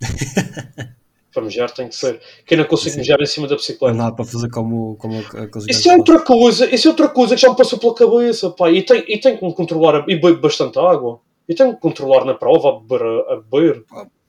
para 1.38 1.44
mejar 1.44 1.70
tem 1.70 1.88
que 1.88 1.94
ser. 1.94 2.20
Quem 2.44 2.58
não 2.58 2.64
consegue 2.64 2.90
Sim. 2.90 2.98
mejar 2.98 3.20
em 3.20 3.26
cima 3.26 3.46
da 3.46 3.52
Não 3.54 3.58
bicicleta. 3.58 3.96
dá 3.96 4.12
para 4.12 4.24
fazer 4.24 4.48
como, 4.50 4.96
como 4.96 5.18
aqueles 5.20 5.66
Isso 5.68 5.84
gajos 5.84 5.86
é 5.86 5.96
outra 5.96 6.20
coisa, 6.20 6.74
isso 6.74 6.88
é 6.88 6.90
outra 6.90 7.08
coisa 7.08 7.34
que 7.34 7.40
já 7.40 7.50
me 7.50 7.56
passou 7.56 7.78
pela 7.78 7.94
cabeça, 7.94 8.50
pá. 8.50 8.70
E 8.70 8.82
tem, 8.82 9.04
e 9.08 9.18
tem 9.18 9.36
que 9.36 9.44
me 9.44 9.54
controlar, 9.54 9.96
a- 10.00 10.04
e 10.08 10.16
bebo 10.16 10.40
bastante 10.40 10.78
água. 10.78 11.20
Eu 11.46 11.54
tenho 11.54 11.74
que 11.74 11.80
controlar 11.80 12.24
na 12.24 12.34
prova 12.34 12.70
a 12.70 12.80
beber. 12.80 13.02
A 13.28 13.36
beber. 13.36 13.84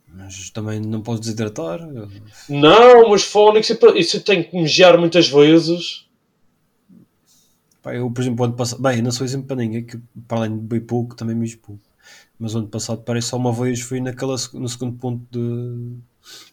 Mas 0.07 0.49
também 0.49 0.79
não 0.79 1.01
podes 1.01 1.21
desidratar. 1.21 1.79
Não, 2.47 3.09
mas 3.09 3.23
fónix, 3.23 3.69
isso 3.95 4.21
tenho 4.23 4.43
que 4.43 4.55
mejar 4.55 4.97
muitas 4.97 5.27
vezes. 5.29 6.07
Pá, 7.81 7.95
eu, 7.95 8.09
por 8.11 8.21
exemplo, 8.21 8.45
ano 8.45 8.55
passado. 8.55 8.81
Bem, 8.81 9.01
não 9.01 9.11
sou 9.11 9.25
exemplo 9.25 9.47
para 9.47 9.55
ninguém, 9.57 9.85
que 9.85 9.97
para 10.27 10.39
além 10.39 10.57
de 10.57 10.63
bem 10.63 10.81
pouco, 10.81 11.15
também 11.15 11.35
me 11.35 11.55
pouco. 11.57 11.81
Mas 12.37 12.55
ano 12.55 12.67
passado 12.67 13.01
parece 13.03 13.27
só 13.27 13.37
uma 13.37 13.51
vez 13.53 13.81
fui 13.81 13.99
naquela, 13.99 14.35
no 14.53 14.67
segundo 14.69 14.97
ponto 14.97 15.25
de, 15.29 15.97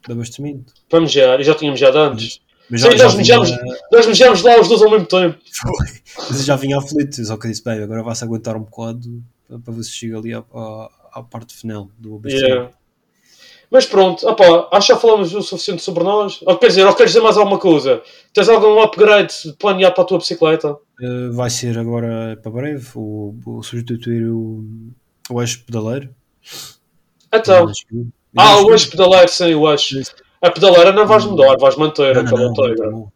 de 0.07 0.13
abastecimento. 0.13 0.73
Para 0.89 1.01
mejar, 1.01 1.41
e 1.41 1.45
já 1.45 1.55
tinha 1.55 1.71
mejado 1.71 1.99
antes. 1.99 2.41
Mas 2.71 2.81
Sim, 2.81 2.89
nós, 2.89 3.15
vinha- 3.15 3.17
mejamos, 3.17 3.51
nós 3.93 4.07
mejamos 4.07 4.43
lá 4.43 4.61
os 4.61 4.69
dois 4.69 4.83
ao 4.83 4.91
mesmo 4.91 5.07
tempo. 5.07 5.39
Mas 6.29 6.39
eu 6.41 6.45
já 6.45 6.57
vinha 6.57 6.79
aflito, 6.79 7.25
só 7.25 7.37
que 7.37 7.47
eu 7.47 7.51
disse, 7.51 7.63
bem, 7.63 7.83
agora 7.83 8.03
vai-se 8.03 8.25
aguentar 8.25 8.57
um 8.57 8.63
bocado 8.63 9.23
para, 9.65 9.73
ver 9.73 9.85
se 9.85 9.93
chega 9.93 10.19
ali 10.19 10.35
à, 10.35 10.43
à, 10.53 10.91
à 11.13 11.23
parte 11.23 11.55
final 11.55 11.89
do 11.99 12.17
abastecimento. 12.17 12.55
Yeah. 12.55 12.71
Mas 13.71 13.85
pronto, 13.85 14.27
opá, 14.29 14.69
acho 14.73 14.87
que 14.87 14.93
já 14.93 14.99
falamos 14.99 15.35
o 15.35 15.43
suficiente 15.43 15.83
sobre 15.83 16.05
nós. 16.05 16.41
Ou 16.43 16.57
quer 16.57 16.69
dizer, 16.69 16.87
ou 16.87 16.95
queres 16.95 17.13
dizer 17.13 17.23
mais 17.23 17.37
alguma 17.37 17.59
coisa? 17.59 18.01
Tens 18.33 18.49
algum 18.49 18.81
upgrade 18.81 19.35
planeado 19.59 19.95
para 19.95 20.05
a 20.05 20.07
tua 20.07 20.19
bicicleta? 20.19 20.73
Uh, 21.01 21.33
vai 21.33 21.51
ser 21.51 21.77
agora 21.79 22.39
para 22.41 22.51
breve 22.51 22.87
o, 22.95 23.35
o 23.45 23.63
substituir 23.63 24.29
o, 24.29 24.65
o 25.29 25.43
eixo 25.43 25.65
pedaleiro. 25.65 26.15
Então, 27.33 27.67
ah, 28.37 28.61
o 28.61 28.71
eixo 28.73 28.91
pedaleiro, 28.91 29.29
sim, 29.29 29.55
o 29.55 29.71
eixo. 29.71 30.01
A 30.43 30.51
pedaleira 30.51 30.93
não 30.93 31.07
vais 31.07 31.25
mudar, 31.25 31.57
vais 31.59 31.77
manter 31.77 32.15
Não, 32.15 32.23
não, 32.23 32.29
aquela 32.53 32.75
não, 32.75 32.91
não. 32.91 33.13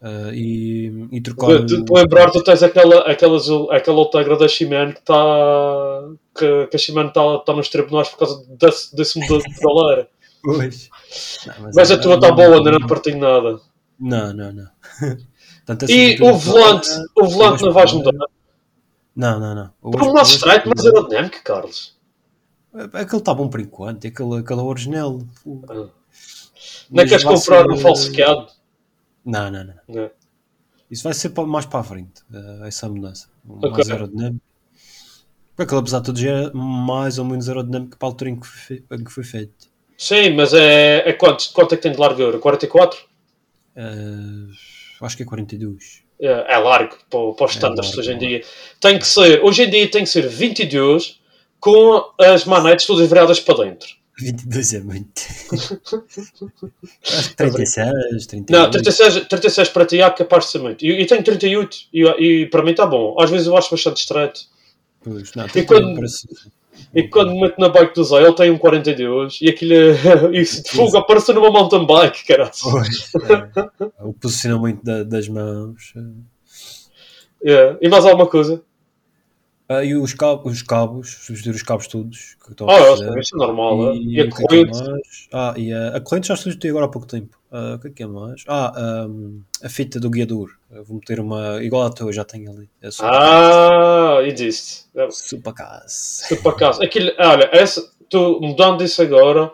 Uh, 0.00 0.32
e, 0.32 1.08
e 1.10 1.20
trocar. 1.20 1.64
De, 1.64 1.82
de 1.82 1.92
lembrar, 1.92 2.30
tu 2.30 2.42
tens 2.44 2.62
aquela, 2.62 3.00
aquela, 3.00 3.36
aquela 3.74 3.98
Ultegra 3.98 4.36
da 4.36 4.46
Shimano 4.46 4.92
que 4.92 5.00
está. 5.00 5.14
que, 6.36 6.66
que 6.68 6.76
a 6.76 6.78
Shimano 6.78 7.08
está 7.08 7.38
tá 7.38 7.52
nos 7.52 7.68
tribunais 7.68 8.08
por 8.08 8.18
causa 8.18 8.44
desse, 8.48 8.94
desse 8.94 9.18
modelo 9.18 9.42
de 9.42 9.54
pedaleira. 9.58 10.08
Pois. 10.40 10.88
Não, 11.46 11.72
Mas 11.74 11.90
a 11.90 11.98
tua 11.98 12.14
está 12.14 12.28
não- 12.28 12.36
boa, 12.36 12.56
ainda 12.58 12.70
não 12.70 12.86
partilho 12.86 13.18
nada. 13.18 13.60
Não, 13.98 14.32
não, 14.32 14.52
não. 14.52 14.68
E 15.88 16.16
o 16.22 16.32
volante, 16.34 16.88
o 17.14 17.26
volante 17.26 17.62
não 17.64 17.72
vais 17.72 17.92
mudar. 17.92 18.12
Não, 19.14 19.38
não, 19.40 19.54
não. 19.54 19.90
Por 19.90 20.00
um 20.02 20.12
lado 20.12 20.26
estreito, 20.28 20.66
mas 20.68 20.76
pedaleiro- 20.80 20.96
aerodinâmico, 20.98 21.42
Carlos. 21.44 21.97
Aquele 22.74 23.16
está 23.16 23.32
bom 23.34 23.48
por 23.48 23.60
enquanto, 23.60 24.06
aquele, 24.06 24.38
aquele 24.38 24.60
é 24.60 24.62
original. 24.62 25.18
Não 25.44 25.90
Mas 26.90 27.08
queres 27.08 27.24
comprar 27.24 27.64
ser- 27.64 27.70
um 27.70 27.76
falsificado? 27.76 28.46
Não, 29.24 29.50
não, 29.50 29.64
não. 29.64 29.74
Não. 29.88 30.10
Isso 30.90 31.02
vai 31.04 31.12
ser 31.14 31.30
mais 31.46 31.66
para 31.66 31.80
a 31.80 31.84
frente, 31.84 32.22
eh, 32.32 32.68
essa 32.68 32.88
mudança. 32.88 33.28
Ok. 33.48 33.70
Mais 33.70 33.90
aerodinâmico. 33.90 34.44
Aquele, 35.56 35.80
apesar 35.80 35.98
de 35.98 36.04
tudo, 36.06 36.20
já 36.20 36.30
é 36.30 36.50
mais 36.54 37.18
ou 37.18 37.24
menos 37.24 37.48
aerodinâmico 37.48 37.98
para 37.98 38.08
a 38.08 38.10
altura 38.10 38.30
em 38.30 38.38
que 38.40 38.46
foi, 38.46 38.84
em 38.92 39.04
que 39.04 39.10
foi 39.12 39.24
feito. 39.24 39.68
Sim, 39.98 40.30
mas 40.34 40.54
é, 40.54 41.08
é 41.08 41.12
quanto, 41.12 41.52
quanto 41.52 41.74
é 41.74 41.76
que 41.76 41.82
tem 41.82 41.92
de 41.92 41.98
largura? 41.98 42.38
44? 42.38 43.00
Eh, 43.76 43.82
acho 45.02 45.16
que 45.16 45.22
é 45.24 45.26
42. 45.26 46.04
É, 46.20 46.54
é 46.54 46.58
largo 46.58 46.96
para, 47.10 47.32
para 47.32 47.46
os 47.46 47.52
standards 47.52 47.86
largo, 47.94 48.00
hoje 48.00 48.12
em 48.12 48.18
dia. 48.18 48.42
Tem 48.80 48.98
que 48.98 49.06
ser, 49.06 49.42
hoje 49.44 49.62
em 49.64 49.70
dia 49.70 49.90
tem 49.90 50.04
que 50.04 50.10
ser 50.10 50.26
22 50.26 51.20
com 51.60 52.04
as 52.20 52.44
manetes 52.44 52.86
todas 52.86 53.08
viradas 53.08 53.40
para 53.40 53.64
dentro. 53.64 53.88
22 54.20 54.74
é 54.74 54.80
muito. 54.80 55.22
acho 55.52 57.28
que 57.30 57.36
36, 57.36 58.26
38. 58.26 58.50
Não, 58.50 58.70
36, 58.70 59.26
36 59.28 59.68
para 59.68 59.86
ti 59.86 60.00
é 60.00 60.10
capaz 60.10 60.46
de 60.46 60.50
ser 60.50 60.58
muito. 60.58 60.84
E 60.84 61.06
tenho 61.06 61.22
38 61.22 61.76
e, 61.92 62.02
e 62.18 62.46
para 62.46 62.62
mim 62.64 62.72
está 62.72 62.84
bom. 62.84 63.14
Às 63.20 63.30
vezes 63.30 63.46
eu 63.46 63.56
acho 63.56 63.70
bastante 63.70 63.98
estreito. 64.00 64.40
Pois, 65.02 65.32
não, 65.34 65.46
E 65.54 65.62
quando- 65.62 65.94
parece- 65.94 66.26
E 66.94 67.02
quando 67.08 67.32
me 67.32 67.40
meto 67.42 67.60
na 67.60 67.68
bike 67.68 67.94
do 67.94 68.04
Zé, 68.04 68.22
ele 68.22 68.32
tem 68.34 68.50
um 68.50 68.58
42 68.58 69.38
e 69.40 69.48
aquilo 69.48 69.72
é. 69.74 70.38
Isso 70.40 70.62
de 70.64 70.70
fogo 70.70 70.96
aparece 70.96 71.32
numa 71.32 71.50
mountain 71.50 71.86
bike, 71.86 72.24
caralho. 72.26 72.50
É. 74.00 74.04
o 74.04 74.12
posicionamento 74.12 74.82
da- 74.84 75.02
das 75.04 75.28
mãos. 75.28 75.92
É. 77.44 77.76
E 77.80 77.88
mais 77.88 78.04
alguma 78.04 78.26
coisa? 78.28 78.62
Ah, 79.68 79.84
e 79.84 79.94
os 79.94 80.14
cabos, 80.14 80.50
os 80.52 80.62
cabos, 80.62 81.10
substituir 81.26 81.54
os 81.54 81.62
cabos 81.62 81.86
todos. 81.86 82.36
Que 82.42 82.52
estão 82.52 82.68
Ah, 82.70 82.74
a 82.80 82.84
fazer. 82.96 83.18
isso 83.18 83.34
é 83.34 83.38
normal. 83.38 83.94
E, 83.96 84.20
a 84.20 84.24
o 84.24 84.28
que 84.28 84.40
é 84.56 84.60
é 84.60 84.64
corrente? 84.64 84.78
Ah, 85.32 85.54
e 85.56 85.72
a, 85.72 85.96
a 85.96 86.00
corrente 86.00 86.28
já 86.28 86.36
substituí 86.36 86.70
agora 86.70 86.86
há 86.86 86.88
pouco 86.88 87.06
tempo. 87.06 87.38
Ah, 87.52 87.74
o 87.76 87.78
que 87.78 87.88
é 87.88 87.90
que 87.90 88.02
é 88.02 88.06
mais? 88.06 88.44
Ah, 88.48 88.72
ahm, 88.76 89.40
a 89.62 89.68
fita 89.68 90.00
do 90.00 90.08
guiador. 90.08 90.50
Eu 90.70 90.84
vou 90.84 90.96
meter 90.96 91.20
uma 91.20 91.62
igual 91.62 91.82
à 91.84 91.90
tua, 91.90 92.12
já 92.12 92.24
tenho 92.24 92.50
ali. 92.50 92.68
É 92.80 92.88
Ah, 93.00 94.18
existe. 94.22 94.86
É, 94.94 95.10
super 95.10 95.52
case. 95.52 95.94
Se 96.26 96.36
por 96.42 96.54
acaso, 96.54 96.82
aquilo, 96.82 97.10
olha, 97.18 97.48
essa, 97.52 97.86
tu 98.08 98.38
mudando 98.40 98.82
isso 98.82 99.00
agora, 99.02 99.50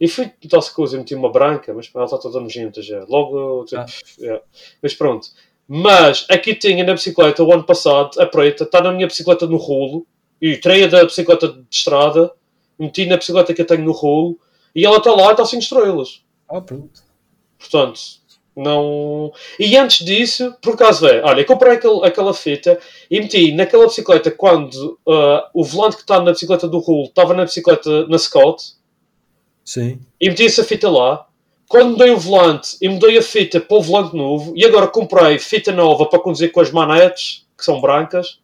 e 0.00 0.08
fui 0.08 0.30
tal 0.48 0.62
coisa, 0.72 0.96
meti 0.96 1.14
uma 1.14 1.30
branca, 1.30 1.74
mas 1.74 1.90
ela 1.94 2.04
está 2.04 2.18
toda 2.18 2.40
nojenta 2.40 2.80
já. 2.82 3.04
Logo, 3.08 3.64
tipo, 3.64 3.80
Ah. 3.82 3.86
é. 4.22 4.42
mas 4.82 4.94
pronto. 4.94 5.28
Mas 5.72 6.26
aqui 6.28 6.52
tinha 6.52 6.82
na 6.82 6.94
bicicleta 6.94 7.44
o 7.44 7.52
ano 7.52 7.62
passado, 7.62 8.20
a 8.20 8.26
preta, 8.26 8.64
está 8.64 8.82
na 8.82 8.90
minha 8.90 9.06
bicicleta 9.06 9.46
no 9.46 9.56
rolo, 9.56 10.04
e 10.42 10.56
tirei 10.56 10.82
a 10.82 10.88
da 10.88 11.04
bicicleta 11.04 11.46
de 11.46 11.64
estrada, 11.70 12.32
meti 12.76 13.06
na 13.06 13.16
bicicleta 13.16 13.54
que 13.54 13.62
eu 13.62 13.66
tenho 13.66 13.84
no 13.84 13.92
rolo, 13.92 14.36
e 14.74 14.84
ela 14.84 14.96
está 14.96 15.12
lá 15.12 15.28
e 15.28 15.30
está 15.30 15.44
sem 15.44 15.60
estrelas. 15.60 16.24
Ah, 16.48 16.60
pronto. 16.60 17.04
Portanto, 17.56 18.00
não. 18.56 19.32
E 19.60 19.76
antes 19.76 20.04
disso, 20.04 20.52
por 20.60 20.74
acaso 20.74 21.06
é, 21.06 21.22
olha, 21.22 21.42
eu 21.42 21.46
comprei 21.46 21.74
aquele, 21.74 22.04
aquela 22.04 22.34
fita 22.34 22.76
e 23.08 23.20
meti 23.20 23.52
naquela 23.52 23.86
bicicleta 23.86 24.28
quando 24.32 24.98
ah, 25.08 25.50
o 25.54 25.62
volante 25.62 25.94
que 25.94 26.02
está 26.02 26.20
na 26.20 26.32
bicicleta 26.32 26.66
do 26.66 26.80
rolo 26.80 27.04
estava 27.04 27.32
na 27.32 27.44
bicicleta 27.44 28.08
na 28.08 28.18
Scott 28.18 28.72
Sim. 29.64 30.00
e 30.20 30.28
meti 30.28 30.46
essa 30.46 30.64
fita 30.64 30.90
lá. 30.90 31.28
Quando 31.70 31.92
mudei 31.92 32.10
o 32.10 32.18
volante 32.18 32.76
e 32.80 32.88
mudei 32.88 33.16
a 33.16 33.22
fita 33.22 33.60
para 33.60 33.76
o 33.76 33.80
volante 33.80 34.16
novo 34.16 34.52
e 34.56 34.64
agora 34.66 34.88
comprei 34.88 35.38
fita 35.38 35.70
nova 35.70 36.04
para 36.04 36.18
conduzir 36.18 36.50
com 36.50 36.60
as 36.60 36.72
manetes, 36.72 37.46
que 37.56 37.64
são 37.64 37.80
brancas. 37.80 38.40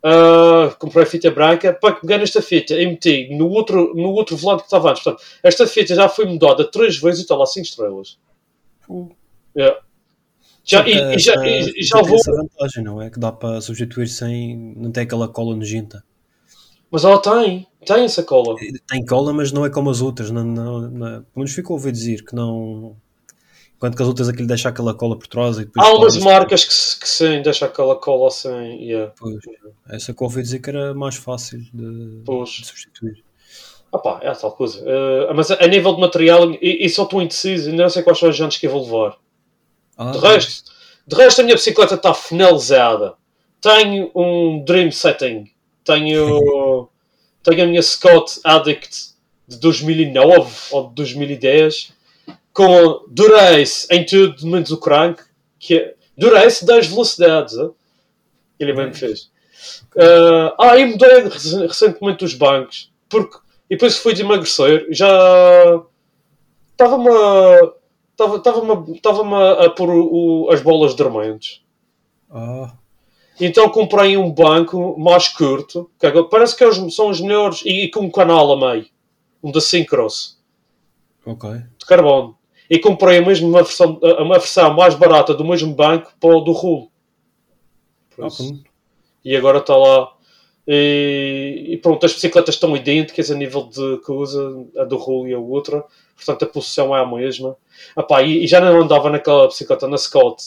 Ah, 0.00 0.72
comprei 0.78 1.04
fita 1.04 1.32
branca 1.32 1.72
para 1.72 1.96
pegar 1.96 2.18
nesta 2.18 2.40
fita 2.40 2.74
e 2.74 2.86
meti 2.86 3.28
no 3.36 3.48
outro, 3.48 3.92
no 3.96 4.10
outro 4.10 4.36
volante 4.36 4.60
que 4.60 4.66
estava 4.68 4.90
antes. 4.90 5.02
Portanto, 5.02 5.24
esta 5.42 5.66
fita 5.66 5.96
já 5.96 6.08
foi 6.08 6.26
mudada 6.26 6.62
três 6.70 6.96
vezes 6.96 7.18
e 7.18 7.22
está 7.22 7.34
lá 7.34 7.44
5 7.44 7.66
estrelas. 7.66 8.18
Yeah. 9.56 9.80
Já, 10.62 10.86
e, 10.86 11.16
e 11.16 11.18
já, 11.18 11.34
e, 11.44 11.72
e 11.76 11.82
já 11.82 11.96
tem 11.96 12.04
levou. 12.04 12.20
essa 12.20 12.30
vantagem, 12.30 12.84
não 12.84 13.02
é? 13.02 13.10
Que 13.10 13.18
dá 13.18 13.32
para 13.32 13.60
substituir 13.60 14.06
sem. 14.06 14.74
Não 14.76 14.92
tem 14.92 15.02
aquela 15.02 15.26
cola 15.26 15.56
nojenta. 15.56 16.04
Mas 16.88 17.02
ela 17.04 17.20
tem, 17.20 17.66
tem 17.84 18.04
essa 18.04 18.22
cola. 18.22 18.56
Tem 18.88 19.04
cola, 19.04 19.32
mas 19.32 19.52
não 19.52 19.64
é 19.64 19.70
como 19.70 19.90
as 19.90 20.00
outras. 20.00 20.30
Não, 20.30 20.42
não, 20.44 20.80
não, 20.82 21.08
pelo 21.22 21.26
menos 21.36 21.52
ficou 21.52 21.74
a 21.74 21.78
ouvir 21.78 21.92
dizer 21.92 22.24
que 22.24 22.34
não. 22.34 22.96
Enquanto 23.76 23.96
que 23.96 24.02
as 24.02 24.08
outras 24.08 24.28
aquilo 24.28 24.46
deixa 24.46 24.68
aquela 24.68 24.94
cola 24.94 25.18
por 25.18 25.26
trás 25.26 25.56
e 25.58 25.64
depois. 25.64 25.86
Há 25.86 25.92
umas 25.94 26.16
marcas 26.16 26.64
que, 26.64 26.72
se- 26.72 26.98
que 26.98 27.08
sim, 27.08 27.42
deixa 27.42 27.66
aquela 27.66 27.96
cola 27.96 28.28
assim. 28.28 28.48
Yeah. 28.80 29.12
Pois, 29.18 29.36
essa 29.90 30.14
que 30.14 30.22
eu 30.22 30.26
ouvi 30.26 30.42
dizer 30.42 30.60
que 30.60 30.70
era 30.70 30.94
mais 30.94 31.16
fácil 31.16 31.58
de, 31.72 32.22
de 32.22 32.46
substituir. 32.46 33.22
Ah 33.92 33.98
pá, 33.98 34.18
é 34.22 34.32
tal 34.32 34.52
coisa. 34.52 34.82
Eh, 34.84 35.32
mas 35.34 35.50
a, 35.50 35.62
a 35.62 35.66
nível 35.68 35.94
de 35.94 36.00
material, 36.00 36.50
e, 36.54 36.84
e 36.84 36.88
só 36.88 37.04
estou 37.04 37.22
indeciso, 37.22 37.70
ainda 37.70 37.82
não 37.84 37.90
sei 37.90 38.02
quais 38.02 38.18
são 38.18 38.28
as 38.28 38.36
jantes 38.36 38.58
que 38.58 38.66
eu 38.66 38.70
vou 38.72 38.82
levar. 38.82 39.16
Ah, 39.96 40.10
De 40.10 40.18
resto, 40.18 40.72
de 41.06 41.14
resto 41.16 41.40
a 41.40 41.44
minha 41.44 41.54
bicicleta 41.54 41.94
está 41.94 42.12
finalizada. 42.14 43.14
Tenho 43.60 44.10
um 44.14 44.64
Dream 44.64 44.90
Setting. 44.90 45.48
Tenho, 45.84 46.88
tenho 47.44 47.62
a 47.62 47.66
minha 47.66 47.82
Scott 47.82 48.40
Addict 48.42 49.14
de 49.46 49.56
2009 49.58 50.56
ou 50.72 50.88
de 50.88 50.94
2010 50.94 51.92
com 52.52 53.04
Durace 53.08 53.86
em 53.90 54.04
tudo, 54.04 54.46
menos 54.46 54.70
o 54.70 54.78
crank. 54.78 55.20
Que 55.58 55.76
é, 55.76 55.94
Durace 56.16 56.64
10 56.66 56.86
velocidades. 56.88 57.54
Ele 58.58 58.72
mesmo 58.72 58.94
fez. 58.94 59.30
Eh, 59.96 60.54
ah, 60.58 60.76
e 60.78 60.84
mudei 60.86 61.22
rec- 61.22 61.32
recentemente 61.68 62.24
os 62.24 62.34
bancos. 62.34 62.92
Porque, 63.08 63.36
e 63.70 63.74
depois 63.76 63.96
fui 63.96 64.12
de 64.14 64.22
emagrecer. 64.22 64.86
Já 64.90 65.82
estava-me 66.72 67.08
a 67.08 67.72
Estava-me 68.16 69.34
a, 69.34 69.64
a 69.66 69.70
pôr 69.70 69.90
o- 69.90 70.48
as 70.50 70.60
bolas 70.62 70.94
dormentes. 70.94 71.62
ah, 72.30 72.72
Então 73.40 73.68
comprei 73.68 74.16
um 74.16 74.30
banco 74.30 74.98
mais 74.98 75.28
curto, 75.28 75.90
que 75.98 76.06
agora 76.06 76.26
parece 76.26 76.56
que 76.56 76.90
são 76.90 77.08
os 77.08 77.20
melhores, 77.20 77.62
e, 77.64 77.84
e 77.84 77.90
com 77.90 78.00
um 78.00 78.10
canal 78.10 78.52
a 78.52 78.74
meio. 78.74 78.86
Um 79.42 79.50
da 79.50 79.60
Syncross, 79.60 80.38
ok. 81.26 81.50
de 81.78 81.86
carbono. 81.86 82.36
E 82.70 82.78
comprei 82.78 83.18
a 83.18 83.22
mesma 83.22 83.62
versão, 83.62 84.00
uma 84.18 84.38
versão 84.38 84.72
mais 84.74 84.94
barata 84.94 85.34
do 85.34 85.44
mesmo 85.44 85.74
banco 85.74 86.12
para 86.18 86.36
o 86.36 86.40
do 86.40 86.52
Rulo. 86.52 86.90
Por 88.14 88.24
Ah. 88.24 88.28
E 89.24 89.36
agora 89.36 89.58
está 89.58 89.76
lá. 89.76 90.12
E, 90.66 91.66
e 91.68 91.76
pronto, 91.76 92.06
as 92.06 92.14
bicicletas 92.14 92.54
estão 92.54 92.74
idênticas 92.74 93.30
a 93.30 93.34
nível 93.34 93.64
de 93.64 93.98
coisa, 93.98 94.66
a 94.78 94.84
do 94.84 94.96
Rulo 94.96 95.28
e 95.28 95.34
a 95.34 95.38
outra. 95.38 95.84
Portanto, 96.16 96.44
a 96.44 96.48
posição 96.48 96.96
é 96.96 97.00
a 97.00 97.06
mesma. 97.06 97.56
Epá, 97.98 98.22
e, 98.22 98.44
e 98.44 98.46
já 98.46 98.60
não 98.60 98.80
andava 98.80 99.10
naquela 99.10 99.46
bicicleta 99.46 99.86
na 99.86 99.98
Scott 99.98 100.42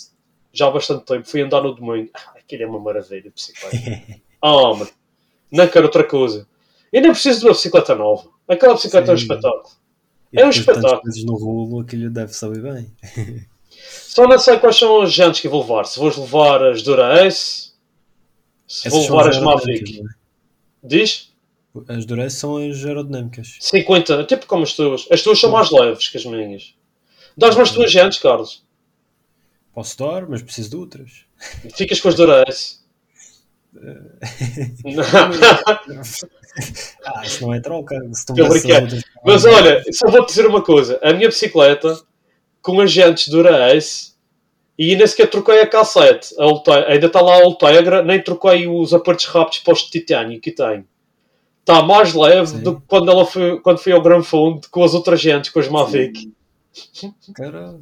já 0.51 0.67
há 0.67 0.71
bastante 0.71 1.05
tempo. 1.05 1.27
Fui 1.27 1.41
andar 1.41 1.61
no 1.61 1.73
domingo. 1.73 2.09
Aquilo 2.47 2.63
é 2.63 2.65
uma 2.67 2.79
maravilha 2.79 3.21
de 3.23 3.29
bicicleta. 3.29 3.77
Ah, 4.41 4.51
mano. 4.73 4.87
Não 5.51 5.67
quero 5.67 5.85
outra 5.87 6.03
coisa. 6.03 6.47
Eu 6.93 7.01
nem 7.01 7.11
preciso 7.11 7.39
de 7.39 7.45
uma 7.47 7.53
bicicleta 7.53 7.95
nova. 7.95 8.29
Aquela 8.47 8.75
bicicleta 8.75 9.11
é 9.11 9.13
um 9.13 9.17
Sim. 9.17 9.23
espetáculo. 9.23 9.69
E 10.31 10.39
É 10.39 10.45
um 10.45 10.49
espetáculo. 10.49 11.01
vezes 11.03 11.23
no 11.25 11.35
rolo, 11.35 11.79
aquilo 11.81 12.09
deve 12.11 12.33
saber 12.33 12.61
bem. 12.61 12.91
Só 13.69 14.27
não 14.27 14.37
sei 14.39 14.57
quais 14.59 14.75
são 14.77 15.01
as 15.01 15.11
jantes 15.11 15.41
que 15.41 15.47
vou 15.49 15.61
levar. 15.61 15.85
Se 15.85 15.97
vou 15.99 16.09
levar 16.09 16.63
as 16.63 16.81
Dura 16.83 17.25
Ace, 17.25 17.71
se 18.67 18.89
vou 18.89 18.99
Essas 18.99 19.07
são 19.07 19.17
levar 19.17 19.29
as 19.31 19.39
Mavic. 19.39 19.69
aerodinâmicas, 19.69 20.15
Diz? 20.83 21.33
é? 21.89 21.93
As 21.93 22.05
Durez 22.05 22.33
são 22.33 22.57
as 22.57 22.83
aerodinâmicas. 22.85 23.57
50, 23.59 24.23
tipo 24.25 24.45
como 24.45 24.63
as 24.63 24.73
tuas. 24.73 25.07
As 25.11 25.21
tuas 25.21 25.39
são 25.39 25.51
mais 25.51 25.69
leves 25.71 26.07
que 26.09 26.17
as 26.17 26.25
minhas. 26.25 26.75
Dás-me 27.35 27.61
as 27.61 27.71
tuas 27.71 27.91
jantes, 27.91 28.19
Carlos. 28.19 28.63
Posso 29.73 29.97
dar, 29.97 30.27
mas 30.27 30.41
preciso 30.41 30.69
de 30.71 30.75
outras. 30.77 31.25
Ficas 31.75 31.99
com 32.01 32.09
as 32.09 32.15
Dura 32.15 32.43
Ace. 32.47 32.77
Ah, 37.05 37.23
isso 37.23 37.43
não 37.45 37.53
é 37.53 37.59
troca. 37.59 37.95
Outras- 38.39 38.63
Mas 39.23 39.45
olha, 39.45 39.83
só 39.91 40.09
vou-te 40.09 40.29
dizer 40.29 40.47
uma 40.47 40.61
coisa. 40.63 40.99
A 41.03 41.13
minha 41.13 41.27
bicicleta, 41.29 41.95
com 42.63 42.79
as 42.81 42.91
jantes 42.91 43.27
Dura 43.27 43.71
Ace, 43.75 44.13
e 44.77 44.95
nem 44.95 45.05
sequer 45.05 45.27
troquei 45.29 45.61
a 45.61 45.67
cassete. 45.67 46.33
A 46.39 46.47
Ulte- 46.47 46.71
ainda 46.71 47.05
está 47.07 47.21
lá 47.21 47.35
a 47.35 47.43
Ultegra, 47.45 48.01
nem 48.03 48.19
troquei 48.21 48.67
os 48.67 48.91
apertos 48.93 49.25
rápidos 49.25 49.59
para 49.59 49.73
os 49.73 49.81
de 49.81 49.89
titânio 49.91 50.39
que 50.41 50.51
tenho. 50.51 50.85
Está 51.59 51.83
mais 51.83 52.13
leve 52.13 52.47
Sim. 52.47 52.59
do 52.61 52.79
que 52.79 52.87
quando, 52.87 53.11
ela 53.11 53.25
foi, 53.25 53.59
quando 53.59 53.77
fui 53.79 53.91
ao 53.91 54.01
Gran 54.01 54.23
Fundo 54.23 54.67
com 54.71 54.83
as 54.83 54.93
outras 54.95 55.19
jantes, 55.21 55.51
com 55.51 55.59
as 55.59 55.67
Mavic. 55.67 56.31
Caralho. 57.33 57.79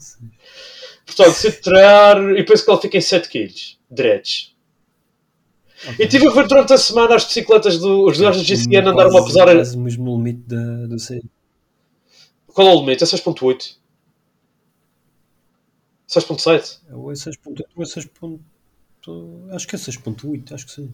Portanto, 1.05 1.33
se 1.33 1.51
tirar, 1.61 2.17
e 2.37 2.43
penso 2.43 2.63
que 2.63 2.69
ela 2.71 2.81
fica 2.81 2.97
em 2.97 3.01
7 3.01 3.29
kg, 3.29 3.53
diretos. 3.89 4.55
E 5.99 6.07
tive 6.07 6.27
a 6.27 6.31
ver 6.31 6.47
durante 6.47 6.73
a 6.73 6.77
semana 6.77 7.15
as 7.15 7.25
bicicletas 7.25 7.77
do, 7.79 8.05
os 8.05 8.19
gajos 8.19 8.41
do 8.41 8.47
GCN 8.47 8.89
andaram 8.89 9.15
a 9.15 9.25
pesar. 9.25 9.45
Quase 9.45 9.77
mesmo 9.77 10.05
no 10.05 10.17
limite 10.17 10.41
da, 10.47 10.87
do 10.87 10.97
C. 10.97 11.21
Qual 12.47 12.67
é 12.67 12.71
o 12.71 12.79
limite? 12.79 13.03
É 13.03 13.07
6.8. 13.07 13.75
6.7. 16.07 16.79
Ou 16.91 17.11
é 17.11 17.15
6.8 17.15 17.63
ou 17.75 17.83
é 17.83 17.85
6. 17.85 18.09
Acho 19.51 19.67
que 19.67 19.75
é 19.75 19.79
6.8, 19.79 20.51
acho 20.53 20.65
que 20.65 20.71
sim. 20.71 20.93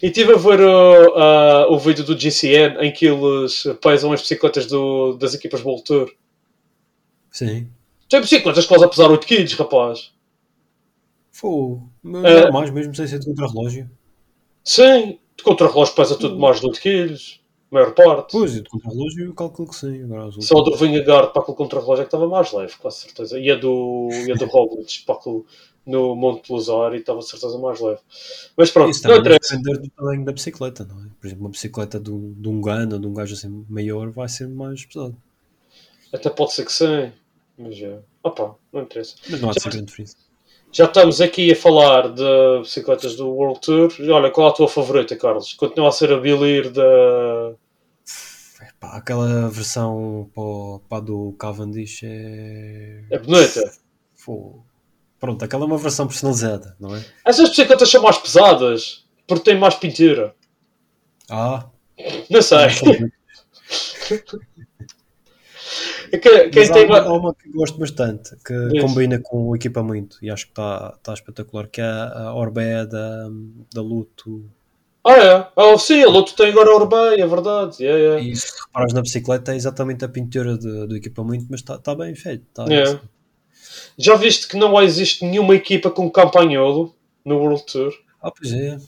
E 0.00 0.06
estive 0.06 0.34
a 0.34 0.36
ver 0.36 0.60
uh, 0.60 1.08
uh, 1.08 1.72
o 1.72 1.78
vídeo 1.78 2.04
do 2.04 2.16
GCN 2.16 2.78
em 2.80 2.92
que 2.92 3.06
eles 3.06 3.64
pesam 3.80 4.12
as 4.12 4.20
bicicletas 4.20 4.66
do, 4.66 5.14
das 5.14 5.34
equipas 5.34 5.64
World 5.64 5.82
Tour. 5.82 6.12
Sim. 7.32 7.68
Tem 8.08 8.20
bicicletas 8.20 8.64
que 8.66 8.72
podem 8.74 8.88
pesar 8.88 9.10
8 9.10 9.26
kg, 9.26 9.54
rapaz. 9.56 10.12
Fogo. 11.30 11.88
Mas 12.02 12.24
É. 12.24 12.40
normais, 12.42 12.70
mesmo 12.70 12.94
sem 12.94 13.06
ser 13.06 13.18
de 13.18 13.26
contra-relógio. 13.26 13.90
Sim, 14.62 15.18
de 15.36 15.42
contra-relógio 15.42 15.94
pesa 15.94 16.16
tudo 16.16 16.38
mais 16.38 16.60
de 16.60 16.66
8 16.66 16.80
kg. 16.80 17.14
A 17.70 17.74
maior 17.74 17.94
parte. 17.94 18.32
Pois, 18.32 18.54
e 18.54 18.60
de 18.60 18.68
contra-relógio 18.68 19.24
eu 19.24 19.34
calculo 19.34 19.68
que 19.70 19.76
sim. 19.76 20.04
Agora 20.04 20.26
as 20.28 20.44
Só 20.44 20.56
a 20.56 20.58
outras- 20.58 20.78
do 20.78 20.84
Vingegaard 20.86 21.32
para 21.32 21.40
aquele 21.42 21.56
contra-relógio 21.56 22.02
é 22.02 22.04
que 22.04 22.08
estava 22.08 22.28
mais 22.28 22.52
leve, 22.52 22.76
com 22.76 22.90
certeza. 22.90 23.38
E 23.40 23.50
a 23.50 23.56
do, 23.56 24.08
e 24.12 24.30
a 24.30 24.34
do 24.34 24.44
Roglic 24.52 25.04
para 25.06 25.14
aquele, 25.14 25.42
no 25.86 26.14
Monte 26.14 26.52
Luzar 26.52 26.92
e 26.94 26.98
estava 26.98 27.20
de 27.20 27.28
certeza 27.28 27.58
mais 27.58 27.80
leve. 27.80 28.00
Mas 28.58 28.70
pronto, 28.70 28.90
Isso 28.90 29.08
não 29.08 29.16
interessa. 29.16 29.56
depender 29.56 29.78
do 29.80 29.88
tamanho 29.88 30.22
da 30.24 30.32
bicicleta, 30.32 30.84
não 30.84 31.00
é? 31.02 31.06
Por 31.18 31.26
exemplo, 31.26 31.44
uma 31.44 31.50
bicicleta 31.50 31.98
do, 31.98 32.34
de 32.36 32.46
um 32.48 32.60
Gana, 32.60 32.98
de 32.98 33.06
um 33.06 33.14
gajo 33.14 33.32
assim 33.34 33.64
maior, 33.70 34.10
vai 34.10 34.28
ser 34.28 34.46
mais 34.48 34.84
pesado. 34.84 35.16
Até 36.12 36.28
pode 36.28 36.52
ser 36.52 36.66
que 36.66 36.72
sim. 36.74 37.10
Mas 37.62 37.80
é. 37.80 37.98
Opa, 38.22 38.56
não 38.72 38.82
interessa. 38.82 39.16
Mas 39.28 39.40
não 39.40 39.50
há 39.50 39.52
de 39.52 39.62
ser 39.62 39.70
grande 39.70 39.86
diferença. 39.86 40.16
Já 40.72 40.86
estamos 40.86 41.20
aqui 41.20 41.52
a 41.52 41.56
falar 41.56 42.12
de 42.12 42.60
bicicletas 42.60 43.14
do 43.14 43.28
World 43.28 43.60
Tour. 43.60 43.92
Olha, 44.10 44.30
qual 44.30 44.48
é 44.48 44.50
a 44.50 44.54
tua 44.54 44.68
favorita, 44.68 45.14
Carlos? 45.16 45.52
Continua 45.52 45.88
a 45.88 45.92
ser 45.92 46.10
a 46.12 46.18
Bilir 46.18 46.70
da. 46.70 47.54
Epá, 48.68 48.96
aquela 48.96 49.48
versão 49.50 50.30
para, 50.88 51.00
do 51.00 51.32
Cavendish 51.38 52.02
é. 52.04 53.04
É 53.10 53.18
bonita. 53.18 53.70
Pronto, 55.20 55.44
aquela 55.44 55.64
é 55.64 55.66
uma 55.66 55.78
versão 55.78 56.06
personalizada, 56.06 56.74
não 56.80 56.96
é? 56.96 57.04
Essas 57.24 57.50
bicicletas 57.50 57.90
são 57.90 58.02
mais 58.02 58.18
pesadas 58.18 59.04
porque 59.26 59.44
têm 59.44 59.58
mais 59.58 59.74
pintura. 59.74 60.34
Ah, 61.28 61.66
Não 62.30 62.42
sei. 62.42 62.68
que- 66.10 66.48
Quem 66.50 66.62
mas 66.62 66.70
há, 66.70 66.74
tem 66.74 66.86
uma, 66.86 66.98
há 67.00 67.12
uma 67.12 67.34
que 67.34 67.48
gosto 67.50 67.78
bastante, 67.78 68.36
que 68.44 68.68
Diz. 68.68 68.82
combina 68.82 69.18
com 69.22 69.48
o 69.48 69.56
equipamento 69.56 70.18
e 70.22 70.30
acho 70.30 70.46
que 70.46 70.52
está 70.52 70.94
está 70.96 71.14
espetacular, 71.14 71.66
que 71.68 71.80
é 71.80 71.84
a 71.84 72.34
Orbea 72.34 72.86
da, 72.86 73.28
da 73.74 73.80
Luto. 73.82 74.44
Ah, 75.04 75.16
é? 75.16 75.48
Ah, 75.56 75.76
sim, 75.78 76.02
a 76.02 76.08
Luto 76.08 76.34
tem 76.36 76.50
agora 76.50 76.70
a 76.70 76.76
Urbei, 76.76 77.20
é 77.20 77.26
verdade. 77.26 77.82
Yeah, 77.82 77.98
yeah. 78.00 78.22
E 78.22 78.36
se 78.36 78.52
reparas 78.66 78.92
na 78.92 79.02
bicicleta 79.02 79.52
é 79.52 79.56
exatamente 79.56 80.04
a 80.04 80.08
pintura 80.08 80.56
de- 80.56 80.86
do 80.86 80.96
equipamento, 80.96 81.46
mas 81.50 81.60
está 81.60 81.74
está 81.74 81.94
bem 81.94 82.14
feito. 82.14 82.44
Está 82.48 82.64
É. 82.72 83.00
Já 83.98 84.14
viste 84.14 84.46
que 84.48 84.56
não 84.56 84.80
existe 84.80 85.24
nenhuma 85.24 85.54
equipa 85.54 85.90
com 85.90 86.08
campanholo 86.10 86.94
no 87.24 87.36
World 87.38 87.64
Tour? 87.66 87.92
Ah, 88.22 88.30
pois 88.30 88.52
é. 88.52 88.78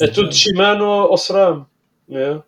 É 0.00 0.06
tudo 0.08 0.28
de 0.28 0.36
Shimano 0.36 0.84
ou 0.84 1.16
SRAM. 1.16 1.66
É. 2.10 2.40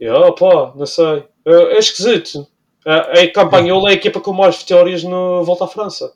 É, 0.00 0.32
pá, 0.32 0.72
não 0.76 0.86
sei. 0.86 1.24
É, 1.44 1.52
é 1.74 1.78
esquisito. 1.78 2.46
A, 2.84 3.20
a 3.20 3.32
campanhola 3.32 3.88
é 3.90 3.92
a 3.92 3.94
equipa 3.96 4.20
com 4.20 4.32
mais 4.32 4.56
vitórias 4.58 5.02
no 5.04 5.44
Volta 5.44 5.64
à 5.64 5.68
França. 5.68 6.12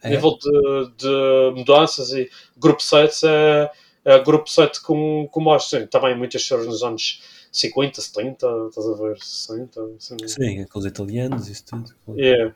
É. 0.00 0.10
nível 0.10 0.38
de, 0.38 0.92
de 0.96 1.52
mudanças 1.56 2.12
e 2.12 2.30
grupo 2.56 2.80
7 2.80 3.26
é, 3.26 3.70
é 4.04 4.18
grupo 4.20 4.48
7 4.48 4.80
com, 4.82 5.28
com 5.30 5.40
mais. 5.40 5.64
Sim, 5.64 5.86
também 5.86 6.16
muitas 6.16 6.40
histórias 6.42 6.68
nos 6.68 6.82
anos 6.84 7.20
50, 7.50 8.00
70, 8.00 8.46
estás 8.68 8.86
a 8.88 8.94
ver? 8.94 9.18
60. 9.20 9.80
Assim. 9.96 10.16
Sim, 10.28 10.60
aqueles 10.62 10.86
italianos, 10.86 11.48
isso 11.48 11.64
tudo. 11.66 11.92
É. 12.16 12.52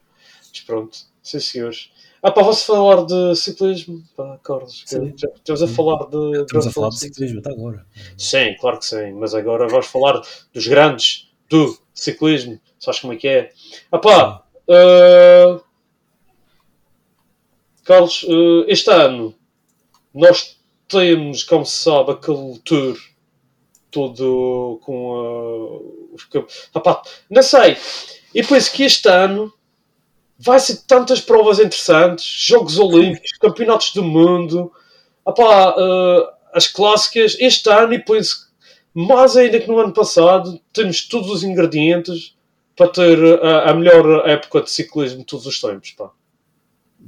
Mas 0.51 0.61
pronto, 0.61 0.97
sim 1.23 1.41
senhores. 1.41 1.91
Ah 2.23 2.31
pá, 2.31 2.43
vou-se 2.43 2.65
falar 2.65 3.05
de 3.05 3.35
ciclismo, 3.35 4.01
pá, 4.15 4.39
Carlos. 4.45 4.85
já- 4.89 5.29
Estamos 5.35 5.63
a 5.63 5.67
falar 5.67 6.07
de. 6.09 6.43
Estamos 6.43 6.67
a 6.69 6.71
falar 6.71 6.89
de 6.91 6.99
ciclismo 7.01 7.41
até 7.41 7.51
agora. 7.51 7.85
Sim, 8.17 8.55
claro 8.61 8.79
que 8.79 8.87
sim, 8.87 9.13
mas 9.15 9.35
agora 9.35 9.67
vamos 9.67 9.87
falar 9.87 10.23
dos 10.55 10.67
grandes 10.69 11.29
do 11.51 11.77
ciclismo. 11.93 12.61
Sabes 12.83 12.99
como 12.99 13.13
é 13.13 13.17
que 13.17 13.29
é? 13.29 13.53
Ah 13.93 13.99
pá, 13.99 14.43
eh, 14.69 15.61
Carlos, 17.85 18.25
eh, 18.29 18.65
este 18.73 18.91
ano 18.91 19.33
nós 20.13 20.59
temos, 20.89 21.45
como 21.45 21.65
se 21.65 21.77
sabe, 21.85 22.11
aquele 22.11 22.59
tour 22.65 22.99
todo 23.89 24.81
com 24.83 25.15
eh, 26.11 26.15
os 26.15 26.25
camp- 26.25 26.51
Ah 26.75 26.81
pá, 26.81 27.03
não 27.31 27.43
sei. 27.43 27.77
E 28.35 28.43
penso 28.43 28.73
que 28.73 28.83
este 28.83 29.09
ano 29.09 29.53
vai 30.37 30.59
ser 30.59 30.79
tantas 30.89 31.21
provas 31.21 31.61
interessantes, 31.61 32.25
Jogos 32.25 32.81
Olímpicos, 32.81 33.31
Campeonatos 33.41 33.93
do 33.93 34.03
Mundo, 34.03 34.73
ah 35.25 35.31
pá, 35.31 35.77
eh, 35.79 36.33
as 36.53 36.67
clássicas, 36.67 37.37
este 37.39 37.71
ano 37.71 37.95
e 37.95 38.01
penso 38.01 38.51
mais 38.93 39.37
ainda 39.37 39.61
que 39.61 39.69
no 39.69 39.79
ano 39.79 39.93
passado, 39.93 40.61
temos 40.73 41.07
todos 41.09 41.31
os 41.31 41.45
ingredientes 41.45 42.37
para 42.77 42.89
ter 42.89 43.19
a, 43.43 43.71
a 43.71 43.75
melhor 43.75 44.29
época 44.29 44.63
de 44.63 44.71
ciclismo 44.71 45.21
de 45.21 45.27
todos 45.27 45.47
os 45.47 45.61
tempos. 45.61 45.93
Pá. 45.93 46.11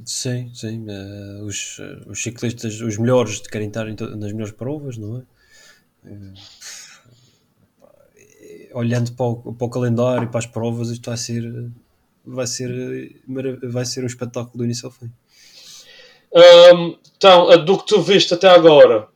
Sim, 0.03 0.51
sim. 0.53 0.85
eh, 0.89 1.41
os, 1.43 1.77
eh, 1.79 2.01
os 2.07 2.21
ciclistas, 2.21 2.81
os 2.81 2.97
melhores, 2.97 3.39
querem 3.39 3.67
estar 3.69 3.85
nas 3.85 4.31
melhores 4.31 4.51
provas, 4.51 4.97
não 4.97 5.17
é? 5.17 5.23
Eh, 6.05 6.33
olhando 8.73 9.13
para 9.13 9.25
o, 9.25 9.53
para 9.53 9.65
o 9.65 9.69
calendário 9.69 10.25
e 10.25 10.27
para 10.27 10.39
as 10.39 10.45
provas, 10.45 10.89
isto 10.89 11.09
vai 11.09 11.17
ser, 11.17 11.45
eh, 11.45 11.69
vai 12.25 12.47
ser, 12.47 12.69
eh, 12.69 13.67
vai 13.67 13.85
ser 13.85 14.03
um 14.03 14.07
espetáculo 14.07 14.57
do 14.57 14.65
início 14.65 14.87
ao 14.87 14.91
fim. 14.91 15.11
Hum, 16.33 16.97
então, 17.15 17.63
do 17.63 17.77
que 17.77 17.87
tu 17.87 18.01
viste 18.01 18.33
até 18.33 18.49
agora, 18.49 19.07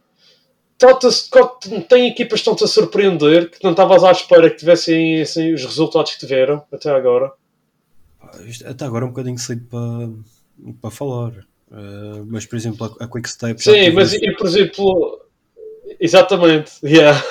tem 1.88 2.08
equipas 2.08 2.40
que 2.40 2.50
estão-te 2.50 2.64
a 2.64 2.68
surpreender 2.68 3.50
que 3.50 3.64
não 3.64 3.72
estavas 3.72 4.04
à 4.04 4.12
espera 4.12 4.50
que 4.50 4.58
tivessem 4.58 5.22
assim, 5.22 5.54
os 5.54 5.64
resultados 5.64 6.14
que 6.14 6.20
tiveram 6.20 6.64
até 6.72 6.90
agora? 6.90 7.32
Até 8.66 8.86
agora 8.86 9.06
é 9.06 9.08
um 9.08 9.12
bocadinho 9.12 9.38
cedo 9.38 9.66
para, 9.70 10.74
para 10.82 10.92
falar. 10.92 11.34
Eh, 11.72 12.24
mas, 12.26 12.46
por 12.46 12.56
exemplo, 12.56 12.96
a, 13.00 13.04
a 13.04 13.08
Quickstep. 13.08 13.62
Sim, 13.62 13.92
mas 13.92 14.14
e, 14.14 14.32
por 14.36 14.48
exemplo, 14.48 15.22
exatamente, 16.00 16.72
yeah. 16.84 17.22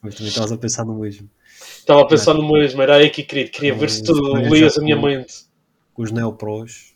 Pois, 0.00 0.16
também 0.16 0.28
estavas 0.28 0.52
a 0.52 0.58
pensar 0.58 0.84
no 0.84 0.98
mesmo. 0.98 1.30
estava 1.78 2.02
a 2.02 2.06
pensar 2.06 2.34
no 2.34 2.52
mesmo, 2.52 2.82
era 2.82 2.96
aí 2.96 3.08
que 3.08 3.22
queria, 3.22 3.48
queria 3.48 3.74
ver 3.74 3.88
se 3.88 4.02
tu 4.02 4.12
lias 4.36 4.76
a 4.76 4.82
minha 4.82 5.00
mente. 5.00 5.46
Com 5.94 6.02
os 6.02 6.10
Neopros, 6.10 6.94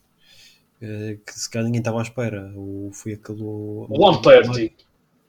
eh, 0.83 1.16
que 1.24 1.33
se 1.33 1.49
calhar 1.49 1.64
ninguém 1.64 1.79
estava 1.79 2.01
à 2.01 2.03
espera. 2.03 2.53
O, 2.55 2.91
foi 2.93 3.14
aquele. 3.14 3.43
O, 3.43 3.87
O 3.89 4.07
Lamperti, 4.11 4.74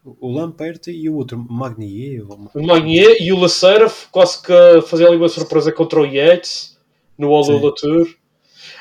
O 0.04 0.32
Lamperti 0.32 0.92
e 0.92 1.10
o 1.10 1.16
outro, 1.18 1.38
Magnier. 1.38 2.24
ou- 2.28 2.50
o 2.56 2.66
Magnier 2.66 3.18
e 3.22 3.32
o 3.34 3.38
Laceira 3.40 3.92
quase 4.12 4.42
que 4.42 4.82
fazia 4.88 5.08
ali 5.08 5.18
uma 5.18 5.28
surpresa 5.30 5.72
contra 5.72 6.00
o 6.00 6.06
Yates 6.06 6.78
no 7.18 7.30
Olula 7.30 7.74
Tour. 7.76 8.08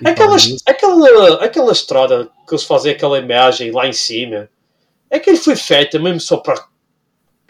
Aquela, 0.04 0.36
aquela, 0.66 1.44
aquela 1.44 1.72
estrada 1.72 2.30
que 2.46 2.54
eles 2.54 2.64
fazem 2.64 2.92
aquela 2.92 3.18
imagem 3.18 3.72
lá 3.72 3.86
em 3.86 3.92
cima, 3.92 4.48
é 5.10 5.18
que 5.18 5.28
ele 5.30 5.38
foi 5.38 5.56
feita 5.56 5.98
mesmo 5.98 6.20
só 6.20 6.36
para 6.36 6.66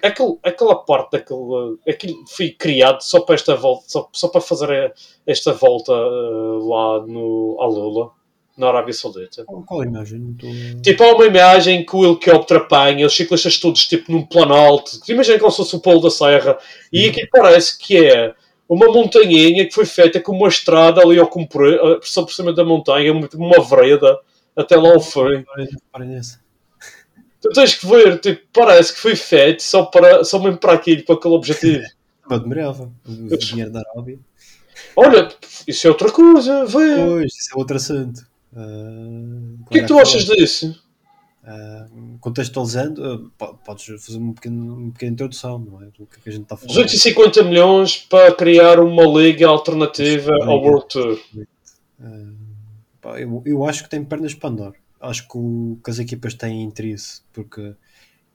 aquele, 0.02 0.38
aquela 0.42 0.74
parte 0.76 1.12
daquele. 1.12 1.76
Aquilo 1.86 2.24
foi 2.26 2.50
criado 2.50 3.02
só 3.02 3.20
para 3.20 3.34
esta 3.34 3.54
volta, 3.54 3.84
só, 3.86 4.08
só 4.12 4.28
para 4.28 4.40
fazer 4.40 4.94
esta 5.26 5.52
volta 5.52 5.92
eh, 5.92 6.58
lá 6.62 7.06
no, 7.06 7.58
à 7.60 7.66
Lula, 7.66 8.12
na 8.58 8.68
Arábia 8.68 8.92
Saudita. 8.92 9.44
Qual, 9.44 9.80
a 9.80 9.84
imagem? 9.86 10.34
Estou- 10.36 10.80
Tipo, 10.82 11.04
há 11.04 11.14
uma 11.14 11.26
imagem 11.26 11.84
que 11.86 11.94
o 11.96 12.04
helicóptero 12.04 12.60
apanha, 12.60 13.06
os 13.06 13.14
ciclistas 13.16 13.58
todos 13.58 13.86
tipo 13.86 14.10
num 14.12 14.24
plano 14.26 14.54
alto. 14.54 14.92
Imagina 15.08 15.38
como 15.38 15.50
se 15.50 15.56
fosse 15.58 15.76
o 15.76 15.80
Polo 15.80 16.00
da 16.00 16.10
Serra. 16.10 16.58
E 16.92 17.08
aqui 17.08 17.26
parece 17.26 17.78
que 17.78 17.96
é 18.04 18.34
uma 18.68 18.86
montanhinha 18.86 19.66
que 19.66 19.72
foi 19.74 19.86
feita 19.86 20.20
com 20.20 20.32
uma 20.32 20.48
estrada 20.48 21.00
ali 21.00 21.18
ao 21.18 21.26
comprir, 21.28 21.74
eh, 21.74 21.98
só 22.02 22.22
por 22.22 22.32
cima 22.32 22.52
da 22.52 22.64
montanha, 22.64 23.12
uma- 23.12 23.64
vereda, 23.64 24.18
até 24.54 24.76
lá 24.76 24.92
ao 24.92 25.00
fim. 25.00 25.44
Tu 27.40 27.48
tens 27.50 27.74
que 27.74 27.86
ver, 27.86 28.18
tipo, 28.18 28.42
parece 28.52 28.92
que 28.92 28.98
foi 29.00 29.14
feito 29.14 29.62
só, 29.62 29.84
para, 29.84 30.24
só 30.24 30.38
mesmo 30.40 30.58
para 30.58 30.72
aquilo, 30.72 31.04
para 31.04 31.14
aquele 31.14 31.34
objetivo. 31.34 31.82
Eu 32.28 32.36
admirava. 32.36 32.90
O 33.08 33.36
dinheiro 33.38 33.70
da 33.70 33.80
Arábia. 33.94 34.18
Olha, 34.94 35.28
isso 35.66 35.86
é 35.86 35.90
outra 35.90 36.10
coisa, 36.10 36.66
vê. 36.66 36.96
Pois, 37.06 37.32
isso 37.34 37.54
é 37.54 37.58
outro 37.58 37.76
assunto. 37.76 38.20
Ah, 38.54 38.60
O 39.66 39.70
que 39.70 39.78
é 39.78 39.80
que 39.82 39.86
tu 39.88 39.98
achas 39.98 40.24
disso? 40.24 40.82
Ah, 41.44 41.86
contextualizando, 42.20 43.32
po- 43.38 43.54
podes 43.64 43.84
fazer 44.04 44.18
um 44.18 44.32
pequeno, 44.32 44.76
uma 44.76 44.92
pequena 44.92 45.12
introdução, 45.12 45.58
não 45.58 45.82
é? 45.82 45.86
Do 45.86 46.06
que 46.06 46.18
é 46.18 46.22
que 46.22 46.28
a 46.28 46.32
gente 46.32 46.42
está 46.42 46.56
falar. 46.56 46.68
250 46.72 47.42
milhões 47.44 47.96
para 47.96 48.34
criar 48.34 48.80
uma 48.80 49.04
liga 49.04 49.46
alternativa 49.48 50.30
ao 50.44 50.60
World 50.60 50.86
Tour. 50.88 51.18
Ah, 52.00 52.32
pá, 53.00 53.20
eu, 53.20 53.42
eu 53.46 53.64
acho 53.64 53.82
que 53.84 53.90
tem 53.90 54.04
pernas 54.04 54.34
para 54.34 54.50
andar. 54.50 54.72
Acho 55.00 55.26
que, 55.28 55.38
o- 55.38 55.78
que 55.82 55.90
as 55.90 55.98
equipas 55.98 56.34
têm 56.34 56.62
interesse, 56.62 57.22
porque 57.32 57.74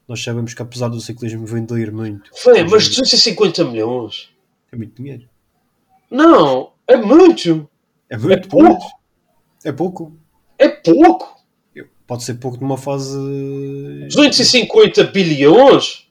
nós 0.08 0.22
sabemos 0.22 0.54
que 0.54 0.62
apesar 0.62 0.88
do 0.88 1.00
ciclismo 1.00 1.46
vender 1.46 1.92
muito, 1.92 2.30
Vê, 2.44 2.62
mas 2.64 2.88
250 2.88 3.64
milhões? 3.64 4.30
é 4.72 4.76
muito 4.76 5.00
dinheiro. 5.00 5.28
Não, 6.10 6.72
é 6.86 6.96
muito. 6.96 7.68
É 8.10 8.16
muito 8.16 8.46
É 8.46 8.48
pouco. 8.48 8.66
pouco. 8.78 9.03
É 9.64 9.72
pouco. 9.72 10.16
É 10.58 10.68
pouco. 10.68 11.34
Pode 12.06 12.22
ser 12.22 12.34
pouco 12.34 12.58
numa 12.60 12.76
fase. 12.76 13.16
250 14.08 15.04
bilhões? 15.04 16.06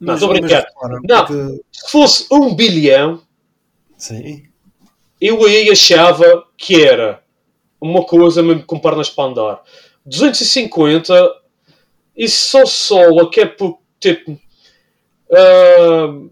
Não, 0.00 0.14
estou 0.14 0.30
a 0.30 0.34
brincar. 0.34 0.66
Não. 1.06 1.26
porque- 1.26 1.60
Se 1.70 1.90
fosse 1.90 2.26
um 2.32 2.54
bilhão, 2.54 3.22
Sim. 3.98 4.44
eu 5.20 5.44
aí 5.44 5.70
achava 5.70 6.46
que 6.56 6.82
era 6.82 7.22
uma 7.80 8.02
coisa 8.04 8.42
mesmo 8.42 8.64
com 8.64 8.78
pernas 8.78 9.10
para 9.10 9.28
andar. 9.30 9.62
250, 10.06 11.14
isso 12.16 12.50
só 12.50 12.64
sola 12.66 13.30
que 13.30 13.40
é 13.40 13.46
por 13.46 13.78
tipo. 14.00 14.38
ah, 15.32 16.28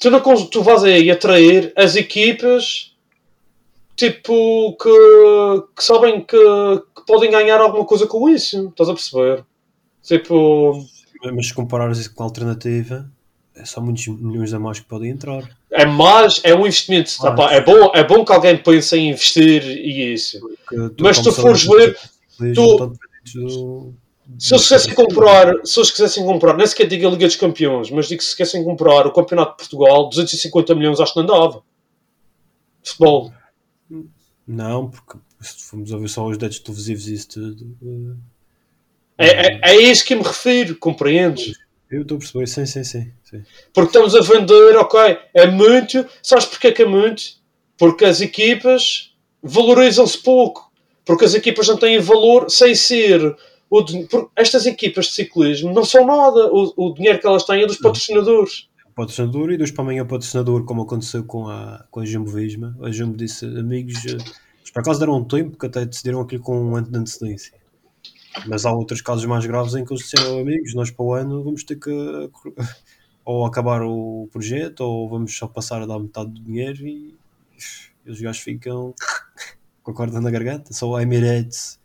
tu, 0.00 0.10
não, 0.10 0.46
tu 0.48 0.62
vais 0.62 0.82
aí 0.84 1.10
atrair 1.10 1.72
as 1.76 1.94
equipas 1.94 2.96
tipo 4.08 4.76
que, 4.80 5.62
que 5.76 5.84
sabem 5.84 6.20
que, 6.24 6.36
que 6.36 7.06
podem 7.06 7.30
ganhar 7.30 7.60
alguma 7.60 7.84
coisa 7.84 8.06
com 8.06 8.28
isso. 8.28 8.68
Estás 8.68 8.88
a 8.88 8.94
perceber? 8.94 9.44
Tipo. 10.02 10.84
Mas 11.34 11.48
se 11.48 11.54
comparares 11.54 11.98
isso 11.98 12.14
com 12.14 12.22
a 12.22 12.26
alternativa, 12.26 13.10
é 13.54 13.64
só 13.64 13.80
muitos 13.80 14.06
milhões 14.08 14.54
a 14.54 14.58
mais 14.58 14.80
que 14.80 14.86
podem 14.86 15.10
entrar. 15.10 15.42
É 15.70 15.84
mais, 15.84 16.40
é 16.42 16.54
um 16.54 16.60
investimento. 16.60 17.10
Ah, 17.22 17.54
é, 17.54 17.60
bom, 17.60 17.92
é 17.94 18.02
bom 18.02 18.24
que 18.24 18.32
alguém 18.32 18.56
pense 18.56 18.96
em 18.96 19.10
investir 19.10 19.62
e 19.64 20.14
isso. 20.14 20.40
Porque 20.40 21.02
Mas 21.02 21.18
se 21.18 21.24
tu 21.24 21.32
fores 21.32 21.62
ver, 21.64 21.98
tu- 22.54 22.92
do- 23.34 23.94
Se 24.38 24.54
eles 24.54 24.62
quisessem 24.62 24.94
comprar, 24.94 25.52
se 25.64 25.78
eles 25.78 25.90
quisessem 25.90 26.24
comprar, 26.24 26.56
nem 26.56 26.66
sequer 26.66 26.86
digo 26.86 27.06
a 27.06 27.10
Liga 27.10 27.26
dos 27.26 27.36
Campeões, 27.36 27.90
mas 27.90 28.06
digo 28.08 28.18
que 28.20 28.24
se 28.24 28.34
quisessem 28.36 28.64
comprar 28.64 29.06
o 29.06 29.12
Campeonato 29.12 29.50
de 29.52 29.56
Portugal, 29.68 30.08
250 30.08 30.74
milhões 30.74 31.00
acho 31.00 31.12
que 31.12 31.18
não 31.20 31.26
dava. 31.26 31.62
Futebol. 32.82 33.32
Não, 34.50 34.90
porque 34.90 35.16
se 35.40 35.62
formos 35.62 35.92
ver 35.92 36.08
só 36.08 36.26
os 36.26 36.36
dados 36.36 36.58
televisivos 36.58 37.06
e 37.06 37.14
isso 37.14 37.28
tudo. 37.28 37.76
É, 39.16 39.28
é, 39.28 39.60
é 39.62 39.70
a 39.70 39.80
isso 39.80 40.04
que 40.04 40.14
me 40.16 40.24
refiro, 40.24 40.74
compreendes? 40.74 41.56
Eu 41.88 42.02
estou 42.02 42.16
a 42.16 42.18
perceber, 42.18 42.48
sim, 42.48 42.66
sim, 42.66 42.82
sim. 42.82 43.12
sim. 43.22 43.44
Porque 43.72 43.96
estamos 43.96 44.16
a 44.16 44.20
vender, 44.20 44.76
ok, 44.76 45.18
é 45.32 45.46
muito. 45.46 46.04
Sabes 46.20 46.46
porquê 46.46 46.72
que 46.72 46.82
é 46.82 46.86
muito? 46.86 47.22
Porque 47.78 48.04
as 48.04 48.20
equipas 48.20 49.14
valorizam-se 49.40 50.18
pouco. 50.18 50.72
Porque 51.04 51.24
as 51.24 51.34
equipas 51.34 51.68
não 51.68 51.76
têm 51.76 52.00
valor 52.00 52.50
sem 52.50 52.74
ser. 52.74 53.36
O, 53.70 53.84
estas 54.34 54.66
equipas 54.66 55.06
de 55.06 55.12
ciclismo 55.12 55.72
não 55.72 55.84
são 55.84 56.04
nada. 56.04 56.52
O, 56.52 56.72
o 56.76 56.94
dinheiro 56.94 57.20
que 57.20 57.26
elas 57.26 57.44
têm 57.44 57.62
é 57.62 57.66
dos 57.66 57.78
patrocinadores. 57.78 58.68
Patrocinador 59.00 59.50
e 59.50 59.56
dos 59.56 59.70
para 59.70 59.82
amanhã 59.82 60.02
o 60.02 60.06
patrocinador, 60.06 60.62
como 60.66 60.82
aconteceu 60.82 61.24
com 61.24 61.48
a, 61.48 61.86
com 61.90 62.00
a 62.00 62.04
Jumbo 62.04 62.30
Visma. 62.30 62.76
A 62.82 62.90
Jumbo 62.90 63.16
disse, 63.16 63.46
amigos, 63.46 64.04
eh, 64.04 64.10
eles 64.10 64.70
por 64.70 64.80
acaso 64.80 65.00
deram 65.00 65.16
um 65.16 65.24
tempo 65.24 65.56
que 65.56 65.64
até 65.64 65.86
decidiram 65.86 66.20
aquilo 66.20 66.42
com 66.42 66.62
um 66.62 66.76
ano 66.76 66.90
de 66.90 66.98
antecedência. 66.98 67.54
Mas 68.46 68.66
há 68.66 68.72
outros 68.72 69.00
casos 69.00 69.24
mais 69.24 69.46
graves 69.46 69.74
em 69.74 69.86
que 69.86 69.92
eles 69.94 70.02
disseram, 70.02 70.38
amigos, 70.38 70.74
nós 70.74 70.90
para 70.90 71.02
o 71.02 71.14
ano 71.14 71.42
vamos 71.42 71.64
ter 71.64 71.76
que 71.76 71.90
ou 73.24 73.46
acabar 73.46 73.80
o 73.82 74.28
projeto 74.30 74.80
ou 74.80 75.08
vamos 75.08 75.34
só 75.34 75.48
passar 75.48 75.80
a 75.80 75.86
dar 75.86 75.98
metade 75.98 76.30
do 76.32 76.42
dinheiro 76.42 76.86
e, 76.86 77.16
e 78.04 78.10
os 78.10 78.20
gajos 78.20 78.42
ficam 78.42 78.94
com 79.82 79.92
a 79.92 79.94
corda 79.94 80.20
na 80.20 80.30
garganta. 80.30 80.74
Só 80.74 80.94
a 80.94 81.02
Emirates 81.02 81.79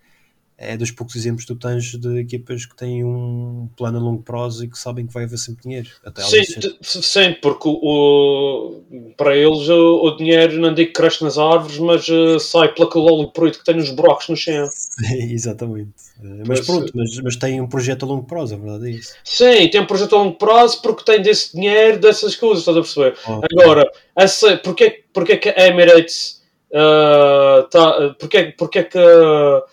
é 0.57 0.77
dos 0.77 0.89
poucos 0.89 1.15
exemplos 1.15 1.43
que 1.43 1.53
tu 1.53 1.59
tens 1.59 1.97
de 1.97 2.19
equipas 2.19 2.65
que 2.65 2.75
têm 2.75 3.03
um 3.03 3.67
plano 3.75 3.97
a 3.97 4.01
longo 4.01 4.23
prazo 4.23 4.63
e 4.63 4.69
que 4.69 4.79
sabem 4.79 5.05
que 5.05 5.13
vai 5.13 5.25
haver 5.25 5.37
sempre 5.37 5.63
dinheiro. 5.63 5.89
Até 6.03 6.21
Sim, 6.21 6.43
sim, 6.81 7.35
porque 7.41 7.67
o, 7.67 8.81
para 9.17 9.35
eles 9.35 9.67
o, 9.67 10.05
o 10.05 10.15
dinheiro 10.15 10.57
não 10.59 10.73
digo 10.73 10.87
que 10.87 10.93
cresce 10.93 11.23
nas 11.23 11.37
árvores, 11.37 11.77
mas 11.79 12.07
eh, 12.07 12.39
sai 12.39 12.73
pela 12.73 12.89
óleo 12.95 13.31
preto 13.31 13.59
que 13.59 13.65
tem 13.65 13.75
nos 13.75 13.89
buracos 13.89 14.29
no 14.29 14.37
chão. 14.37 14.69
Exatamente. 15.29 15.91
Eh, 16.23 16.43
Mas, 16.47 16.47
Mas 16.47 16.61
pronto, 16.61 16.91
mas, 16.95 17.19
mas 17.21 17.35
tem 17.35 17.59
um 17.59 17.67
projeto 17.67 18.03
a 18.03 18.07
longo 18.07 18.25
prazo, 18.25 18.55
a 18.55 18.57
verdade 18.57 18.87
é 18.87 18.91
isso. 18.91 19.13
Sim, 19.25 19.67
tem 19.69 19.81
um 19.81 19.85
projeto 19.85 20.15
a 20.15 20.19
longo 20.19 20.37
prazo 20.37 20.81
porque 20.81 21.03
tem 21.03 21.21
desse 21.21 21.53
dinheiro, 21.53 21.99
dessas 21.99 22.33
coisas, 22.35 22.59
estás 22.59 22.77
a 22.77 22.81
perceber? 22.81 23.17
Oh, 23.27 23.41
Agora, 23.59 23.91
essa, 24.15 24.55
porque, 24.57 25.03
porque 25.13 25.35
que 25.35 25.49
a 25.49 25.67
Emirates 25.67 26.45
ah, 26.73 27.67
tá, 27.71 28.15
porque, 28.19 28.53
porque 28.57 28.83
que, 28.83 28.89
que 28.89 28.99
este 28.99 29.63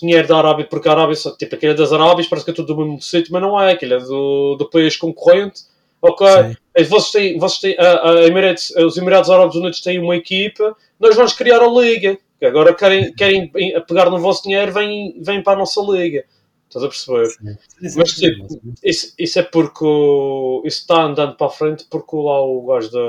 dinheiro 0.00 0.26
da 0.28 0.36
Arábia, 0.38 0.66
porque 0.68 0.88
a 0.88 0.92
Arábia, 0.92 1.14
só- 1.16 1.36
tipo, 1.36 1.54
aquilo 1.54 1.72
é 1.72 1.76
das 1.76 1.92
Arábias, 1.92 2.26
parece 2.26 2.44
que 2.44 2.50
é 2.50 2.54
tudo 2.54 2.74
do 2.74 2.80
mesmo 2.80 3.00
sítio, 3.00 3.32
mas 3.32 3.42
não 3.42 3.60
é, 3.60 3.72
aquilo 3.72 3.94
é 3.94 3.98
do, 4.00 4.56
do 4.56 4.68
país 4.68 4.96
concorrente. 4.96 5.62
Ok, 6.02 6.26
Sim. 6.26 6.56
E 6.76 6.84
vocês 6.84 7.10
têm, 7.12 7.38
vocês 7.38 7.60
têm 7.60 7.76
a, 7.78 8.10
a 8.10 8.26
Emirates, 8.26 8.70
os 8.76 8.96
Emirados 8.96 9.28
Árabes 9.30 9.54
Unidos 9.56 9.80
têm 9.82 9.98
uma 9.98 10.16
equipa, 10.16 10.74
nós 10.98 11.14
vamos 11.14 11.32
criar 11.34 11.60
a 11.62 11.68
liga. 11.68 12.18
Que 12.38 12.46
agora 12.46 12.72
querem, 12.74 13.12
querem 13.12 13.50
pegar 13.86 14.08
no 14.08 14.18
vosso 14.18 14.44
dinheiro, 14.44 14.72
vêm, 14.72 15.20
vêm 15.22 15.42
para 15.42 15.52
a 15.52 15.56
nossa 15.58 15.78
liga. 15.82 16.24
Estás 16.66 16.82
a 16.84 16.88
perceber? 16.88 17.26
Sim, 17.26 17.88
sim, 17.90 17.98
Mas, 17.98 18.12
tipo, 18.12 18.46
Isso, 18.82 19.12
isso 19.18 19.38
é 19.40 19.42
porque 19.42 19.84
o- 19.84 20.62
isso 20.64 20.80
está 20.80 21.02
andando 21.02 21.36
para 21.36 21.48
a 21.48 21.50
frente 21.50 21.84
porque 21.90 22.16
lá 22.16 22.40
o 22.40 22.64
gajo 22.64 22.90
da, 22.92 23.08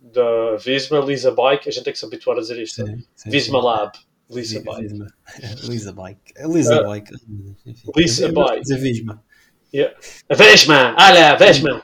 da 0.00 0.56
Visma, 0.56 1.00
Lisa 1.00 1.32
Bike, 1.32 1.68
a 1.68 1.72
gente 1.72 1.82
tem 1.84 1.92
que 1.92 1.98
se 1.98 2.04
habituar 2.04 2.36
a 2.36 2.40
dizer 2.40 2.62
isto. 2.62 2.84
sim, 2.86 3.02
sim, 3.16 3.30
Visma. 3.30 3.60
Lab, 3.60 3.92
Lisa 4.32 4.60
Bike. 4.60 4.94
Lisa 5.68 5.92
Bike. 5.92 6.32
A 6.38 6.46
Lisa 6.46 6.80
Ah. 6.80 6.82
Bike. 6.84 7.12
Lisa 7.96 8.32
Bike. 8.32 8.60
dizer 8.62 8.78
Visma. 8.78 9.22
Yeah. 9.74 9.96
A 10.28 10.34
Vesma, 10.34 10.94
olha, 10.98 11.32
a 11.32 11.36
Vesma. 11.36 11.82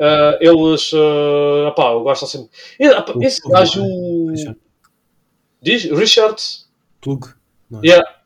Ah, 0.00 0.38
eles, 0.40 0.92
uh, 0.92 1.68
opá, 1.68 1.92
eu 1.92 2.02
gosto 2.02 2.24
assim. 2.24 2.48
E, 2.80 2.88
opá, 2.88 3.12
O- 3.14 3.22
esse 3.22 3.40
gajo 3.48 3.82
Richard. 4.30 4.58
diz 5.60 5.84
Richards, 5.84 6.68
Plug. 7.00 7.26
É? 7.82 7.86
yeah. 7.86 8.16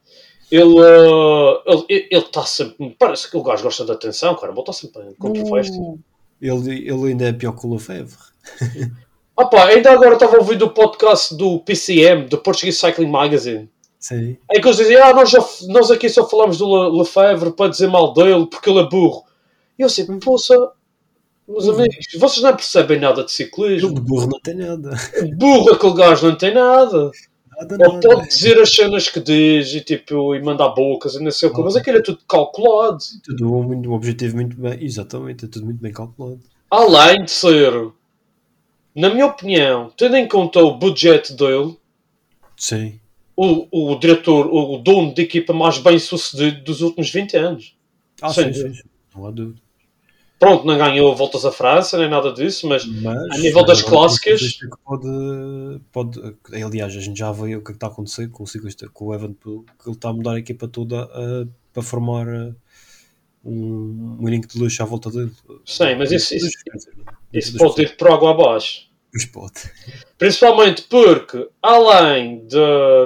ele 0.50 0.78
ah, 0.80 1.62
ele 1.88 2.08
ele 2.10 2.24
está 2.24 2.44
sempre. 2.46 2.96
Parece 2.98 3.30
que 3.30 3.36
o 3.36 3.42
gajo 3.42 3.62
gosta 3.64 3.84
de 3.84 3.92
atenção, 3.92 4.34
cara. 4.36 4.52
Ele 4.52 4.60
está 4.60 4.72
sempre 4.72 5.14
com 5.18 5.30
o 5.30 5.46
festa. 5.56 5.76
Uh, 5.76 5.98
Ele, 6.40 6.88
ele 6.88 7.08
ainda 7.08 7.28
é 7.28 7.32
pior 7.32 7.52
que 7.52 7.66
o 7.66 7.72
Lefebvre. 7.74 8.16
Pá, 9.36 9.66
ainda 9.66 9.90
agora 9.92 10.14
estava 10.14 10.36
a 10.36 10.38
ouvir 10.40 10.62
o 10.62 10.70
podcast 10.70 11.34
do 11.36 11.60
PCM, 11.60 12.24
do 12.28 12.38
Portuguese 12.38 12.78
Cycling 12.78 13.08
Magazine. 13.10 13.68
Sim. 13.98 14.36
É 14.50 14.60
que 14.60 14.66
eles 14.66 14.76
dizem, 14.76 14.96
ah, 14.96 15.12
nós, 15.12 15.30
já, 15.30 15.38
nós 15.68 15.90
aqui 15.90 16.08
só 16.08 16.28
falamos 16.28 16.58
do 16.58 16.66
Le- 16.66 16.98
Lefebvre 16.98 17.52
para 17.52 17.70
dizer 17.70 17.88
mal 17.88 18.12
dele 18.12 18.46
porque 18.46 18.70
ele 18.70 18.80
é 18.80 18.88
burro. 18.88 19.24
E 19.78 19.82
eu 19.82 19.86
assim, 19.86 20.18
poça, 20.20 20.54
meus 21.46 21.68
amigos, 21.68 22.06
vocês 22.18 22.42
não 22.42 22.54
percebem 22.54 22.98
nada 23.00 23.24
de 23.24 23.32
ciclismo. 23.32 23.92
de 23.94 24.00
burro 24.00 24.28
não 24.28 24.40
tem 24.40 24.54
nada. 24.54 24.90
Burro, 25.36 25.72
aquele 25.74 25.94
gajo 25.94 26.28
não 26.28 26.36
tem 26.36 26.54
nada. 26.54 27.10
Nada, 27.58 27.74
Ele 27.80 28.00
pode 28.00 28.28
dizer 28.28 28.60
as 28.60 28.70
cenas 28.74 29.08
que 29.08 29.18
diz 29.18 29.72
e, 29.74 29.80
tipo, 29.80 30.34
e 30.34 30.42
mandar 30.42 30.68
bocas 30.70 31.14
e 31.14 31.22
não 31.22 31.30
sei 31.30 31.48
o 31.48 31.54
que, 31.54 31.62
mas 31.62 31.74
aquilo 31.74 31.98
é 31.98 32.02
tudo 32.02 32.18
calculado. 32.28 32.98
Tudo 33.24 33.46
muito, 33.62 33.90
um 33.90 33.94
objetivo 33.94 34.36
muito 34.36 34.56
bem. 34.60 34.78
Exatamente, 34.82 35.46
é 35.46 35.48
tudo 35.48 35.64
muito 35.64 35.80
bem 35.80 35.92
calculado. 35.92 36.40
Além 36.70 37.24
de 37.24 37.30
ser, 37.30 37.72
na 38.96 39.10
minha 39.10 39.26
opinião, 39.26 39.92
tendo 39.96 40.16
em 40.16 40.26
conta 40.26 40.60
o 40.60 40.76
budget 40.76 41.34
dele, 41.34 41.76
Sim. 42.56 42.98
o, 43.36 43.92
o 43.92 43.98
diretor, 43.98 44.46
o 44.46 44.78
dono 44.78 45.12
de 45.14 45.22
equipa 45.22 45.52
mais 45.52 45.78
bem 45.78 45.98
sucedido 45.98 46.64
dos 46.64 46.80
últimos 46.80 47.10
20 47.10 47.36
anos. 47.36 47.76
Ah, 48.20 48.32
Sem 48.32 48.52
sim, 48.52 48.72
sim. 48.74 48.82
Não 49.14 49.26
há 49.26 49.30
dúvida. 49.30 49.60
Pronto, 50.38 50.66
não 50.66 50.76
ganhou 50.76 51.16
voltas 51.16 51.46
à 51.46 51.52
França, 51.52 51.96
nem 51.96 52.10
nada 52.10 52.30
disso, 52.30 52.68
mas 52.68 52.84
Mas, 52.84 53.16
A 53.30 53.38
nível 53.38 53.64
das 53.64 53.80
clássicas- 53.82 54.58
Pode, 54.84 55.80
pode, 55.90 56.20
aliás, 56.52 56.94
a 56.94 57.00
gente 57.00 57.18
já 57.18 57.32
vê 57.32 57.56
o 57.56 57.62
que 57.62 57.70
é 57.70 57.72
que 57.72 57.76
está 57.76 57.86
a 57.86 57.90
acontecer 57.90 58.28
com 58.28 58.42
o 58.44 58.46
ciclista, 58.46 58.86
com 58.90 59.06
o 59.06 59.14
Evanpool, 59.14 59.64
que 59.82 59.88
ele 59.88 59.96
está 59.96 60.10
a 60.10 60.12
mudar 60.12 60.32
a 60.32 60.38
equipa 60.38 60.68
toda 60.68 61.08
para 61.72 61.82
formar 61.82 62.28
ah, 62.28 62.54
um, 63.44 64.18
um 64.20 64.40
de 64.40 64.58
luxo 64.58 64.82
à 64.82 64.86
volta 64.86 65.10
dele. 65.10 65.32
Sim, 65.64 65.94
mas 65.98 66.12
isso- 66.12 66.34
isso- 66.34 66.50
Quer 66.64 66.76
dizer, 66.76 66.92
isso 67.32 67.52
dos- 67.52 67.62
pode 67.62 67.82
ir 67.82 67.96
por 67.96 68.08
água 68.08 68.30
abaixo. 68.32 68.85
Pode. 69.32 69.54
Principalmente 70.18 70.82
porque, 70.82 71.48
além 71.62 72.46
de, 72.46 72.56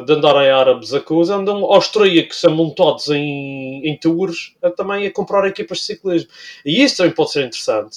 de 0.06 0.12
andarem 0.12 0.50
árabes 0.50 0.92
a 0.92 1.00
coisa, 1.00 1.36
andam 1.36 1.64
austríacos 1.64 2.44
amontados 2.44 3.08
em, 3.10 3.86
em 3.86 3.96
tours 3.96 4.56
a, 4.60 4.70
também 4.70 5.06
a 5.06 5.12
comprar 5.12 5.46
equipas 5.46 5.78
de 5.78 5.84
ciclismo. 5.84 6.28
E 6.66 6.82
isso 6.82 6.96
também 6.96 7.12
pode 7.12 7.30
ser 7.30 7.46
interessante. 7.46 7.96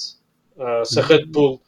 Ah, 0.58 0.82
se 0.84 1.00
a 1.00 1.02
Red 1.02 1.26
Bull. 1.26 1.60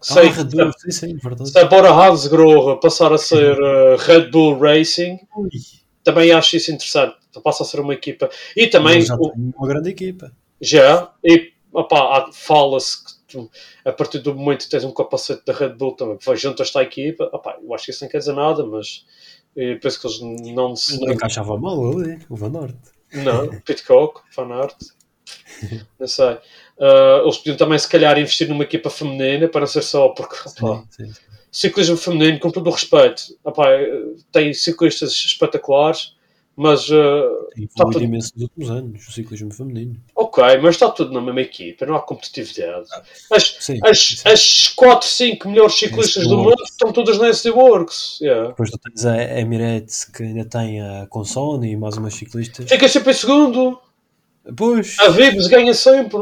Ah, 0.00 0.04
sei, 0.04 0.28
Red 0.28 0.44
Bull, 0.44 0.72
sim, 0.78 0.90
sim, 0.92 1.16
verdade. 1.16 1.50
se 1.50 1.58
a 1.58 1.64
Bora 1.64 1.90
Hansgrohe 1.92 2.80
passar 2.80 3.12
a 3.12 3.18
ser 3.18 3.56
ah, 3.60 3.96
Red 3.98 4.30
Bull 4.30 4.58
Racing, 4.58 5.18
também 6.04 6.30
acho 6.32 6.56
isso 6.56 6.70
interessante. 6.70 7.16
Passa 7.42 7.62
a 7.62 7.66
ser 7.66 7.80
uma 7.80 7.94
equipa. 7.94 8.28
E 8.56 8.66
também, 8.68 9.02
o- 9.18 9.32
uma 9.58 9.66
grande 9.66 9.90
equipa. 9.90 10.32
já, 10.60 11.10
e 11.24 11.52
fala-se 12.32 13.04
que 13.04 13.11
tu, 13.32 13.50
a 13.84 13.92
partir 13.92 14.18
do 14.20 14.34
momento 14.34 14.64
que 14.64 14.70
tens 14.70 14.84
um 14.84 14.92
capacete 14.92 15.42
da 15.44 15.52
Red 15.52 15.70
Bull 15.70 15.92
também 15.92 16.16
que 16.16 16.26
vai 16.26 16.36
junto 16.36 16.62
a 16.62 16.64
esta 16.64 16.82
equipa, 16.82 17.28
opá, 17.32 17.58
eu 17.62 17.74
acho 17.74 17.86
que 17.86 17.90
isso 17.90 18.04
não 18.04 18.10
quer 18.10 18.18
dizer 18.18 18.34
nada, 18.34 18.64
mas 18.64 19.04
eu 19.56 19.78
penso 19.80 20.00
que 20.00 20.06
eles 20.06 20.20
não 20.54 20.76
se. 20.76 21.00
Não 21.00 21.12
encaixava 21.12 21.56
mal 21.58 21.90
ali, 21.90 22.18
o 22.28 22.36
Van 22.36 22.60
Aert. 22.60 22.76
Não, 23.12 23.60
Pitcock, 23.60 24.22
Van 24.34 24.52
Aert, 24.54 24.76
não 25.98 26.06
sei. 26.06 26.38
Ah, 26.80 27.20
eles 27.22 27.36
podiam 27.38 27.56
também, 27.56 27.78
se 27.78 27.88
calhar, 27.88 28.18
investir 28.18 28.48
numa 28.48 28.64
equipa 28.64 28.90
feminina 28.90 29.48
para 29.48 29.60
não 29.60 29.68
ser 29.68 29.82
só 29.82 30.08
porque 30.08 30.36
opá, 30.48 30.84
Sim, 30.90 31.12
sim. 31.12 31.20
ciclismo 31.50 31.96
feminino, 31.96 32.40
com 32.40 32.50
todo 32.50 32.68
o 32.68 32.72
respeito, 32.72 33.22
opá, 33.44 33.66
tem 34.32 34.52
ciclistas 34.54 35.12
espetaculares, 35.12 36.16
mas 36.56 36.90
ah, 36.90 37.28
Tem 37.54 37.66
Tá 37.66 38.00
imenso 38.00 38.32
nos 38.34 38.42
últimos 38.42 38.70
anos, 38.70 39.08
o 39.08 39.12
ciclismo 39.12 39.52
feminino. 39.52 40.02
Ok, 40.32 40.58
mas 40.62 40.74
está 40.74 40.90
tudo 40.90 41.12
na 41.12 41.20
mesma 41.20 41.40
equipa, 41.42 41.84
não 41.84 41.94
há 41.96 42.00
competitividade. 42.00 42.86
As, 43.30 43.56
Sim, 43.60 43.78
As, 43.84 43.98
sim. 43.98 44.28
as 44.28 44.68
4, 44.68 45.06
5 45.08 45.48
melhores 45.48 45.74
ciclistas 45.78 46.26
do 46.26 46.38
mundo 46.38 46.62
estão 46.64 46.92
todas 46.92 47.18
na 47.18 47.28
SD 47.28 47.50
Works. 47.50 48.18
Yeah. 48.20 48.48
Depois 48.48 48.70
tu 48.70 48.78
tens 48.78 49.04
a 49.04 49.40
Emirates 49.40 50.04
que 50.04 50.22
ainda 50.22 50.44
tem 50.44 50.80
a 50.80 51.06
Consone 51.08 51.70
e 51.72 51.76
mais 51.76 51.96
umas 51.96 52.14
ciclistas. 52.14 52.68
Fica 52.68 52.88
sempre 52.88 53.10
em 53.10 53.14
segundo. 53.14 53.78
Pois, 54.56 54.96
A 54.98 55.08
Vibes 55.08 55.46
ganha 55.46 55.72
sempre. 55.74 56.18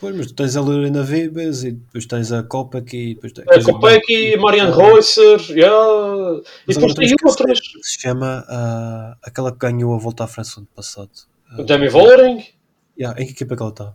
pois, 0.00 0.14
mas 0.14 0.26
tu 0.26 0.34
tens 0.34 0.56
a 0.56 0.60
Lorena 0.60 1.02
Vibes 1.02 1.64
e 1.64 1.72
depois 1.72 2.04
tens 2.04 2.30
a 2.32 2.42
Kopeck 2.42 2.94
e 2.94 3.14
depois 3.14 3.32
tens, 3.32 3.46
A 3.48 3.72
Kopecky, 3.72 4.34
a 4.34 4.38
Marianne 4.38 4.72
Reusser. 4.76 5.40
Yeah. 5.50 6.40
E 6.68 6.74
depois 6.74 6.92
tem 6.94 7.14
outras. 7.24 7.58
se 7.82 8.00
chama 8.02 8.44
ah, 8.48 9.16
aquela 9.22 9.50
que 9.52 9.58
ganhou 9.58 9.94
a 9.94 9.98
volta 9.98 10.24
à 10.24 10.26
França 10.26 10.60
ano 10.60 10.68
passado. 10.74 11.10
Ah, 11.50 11.60
O 11.62 11.64
Demi 11.64 11.88
Vollering. 11.88 12.44
Yeah, 12.98 13.20
em 13.20 13.26
que 13.26 13.32
equipa 13.32 13.54
é 13.54 13.56
que 13.56 13.62
ela 13.62 13.70
está? 13.70 13.94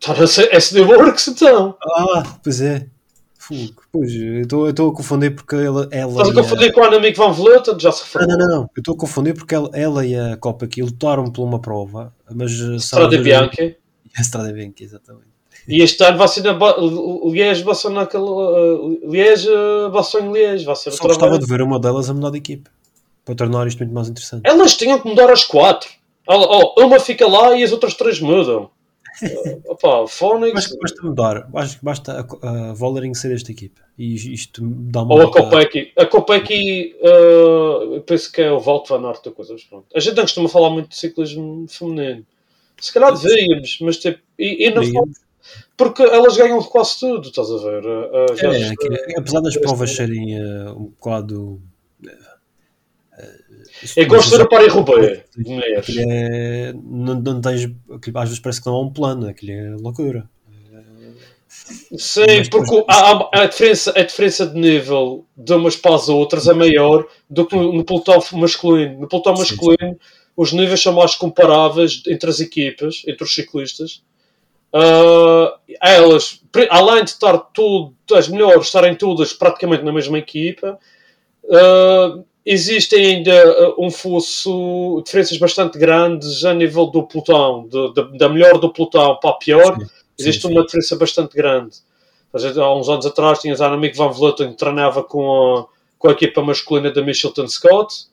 Está 0.00 0.14
na 0.14 0.56
SD 0.56 0.80
Works 0.82 1.28
então. 1.28 1.76
Ah, 1.96 2.22
pois 2.42 2.60
é. 2.60 2.86
Fogo. 3.38 3.82
Pois, 3.92 4.12
eu 4.14 4.40
estou 4.70 4.90
a 4.90 4.94
confundir 4.94 5.34
porque 5.34 5.54
ela, 5.54 5.86
ela 5.90 6.12
Estás 6.12 6.28
a 6.28 6.32
e 6.32 6.32
a- 6.32 6.42
confundir 6.42 6.72
com 6.72 6.82
a 6.82 6.86
Annemiek 6.86 7.16
van 7.16 7.32
Vleuten? 7.32 7.78
Já 7.78 7.92
se 7.92 8.02
referiu. 8.04 8.28
não, 8.28 8.38
não, 8.38 8.48
não. 8.48 8.62
Eu 8.74 8.80
estou 8.80 8.94
a 8.94 8.98
confundir 8.98 9.34
porque 9.34 9.54
ela, 9.54 9.70
ela 9.74 10.06
e 10.06 10.16
a 10.16 10.36
Kopeck 10.36 10.80
lutaram 10.82 11.30
por 11.30 11.44
uma 11.44 11.60
prova, 11.60 12.14
mas 12.30 12.52
são 12.56 12.76
Strade 12.76 13.18
Bianchi. 13.18 13.76
E 14.16 14.20
a 14.20 14.22
Strade 14.22 14.52
Bianchi, 14.52 14.84
exatamente. 14.84 15.34
E 15.66 15.82
este 15.82 16.04
ano 16.04 16.18
vai 16.18 16.28
ser 16.28 16.42
na 16.42 16.52
Liège. 16.52 17.64
Uh, 17.64 19.10
Liège, 19.10 19.48
uh, 19.48 19.90
Bastogne, 19.90 20.32
Liège. 20.32 20.64
Vai 20.64 20.76
ser 20.76 20.92
Só 20.92 21.04
gostava 21.04 21.38
de 21.38 21.46
ver 21.46 21.62
uma 21.62 21.80
delas 21.80 22.08
a 22.08 22.14
mudar 22.14 22.30
de 22.30 22.38
equipe 22.38 22.70
para 23.24 23.34
tornar 23.34 23.66
isto 23.66 23.78
muito 23.78 23.92
mais 23.92 24.08
interessante. 24.08 24.42
Elas 24.44 24.76
tinham 24.76 25.00
que 25.00 25.08
mudar 25.08 25.30
as 25.30 25.44
quatro. 25.44 25.88
Oh, 26.26 26.74
oh, 26.76 26.84
uma 26.86 26.98
fica 27.00 27.26
lá 27.28 27.56
e 27.56 27.62
as 27.64 27.72
outras 27.72 27.94
três 27.94 28.20
mudam. 28.20 28.70
Uh, 29.22 29.62
opa, 29.72 30.06
Phonics. 30.08 30.58
Acho 30.58 30.70
que 30.70 30.78
basta 30.80 31.02
mudar. 31.02 31.48
Acho 31.54 31.78
que 31.78 31.84
basta 31.84 32.26
a, 32.42 32.70
a 32.70 32.72
Vollering 32.72 33.14
ser 33.14 33.28
desta 33.28 33.52
equipe. 33.52 33.80
E 33.96 34.14
isto 34.14 34.60
dá 34.64 35.02
uma. 35.02 35.14
Ou 35.14 35.22
a 35.22 35.30
Kopecky. 35.30 35.92
A 35.96 36.06
Kopecky, 36.06 36.96
uh, 37.00 37.94
eu 37.94 38.02
penso 38.06 38.32
que 38.32 38.42
é 38.42 38.50
o 38.50 38.58
Walt 38.58 38.88
Van 38.88 39.06
Aert 39.06 39.22
coisa. 39.30 39.52
mas 39.52 39.62
pronto. 39.64 39.86
A 39.94 40.00
gente 40.00 40.16
não 40.16 40.24
costuma 40.24 40.48
falar 40.48 40.70
muito 40.70 40.88
de 40.88 40.96
ciclismo 40.96 41.66
feminino. 41.68 42.26
Se 42.80 42.92
calhar 42.92 43.16
devíamos, 43.16 43.78
mas 43.82 43.98
tipo. 43.98 44.18
E, 44.38 44.66
e 44.66 44.70
não 44.74 44.82
porque 45.76 46.02
elas 46.02 46.36
ganham 46.36 46.58
de 46.58 46.68
quase 46.68 46.98
tudo, 47.00 47.28
estás 47.28 47.50
a 47.50 47.56
ver? 47.58 47.84
Uh, 47.84 48.36
já- 48.36 48.52
É, 48.54 48.68
aqui- 48.70 49.14
apesar 49.18 49.40
das 49.40 49.56
provas 49.58 49.90
serem 49.90 50.42
um 50.72 50.86
bocado. 50.86 51.60
Ver 53.84 54.40
o 54.42 54.48
Paris-Roubaix 54.48 55.22
de 55.36 55.50
mulheres. 55.50 55.78
Aquilo 55.78 56.00
é, 56.10 56.72
não, 56.72 57.14
não 57.20 57.40
tens, 57.40 57.64
aquilo 57.94 58.18
às 58.18 58.28
vezes 58.28 58.38
parece 58.40 58.60
que 58.60 58.66
não 58.66 58.74
há 58.76 58.80
um 58.82 58.92
plano, 58.92 59.28
aquilo 59.28 59.52
é 59.52 59.76
loucura. 59.80 60.28
Sim, 61.96 62.44
porque 62.50 62.84
a, 62.88 63.40
a- 63.40 63.46
diferença, 63.46 63.92
a 63.96 64.02
diferença 64.02 64.46
de 64.46 64.58
nível 64.58 65.24
de 65.36 65.52
umas 65.54 65.76
para 65.76 65.94
as 65.94 66.08
outras 66.08 66.46
é 66.46 66.52
maior 66.52 67.06
do 67.30 67.46
que 67.46 67.56
no, 67.56 67.72
no 67.72 67.84
pelotão 67.84 68.22
masculino. 68.32 69.00
No 69.00 69.08
pelotão 69.08 69.32
masculino, 69.34 69.98
os 70.36 70.52
níveis 70.52 70.82
são 70.82 70.92
mais 70.92 71.14
comparáveis 71.14 72.02
entre 72.08 72.28
as 72.28 72.40
equipas, 72.40 73.02
entre 73.06 73.24
os 73.24 73.34
ciclistas. 73.34 74.02
Ah, 74.72 75.58
elas, 75.80 76.42
além 76.70 77.04
de 77.04 77.10
estar 77.10 77.38
tudo, 77.38 77.94
as 78.12 78.28
melhores 78.28 78.66
estarem 78.66 78.94
todas 78.94 79.32
praticamente 79.32 79.84
na 79.84 79.92
mesma 79.92 80.18
equipa, 80.18 80.78
ah, 81.50 82.18
existe 82.44 82.94
ainda 82.94 83.32
ah, 83.32 83.74
um 83.78 83.90
fosso, 83.90 85.02
diferenças 85.04 85.38
bastante 85.38 85.78
grandes 85.78 86.44
a 86.44 86.52
nível 86.54 86.86
do 86.86 87.02
pelotão, 87.06 87.66
de- 87.68 87.92
de- 87.94 88.18
da 88.18 88.28
melhor 88.28 88.58
do 88.58 88.72
pelotão 88.72 89.16
para 89.20 89.30
a 89.30 89.34
pior. 89.34 89.76
Sim, 89.78 89.86
Existe 90.18 90.42
sim, 90.46 90.52
uma 90.52 90.64
diferença 90.64 90.96
bastante 90.96 91.34
grande. 91.36 91.76
Vezes, 92.32 92.58
Há 92.58 92.74
uns 92.74 92.88
anos 92.88 93.06
atrás 93.06 93.38
tinhas 93.40 93.60
a 93.60 93.68
Annemiek 93.68 93.96
van 93.96 94.10
Vleuten 94.10 94.50
que 94.50 94.56
treinava 94.56 95.02
com 95.04 95.56
a, 95.56 95.66
com 95.98 96.08
a 96.08 96.12
equipa 96.12 96.42
masculina 96.42 96.90
da 96.92 97.00
Michelton 97.02 97.46
Scott, 97.48 98.06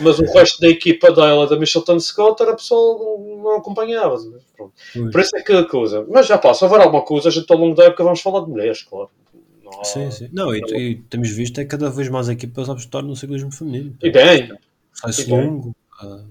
mas 0.00 0.18
o 0.20 0.24
resto 0.32 0.60
da 0.60 0.68
equipa 0.68 1.10
dela 1.12 1.46
da 1.46 1.56
Michelton 1.56 1.98
Scott 1.98 2.40
era 2.42 2.54
pessoal 2.54 2.98
que 2.98 3.34
não 3.42 3.56
acompanhava. 3.56 4.16
Pronto. 4.56 4.72
Por 5.10 5.20
isso 5.20 5.36
é 5.36 5.42
que 5.42 5.52
a 5.52 5.64
coisa. 5.64 6.06
Mas 6.08 6.26
já 6.26 6.38
pá, 6.38 6.54
se 6.54 6.62
houver 6.64 6.80
alguma 6.80 7.02
coisa, 7.02 7.28
a 7.28 7.32
gente 7.32 7.50
ao 7.52 7.58
longo 7.58 7.74
da 7.74 7.84
época 7.84 8.04
vamos 8.04 8.20
falar 8.20 8.40
de 8.44 8.50
mulheres, 8.50 8.82
claro. 8.82 9.10
Não 9.70 9.80
há- 9.80 9.84
Sim, 9.84 10.10
sim. 10.10 10.28
Não, 10.32 10.54
e, 10.54 10.60
e 10.76 10.96
temos 11.02 11.30
visto 11.30 11.58
é 11.60 11.64
que 11.64 11.70
cada 11.70 11.90
vez 11.90 12.08
mais 12.08 12.28
equipas 12.28 12.68
a 12.68 12.72
apostar 12.72 13.02
no 13.02 13.14
ciclismo 13.16 13.52
feminino. 13.52 13.96
E 14.02 14.10
bem, 14.10 14.48
Sai-se 14.92 15.22
e 15.22 15.30
bem. 15.30 15.40
longo. 15.46 15.76
ah, 16.00 16.24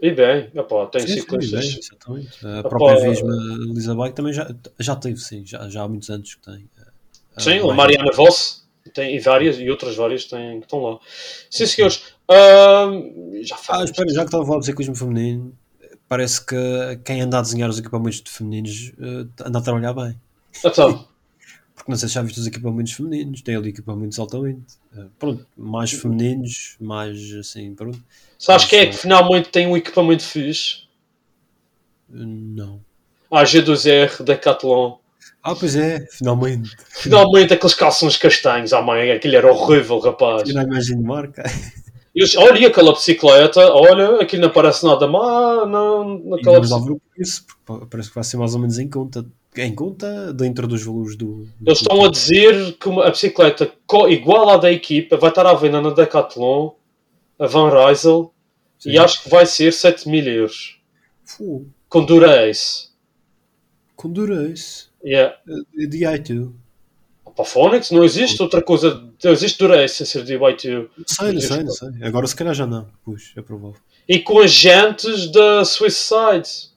e 0.00 0.10
bem, 0.10 0.50
epá, 0.54 0.86
tem 0.86 1.06
sim, 1.06 1.06
sim, 1.08 1.20
ciclistas. 1.20 1.60
bem, 1.60 1.78
exatamente. 1.78 2.46
A 2.46 2.58
Opa, 2.64 2.68
própria 2.68 2.96
Visma 2.96 3.32
Lisa 3.72 3.94
Bike 3.94 4.16
também 4.16 4.32
já, 4.32 4.48
já 4.80 4.96
teve, 4.96 5.16
sim, 5.18 5.44
já, 5.46 5.68
já 5.68 5.82
há 5.82 5.88
muitos 5.88 6.10
anos 6.10 6.34
que 6.34 6.40
tem. 6.42 6.68
ah, 6.78 6.92
Sim, 7.38 7.58
ah, 7.60 7.72
a 7.72 7.74
Mariana 7.74 8.10
Voss 8.12 8.66
tem, 8.92 9.14
e 9.16 9.20
várias, 9.20 9.58
e 9.58 9.70
outras 9.70 9.94
várias 9.96 10.24
têm, 10.24 10.58
que 10.58 10.66
estão 10.66 10.80
lá. 10.82 10.98
Sim, 11.50 11.66
senhores. 11.66 12.02
Ahm, 12.28 13.42
já 13.42 13.56
Ah, 13.56 13.58
faz. 13.78 13.90
espera, 13.90 14.08
já 14.12 14.20
que 14.22 14.26
estava 14.26 14.42
a 14.42 14.46
falar 14.46 14.60
de 14.60 14.66
ciclismo 14.66 14.94
feminino, 14.96 15.56
parece 16.08 16.44
que 16.44 16.56
quem 17.04 17.20
anda 17.22 17.38
a 17.38 17.42
desenhar 17.42 17.70
os 17.70 17.78
equipamentos 17.78 18.20
de 18.20 18.30
femininos 18.30 18.92
anda 19.44 19.58
a 19.58 19.62
trabalhar 19.62 19.94
bem. 19.94 20.16
Então, 20.64 21.06
Porque 21.82 21.90
não 21.90 21.98
sei 21.98 22.08
se 22.08 22.14
já 22.14 22.22
viste 22.22 22.38
os 22.38 22.46
equipamentos 22.46 22.92
femininos, 22.92 23.42
tem 23.42 23.56
ali 23.56 23.70
equipamentos 23.70 24.16
altamente. 24.16 24.74
Eh, 24.96 25.06
pronto, 25.18 25.44
mais 25.56 25.90
femininos, 25.90 26.76
mais 26.80 27.18
assim, 27.34 27.74
pronto. 27.74 28.00
sabes 28.38 28.66
quem 28.66 28.78
é 28.78 28.86
que 28.86 28.96
finalmente 28.96 29.48
tem 29.48 29.66
um 29.66 29.76
equipamento 29.76 30.22
fixe? 30.22 30.84
Eh, 32.08 32.18
Não. 32.18 32.80
A 33.28 33.42
G2R 33.42 34.22
Decathlon. 34.22 34.98
Ah, 35.42 35.56
pois 35.56 35.74
é, 35.74 36.06
finalmente. 36.08 36.70
Finalmente 36.88 37.52
aqueles 37.52 37.74
calções 37.74 38.16
castanhos. 38.16 38.72
Ah, 38.72 38.80
mãe, 38.80 39.10
aquilo 39.10 39.34
era 39.34 39.52
horrível, 39.52 39.98
rapaz. 39.98 40.48
Eu 40.48 40.54
não 40.54 40.62
imagino 40.62 41.02
marca. 41.02 41.42
Eu 42.14 42.26
olha, 42.42 42.60
e 42.60 42.66
aquela 42.66 42.92
bicicleta, 42.92 43.58
olha, 43.72 44.20
aquilo 44.20 44.42
não 44.42 44.50
parece 44.50 44.84
nada 44.84 45.08
mal, 45.08 45.66
não, 45.66 46.18
naquela 46.20 46.60
bicicleta. 46.60 46.86
ver 46.86 46.92
o 46.92 47.00
preço, 47.12 47.44
porque 47.66 47.86
parece 47.86 48.08
que 48.10 48.14
vai 48.14 48.22
ser 48.22 48.36
mais 48.36 48.54
ou 48.54 48.60
menos 48.60 48.78
em 48.78 48.88
conta. 48.88 49.26
Em 49.56 49.74
conta 49.74 50.32
dentro 50.32 50.66
dos 50.66 50.82
valores 50.82 51.14
do. 51.14 51.44
do 51.60 51.68
Eles 51.70 51.80
estão 51.80 52.04
a 52.04 52.10
dizer 52.10 52.72
que 52.78 52.88
uma- 52.88 53.06
a 53.06 53.10
bicicleta 53.10 53.70
igual 54.08 54.48
à 54.50 54.56
da 54.56 54.72
equipa 54.72 55.16
vai 55.18 55.28
estar 55.28 55.46
à 55.46 55.52
venda 55.52 55.80
na 55.80 55.90
Decathlon, 55.90 56.70
a 57.38 57.46
Van 57.46 57.68
Rysel, 57.68 58.32
e 58.86 58.98
acho 58.98 59.22
que 59.22 59.28
vai 59.28 59.44
ser 59.44 59.72
7 59.72 60.08
mil 60.08 60.26
euros. 60.26 60.80
Fogo. 61.24 61.66
Com 61.88 62.04
Durace. 62.04 62.88
Com 63.94 64.10
Durace. 64.10 64.86
Yeah. 65.04 65.36
Eh, 65.46 65.86
De 65.86 65.98
i2. 66.06 66.50
Para 67.36 67.44
Phonics 67.44 67.90
não 67.90 68.04
existe 68.04 68.42
outra 68.42 68.60
coisa. 68.62 69.08
Não 69.22 69.32
existe 69.32 69.58
Durace 69.58 69.96
sem 69.96 70.06
ser 70.06 70.24
de 70.24 70.34
Y2. 70.34 70.88
Não 70.96 71.04
sei, 71.06 71.32
não 71.32 71.40
sei, 71.40 71.62
não 71.64 71.70
sei. 71.72 71.88
Agora 72.02 72.26
se 72.26 72.36
calhar 72.36 72.54
já 72.54 72.66
não. 72.66 72.88
Puxa, 73.04 73.32
é 73.38 73.42
provável. 73.42 73.76
E 74.08 74.18
com 74.18 74.38
as 74.40 74.50
jantes 74.52 75.30
da 75.30 75.64
Swiss 75.64 75.96
Side. 75.96 76.71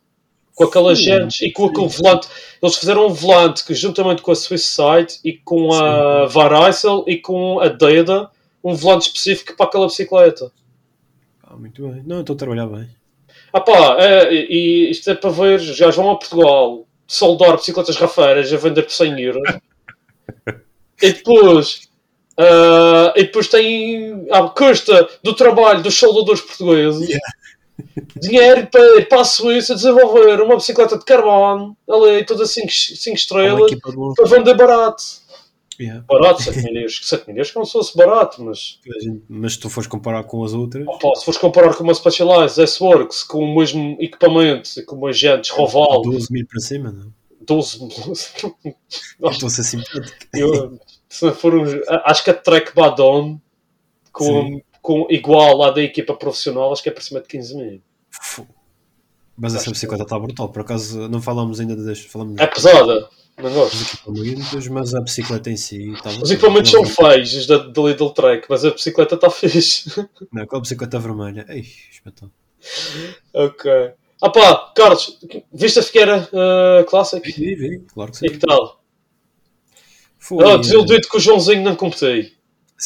Com 0.55 0.63
aquelas 0.63 0.97
gentes 0.97 1.41
e 1.41 1.51
com 1.51 1.65
aquele 1.65 1.89
volante. 1.89 2.27
Eles 2.63 2.77
fizeram 2.77 3.07
um 3.07 3.13
volante 3.13 3.63
que, 3.63 3.73
juntamente 3.73 4.21
com 4.21 4.31
a 4.31 4.35
Swisside 4.35 5.19
e 5.23 5.33
com 5.33 5.71
a 5.73 6.25
Vareisel 6.25 7.03
e 7.05 7.17
com 7.17 7.59
a 7.59 7.67
Deda, 7.67 8.31
um 8.63 8.73
volante 8.73 9.07
específico 9.07 9.55
para 9.55 9.67
aquela 9.67 9.85
bicicleta. 9.85 10.51
Ah, 11.43 11.55
muito 11.57 11.87
bem. 11.87 12.01
Não, 12.05 12.21
estou 12.21 12.33
a 12.33 12.39
trabalhar 12.39 12.67
bem. 12.67 12.89
Ah 13.53 13.61
pá, 13.61 13.97
é, 13.99 14.33
e 14.33 14.89
isto 14.89 15.09
é 15.09 15.15
para 15.15 15.29
ver, 15.29 15.59
já 15.59 15.89
vão 15.89 16.11
a 16.11 16.15
Portugal 16.17 16.85
soldar 17.07 17.55
bicicletas 17.57 17.95
rafeiras 17.97 18.51
a 18.51 18.57
vender 18.57 18.83
por 18.83 18.91
100 18.91 19.21
euros. 19.21 19.59
e 21.01 21.11
depois, 21.11 21.89
ah, 22.37 23.13
e 23.15 23.23
depois 23.23 23.49
tem 23.49 24.25
a 24.31 24.49
custa 24.49 25.07
do 25.21 25.33
trabalho 25.33 25.83
dos 25.83 25.95
soldadores 25.95 26.41
portugueses. 26.41 27.17
Dinheiro 28.15 28.67
para 28.67 28.99
ir 28.99 29.07
para 29.07 29.21
a 29.21 29.25
Suíça 29.25 29.75
desenvolver 29.75 30.41
uma 30.41 30.55
bicicleta 30.55 30.97
de 30.97 31.05
carbono, 31.05 31.75
ali, 31.89 32.25
toda 32.25 32.45
5 32.45 32.65
Uma 32.65 33.15
estrelas, 33.15 33.71
para 34.15 34.25
vender 34.25 34.55
barato. 34.55 35.03
Yeah. 35.79 36.05
Barato, 36.07 36.41
7 36.41 36.63
mil 36.63 36.75
euros. 36.75 37.01
7 37.03 37.27
mil 37.27 37.35
euros 37.35 37.51
que 37.51 37.57
não 37.57 37.65
se 37.65 37.73
fosse 37.73 37.97
barato, 37.97 38.41
mas 38.43 38.79
Mas 39.27 39.53
se 39.53 39.59
tu 39.59 39.69
fores 39.69 39.87
comparar 39.87 40.23
com 40.23 40.43
as 40.43 40.53
outras, 40.53 40.87
Opa, 40.87 41.15
se 41.15 41.25
fores 41.25 41.37
comparar 41.37 41.75
com 41.75 41.83
uma 41.83 41.93
Specialized 41.93 42.61
S-Works 42.63 43.23
com 43.23 43.43
o 43.43 43.59
mesmo 43.59 43.97
equipamento 43.99 44.69
e 44.77 44.83
com 44.83 44.95
umas 44.95 45.19
jantes 45.19 45.49
Roval 45.49 46.01
12 46.03 46.31
mil 46.31 46.45
para 46.47 46.59
cima, 46.61 46.91
não? 46.91 47.13
12 47.41 47.79
Eu 49.19 49.29
Estou 49.29 49.47
a 49.47 49.49
ser 49.49 49.63
simpático. 49.63 50.17
eu, 50.33 50.79
se 51.09 51.31
for 51.33 51.53
um, 51.53 51.65
acho 52.05 52.23
que 52.23 52.29
a 52.29 52.33
Trek 52.33 52.73
Badon 52.73 53.39
com, 54.11 54.61
com 54.85 55.07
igual 55.09 55.57
lá 55.57 55.71
da 55.71 55.81
equipa 55.81 56.13
profissional 56.13 56.71
acho 56.71 56.83
que 56.83 56.89
é 56.89 56.91
por 56.91 57.01
cima 57.01 57.19
de 57.19 57.27
15 57.27 57.57
mil. 57.57 57.81
Mas 59.35 59.53
essa 59.53 59.63
Acho 59.63 59.71
bicicleta 59.71 60.03
está 60.03 60.17
brutal. 60.19 60.49
Por 60.49 60.61
acaso 60.61 61.09
não 61.09 61.19
falámos 61.19 61.59
ainda 61.59 61.75
das. 61.75 61.99
Falamos 62.01 62.39
é 62.39 62.45
pesada 62.45 63.09
não 63.41 63.51
gosto 63.51 64.71
mas 64.71 64.95
a 64.95 65.01
bicicleta 65.01 65.49
em 65.49 65.57
si 65.57 65.91
está 65.91 66.09
os 66.09 66.31
equipamentos 66.31 66.71
são 66.71 66.85
feios 66.85 67.33
os 67.33 67.45
da, 67.45 67.57
da 67.57 67.81
Lidl 67.81 68.11
Trek 68.11 68.45
mas 68.49 68.63
a 68.63 68.69
bicicleta 68.71 69.15
está 69.15 69.29
fixe 69.29 69.89
Não, 70.31 70.43
aquela 70.43 70.61
bicicleta 70.61 70.97
vermelha. 70.99 71.45
Ei, 71.49 71.65
espetáculo. 71.91 72.31
ok 73.33 73.91
ah 74.21 74.29
pá, 74.29 74.71
Carlos 74.73 75.19
viste 75.51 75.79
a 75.79 75.83
Figueira 75.83 76.29
uh, 76.31 76.85
Classic? 76.85 77.29
Vi, 77.29 77.55
vi, 77.55 77.79
claro 77.93 78.11
que 78.11 78.19
sim. 78.19 78.27
e 78.27 78.29
que 78.29 78.37
tal? 78.37 78.81
Foi, 80.17 80.45
Ah, 80.45 80.53
eh, 80.53 80.57
desiludido 80.59 81.09
que 81.09 81.17
o 81.17 81.19
Joãozinho 81.19 81.61
não 81.61 81.75
competei 81.75 82.34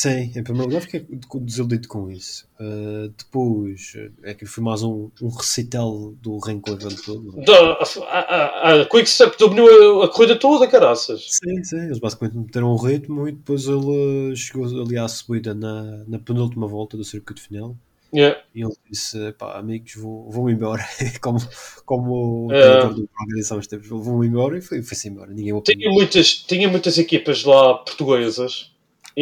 Sim, 0.02 0.32
em 0.34 0.42
primeiro 0.44 0.68
lugar 0.70 0.82
fiquei 0.82 1.06
desiludido 1.42 1.86
com 1.90 2.10
isso. 2.10 2.48
Uh, 2.58 3.10
depois, 3.18 3.92
é 4.24 4.34
que 4.34 4.46
foi 4.46 4.64
mais 4.64 4.82
um, 4.82 5.10
um 5.22 5.28
recital 5.28 6.14
do 6.22 6.40
evento 6.48 7.04
todo. 7.04 7.34
Da, 7.44 7.74
a, 8.08 8.20
a, 8.20 8.82
a 8.82 8.86
Quickstep 8.86 9.38
dominou 9.38 10.02
a, 10.02 10.06
a 10.06 10.08
corrida 10.08 10.38
toda, 10.38 10.70
caraças. 10.70 11.28
Sim, 11.30 11.62
sim, 11.66 11.80
eles 11.82 12.00
basicamente 12.00 12.38
meteram 12.38 12.72
um 12.72 12.78
ritmo 12.78 13.28
e 13.28 13.34
depois 13.34 13.66
ele 13.68 14.34
chegou 14.38 14.64
ali 14.68 14.98
à 14.98 15.06
subida 15.10 15.54
na, 15.54 16.06
na 16.08 16.18
penúltima 16.18 16.66
volta 16.66 16.96
do 16.96 17.04
circuito 17.04 17.42
final 17.42 17.76
Yeah. 18.12 18.42
e 18.56 18.64
ele 18.64 18.74
disse, 18.90 19.34
pá, 19.34 19.60
amigos, 19.60 19.94
vou, 19.96 20.32
vou 20.32 20.50
embora, 20.50 20.82
como, 21.22 21.40
como 21.86 22.48
o 22.48 22.52
É. 22.54 22.62
diretor 22.62 22.94
do 22.96 23.10
organização 23.20 23.60
esteve, 23.60 23.88
vou 23.88 24.24
embora 24.24 24.58
e 24.58 24.62
foi- 24.62 24.82
foi-se 24.82 25.10
embora, 25.10 25.32
ninguém 25.32 25.54
o 25.54 25.62
Tinha 25.62 25.92
muitas, 25.92 26.34
tinha 26.34 26.68
muitas 26.70 26.98
equipas 26.98 27.44
lá 27.44 27.76
portuguesas 27.76 28.72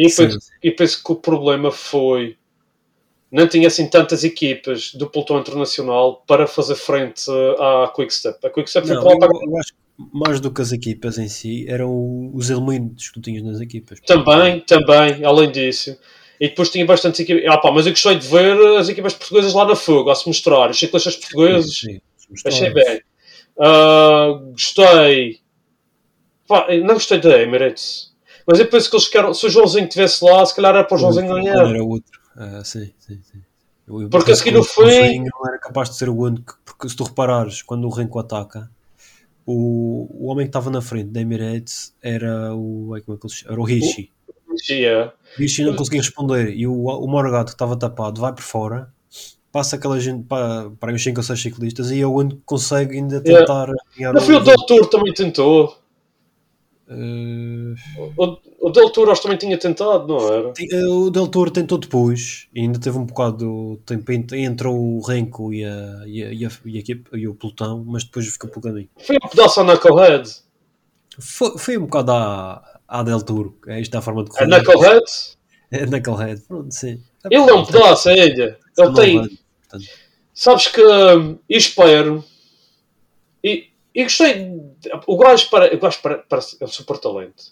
e 0.06 0.14
penso, 0.14 0.38
e 0.62 0.70
penso 0.70 1.02
que 1.02 1.12
o 1.12 1.16
problema 1.16 1.70
foi 1.70 2.36
não 3.30 3.46
tinha 3.46 3.68
assim 3.68 3.86
tantas 3.88 4.24
equipas 4.24 4.94
do 4.94 5.08
pelotão 5.08 5.38
internacional 5.38 6.22
para 6.26 6.46
fazer 6.46 6.76
frente 6.76 7.30
à 7.58 7.92
Quickstep. 7.94 8.46
A 8.46 8.50
Quickstep 8.50 8.86
foi 8.86 8.96
Não, 8.96 9.02
para 9.02 9.26
lá 9.26 9.26
eu, 9.26 9.50
eu 9.50 9.58
acho 9.58 9.72
que 9.72 9.78
mais 10.12 10.40
do 10.40 10.52
que 10.52 10.62
as 10.62 10.72
equipas 10.72 11.18
em 11.18 11.28
si, 11.28 11.66
eram 11.68 12.30
os 12.32 12.50
elementos 12.50 13.08
que 13.08 13.14
tu 13.14 13.20
tinhas 13.20 13.42
nas 13.42 13.60
equipas. 13.60 13.98
Também, 14.00 14.60
também, 14.60 15.24
além 15.24 15.50
disso. 15.50 15.98
E 16.40 16.48
depois 16.48 16.70
tinha 16.70 16.86
bastante 16.86 17.22
equipas. 17.22 17.44
Ah, 17.48 17.58
pá, 17.58 17.72
mas 17.72 17.84
eu 17.84 17.92
gostei 17.92 18.14
de 18.16 18.26
ver 18.28 18.56
as 18.76 18.88
equipas 18.88 19.12
portuguesas 19.14 19.52
lá 19.52 19.66
na 19.66 19.74
fuga, 19.74 20.12
a 20.12 20.14
se 20.14 20.26
mostrar. 20.28 20.70
Os 20.70 20.78
ciclistas 20.78 21.16
portugueses. 21.16 21.80
Sim, 21.80 22.00
sim, 22.16 22.48
Achei 22.48 22.70
bem. 22.70 23.02
Ah, 23.58 24.40
gostei. 24.52 25.40
Pá, 26.46 26.68
não 26.76 26.94
gostei 26.94 27.18
da 27.18 27.42
Emirates. 27.42 28.14
Mas 28.48 28.58
eu 28.58 28.66
penso 28.66 28.88
que 28.90 28.96
eles 28.96 29.08
querem. 29.08 29.34
Se 29.34 29.46
o 29.46 29.50
Joãozinho 29.50 29.84
estivesse 29.84 30.24
lá, 30.24 30.44
se 30.46 30.56
calhar 30.56 30.74
era 30.74 30.82
para 30.84 30.94
o 30.96 30.98
Joãozinho 30.98 31.28
ganhar. 31.28 31.66
Era 31.68 31.84
outro. 31.84 32.18
Ah, 32.34 32.62
sim, 32.64 32.90
sim, 32.98 33.20
sim. 33.22 33.38
Eu- 33.86 34.02
eu 34.02 34.08
Porque 34.08 34.32
a 34.32 34.36
seguir 34.36 34.52
no 34.52 34.60
o 34.60 34.64
fim- 34.64 35.20
não 35.20 35.46
era 35.48 35.58
capaz 35.58 35.90
de 35.90 35.96
ser 35.96 36.08
o 36.08 36.16
único, 36.16 36.58
porque 36.64 36.88
se 36.88 36.96
tu 36.96 37.04
reparares, 37.04 37.60
quando 37.62 37.86
o 37.86 37.90
Renko 37.90 38.18
ataca, 38.18 38.70
o, 39.46 40.08
o 40.10 40.26
homem 40.30 40.46
que 40.46 40.50
estava 40.50 40.70
na 40.70 40.80
frente 40.82 41.10
da 41.10 41.20
Emirates 41.20 41.94
era 42.02 42.54
o. 42.54 42.88
Como 42.88 42.96
é 42.96 43.00
que 43.00 43.26
ele? 43.26 43.34
Era 43.52 43.60
o 43.60 43.64
Rishi. 43.64 44.10
Yeah. 44.68 45.12
O 45.36 45.40
Rishi 45.40 45.62
não 45.64 45.76
conseguia 45.76 46.00
responder 46.00 46.50
e 46.54 46.66
o, 46.66 46.72
o 46.86 47.06
Morgado 47.06 47.46
que 47.46 47.52
estava 47.52 47.76
tapado 47.76 48.20
vai 48.20 48.32
por 48.32 48.42
fora, 48.42 48.92
passa 49.52 49.76
aquela 49.76 50.00
gente 50.00 50.24
para, 50.24 50.70
para 50.80 50.92
os 50.92 51.02
5 51.02 51.18
ou 51.20 51.22
6 51.22 51.40
ciclistas 51.40 51.90
e 51.92 52.00
é 52.00 52.06
o 52.06 52.12
único 52.12 52.36
que 52.36 52.42
consegue 52.44 52.96
ainda 52.96 53.22
Yeah. 53.24 53.46
tentar 53.46 53.72
ganhar 53.96 54.12
No 54.12 54.20
fim, 54.20 54.32
o 54.32 54.40
Del 54.40 54.56
Tour 54.66 54.86
também 54.88 55.12
tentou. 55.14 55.76
Eh, 56.90 57.74
O, 58.16 58.38
o 58.60 58.70
Del 58.70 58.90
Tour 58.90 59.10
acho 59.10 59.22
também 59.22 59.36
tinha 59.38 59.58
tentado, 59.58 60.06
não 60.06 60.32
era? 60.32 60.52
Eh, 60.58 60.86
O 60.86 61.10
Del 61.10 61.28
Toro 61.28 61.50
tentou 61.50 61.76
depois 61.78 62.48
e 62.54 62.60
ainda 62.60 62.78
teve 62.80 62.96
um 62.96 63.04
bocado 63.04 63.76
de 63.76 63.82
tempo 63.84 64.10
entre 64.34 64.68
o 64.68 65.00
Renko 65.00 65.52
e, 65.52 65.64
a, 65.64 66.02
e, 66.06 66.22
a, 66.24 66.32
e, 66.32 66.46
a, 66.46 66.50
e, 66.64 66.76
a 66.76 66.80
equipe- 66.80 67.16
e 67.18 67.28
o 67.28 67.34
pelotão, 67.34 67.84
mas 67.86 68.04
depois 68.04 68.26
ficou 68.26 68.48
pelo 68.50 68.62
caminho. 68.62 68.88
Foi 68.98 69.16
um 69.22 69.28
pedaço 69.28 69.60
a 69.60 69.64
Knucklehead. 69.64 70.30
Foi, 71.18 71.58
foi 71.58 71.76
um 71.78 71.82
bocado 71.86 72.12
à, 72.12 72.80
à 72.88 73.02
Del 73.02 73.20
Toro, 73.22 73.58
é 73.66 73.80
esta 73.80 73.98
a 73.98 74.02
forma 74.02 74.24
de 74.24 74.30
A 74.30 74.34
correr. 74.34 74.48
Knucklehead? 74.62 75.04
É 75.70 75.84
Knucklehead, 75.86 76.40
pronto, 76.48 76.72
sim. 76.74 77.02
Ele 77.30 77.50
é 77.50 77.54
um 77.54 77.64
pedaço, 77.66 78.08
é 78.08 78.18
ele. 78.18 78.56
Ele 78.78 78.94
tem. 78.94 79.38
Sabes 80.32 80.68
que. 80.68 80.80
hum, 80.82 81.36
eu 81.48 81.58
espero. 81.58 82.24
E, 83.98 84.04
gostei. 84.04 84.48
O 85.08 85.16
gajo, 85.16 85.50
para, 85.50 85.74
o 85.74 85.80
gajo 85.80 86.00
para, 86.00 86.18
parece. 86.18 86.56
É 86.60 86.64
um 86.64 86.68
super 86.68 86.98
talento. 86.98 87.46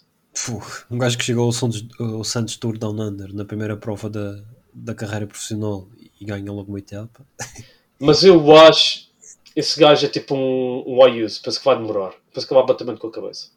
um 0.89 0.97
gajo 0.97 1.17
que 1.17 1.25
chegou 1.25 1.43
ao 1.43 1.51
Santos, 1.51 1.85
ao 1.99 2.23
Santos 2.23 2.55
Tour 2.55 2.77
Down 2.77 3.01
Under 3.01 3.35
na 3.35 3.43
primeira 3.43 3.75
prova 3.75 4.09
da, 4.09 4.41
da 4.73 4.95
carreira 4.95 5.27
profissional 5.27 5.89
e 6.21 6.23
ganhou 6.23 6.55
logo 6.55 6.69
uma 6.69 6.79
etapa. 6.79 7.27
Mas 7.99 8.23
eu 8.23 8.55
acho. 8.55 9.07
Esse 9.53 9.77
gajo 9.77 10.05
é 10.05 10.09
tipo 10.09 10.35
um, 10.35 10.85
um 10.87 11.03
Ayuso. 11.03 11.41
Penso 11.41 11.59
que 11.59 11.65
vai 11.65 11.75
demorar. 11.75 12.13
Penso 12.33 12.47
que 12.47 12.53
vai 12.53 12.65
bater 12.65 12.85
muito 12.85 13.01
com 13.01 13.07
a 13.07 13.11
cabeça. 13.11 13.49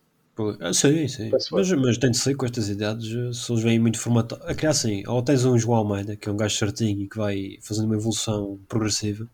Ah, 0.58 0.72
sim, 0.72 1.06
sim. 1.06 1.30
Mas, 1.30 1.70
mas 1.70 1.98
tem 1.98 2.10
de 2.10 2.18
ser 2.18 2.34
com 2.34 2.46
estas 2.46 2.68
idades, 2.68 3.08
se 3.36 3.52
eles 3.52 3.62
vêm 3.62 3.78
muito 3.78 4.00
formatados. 4.00 4.44
É 4.48 4.54
que 4.54 4.66
é 4.66 4.68
assim, 4.68 5.06
ou 5.06 5.22
tens 5.22 5.44
um 5.44 5.56
João 5.56 5.78
Almeida, 5.78 6.16
que 6.16 6.28
é 6.28 6.32
um 6.32 6.36
gajo 6.36 6.56
certinho 6.56 7.02
e 7.02 7.08
que 7.08 7.18
vai 7.18 7.58
fazendo 7.60 7.84
uma 7.84 7.94
evolução 7.94 8.58
progressiva, 8.66 9.28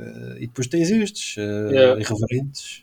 eh, 0.00 0.36
e 0.38 0.46
depois 0.46 0.66
tens 0.66 0.90
estes, 0.90 1.36
eh, 1.38 1.68
Yeah. 1.72 2.00
irreverentes. 2.00 2.82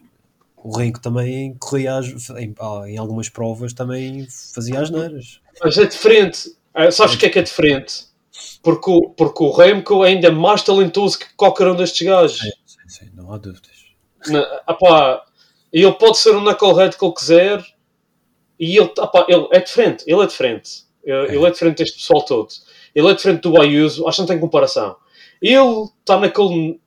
O 0.57 0.76
Renko 0.76 0.99
também 0.99 1.55
corria 1.59 1.97
às- 1.97 2.30
em, 2.32 2.53
ah, 2.59 2.84
em 2.88 2.97
algumas 2.97 3.30
provas, 3.30 3.74
também 3.74 4.28
fazia 4.53 4.80
as 4.82 4.89
neiras. 4.89 5.39
Mas 5.63 5.78
é 5.78 5.86
diferente. 5.86 6.51
Ah, 6.74 6.91
Sabes 6.91 7.15
o 7.15 7.18
que 7.18 7.26
é 7.26 7.30
que 7.30 7.39
é 7.39 7.43
diferente? 7.43 8.05
Porque 8.61 8.89
o, 8.91 9.09
porque 9.11 9.43
o 9.43 9.51
Remco 9.51 10.03
é 10.03 10.09
ainda 10.09 10.32
mais 10.32 10.61
talentoso 10.63 11.18
que 11.20 11.26
qualquer 11.36 11.68
um 11.68 11.76
destes 11.76 12.05
gajos. 12.05 12.39
Sim, 12.39 12.78
sim, 12.88 13.09
não 13.15 13.32
há 13.34 13.38
dúvidas. 13.38 13.72
Na, 14.28 14.41
apá, 14.68 15.24
e 15.74 15.82
ele 15.84 15.93
pode 15.93 16.18
ser 16.18 16.36
um 16.36 16.41
knucklehead 16.41 16.97
que 16.97 17.05
ele 17.05 17.13
quiser 17.13 17.63
e 18.59 18.78
ele, 18.78 18.91
apá, 18.99 19.26
ele 19.30 19.47
é 19.51 19.59
diferente, 19.59 20.03
ele 20.07 20.22
é 20.22 20.26
diferente. 20.28 20.84
Ele 21.03 21.36
ele 21.36 21.45
é 21.45 21.51
diferente 21.51 21.78
deste 21.78 21.97
pessoal 21.99 22.24
todo. 22.26 22.49
Ele 22.93 23.07
é 23.07 23.13
diferente 23.13 23.41
do 23.41 23.61
Ayuso, 23.61 24.07
acho 24.07 24.15
que 24.18 24.22
não 24.22 24.28
tem 24.28 24.39
comparação. 24.39 24.95
Ele 25.41 25.86
está 26.01 26.20
naquele. 26.20 26.80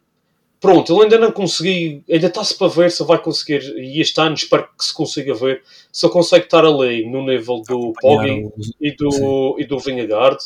Pronto, 0.61 0.93
ele 0.93 1.05
ainda 1.05 1.19
não 1.19 1.33
conseguiu, 1.33 2.05
ainda 2.09 2.27
está-se 2.27 2.55
para 2.55 2.69
ver 2.69 2.91
se 2.91 3.03
vai 3.03 3.19
conseguir, 3.19 3.63
e 3.79 3.99
este 3.99 4.21
ano 4.21 4.35
espero 4.35 4.69
que 4.77 4.85
se 4.85 4.93
consiga 4.93 5.35
ver, 5.35 5.63
se 5.91 6.05
ele 6.05 6.13
consegue 6.13 6.45
estar 6.45 6.67
ali 6.67 7.11
no 7.11 7.25
nível 7.25 7.63
do 7.67 7.95
Poggi 7.99 8.47
e 8.79 8.95
do, 8.95 9.57
e 9.59 9.65
do 9.65 9.79
Vingegaard, 9.79 10.39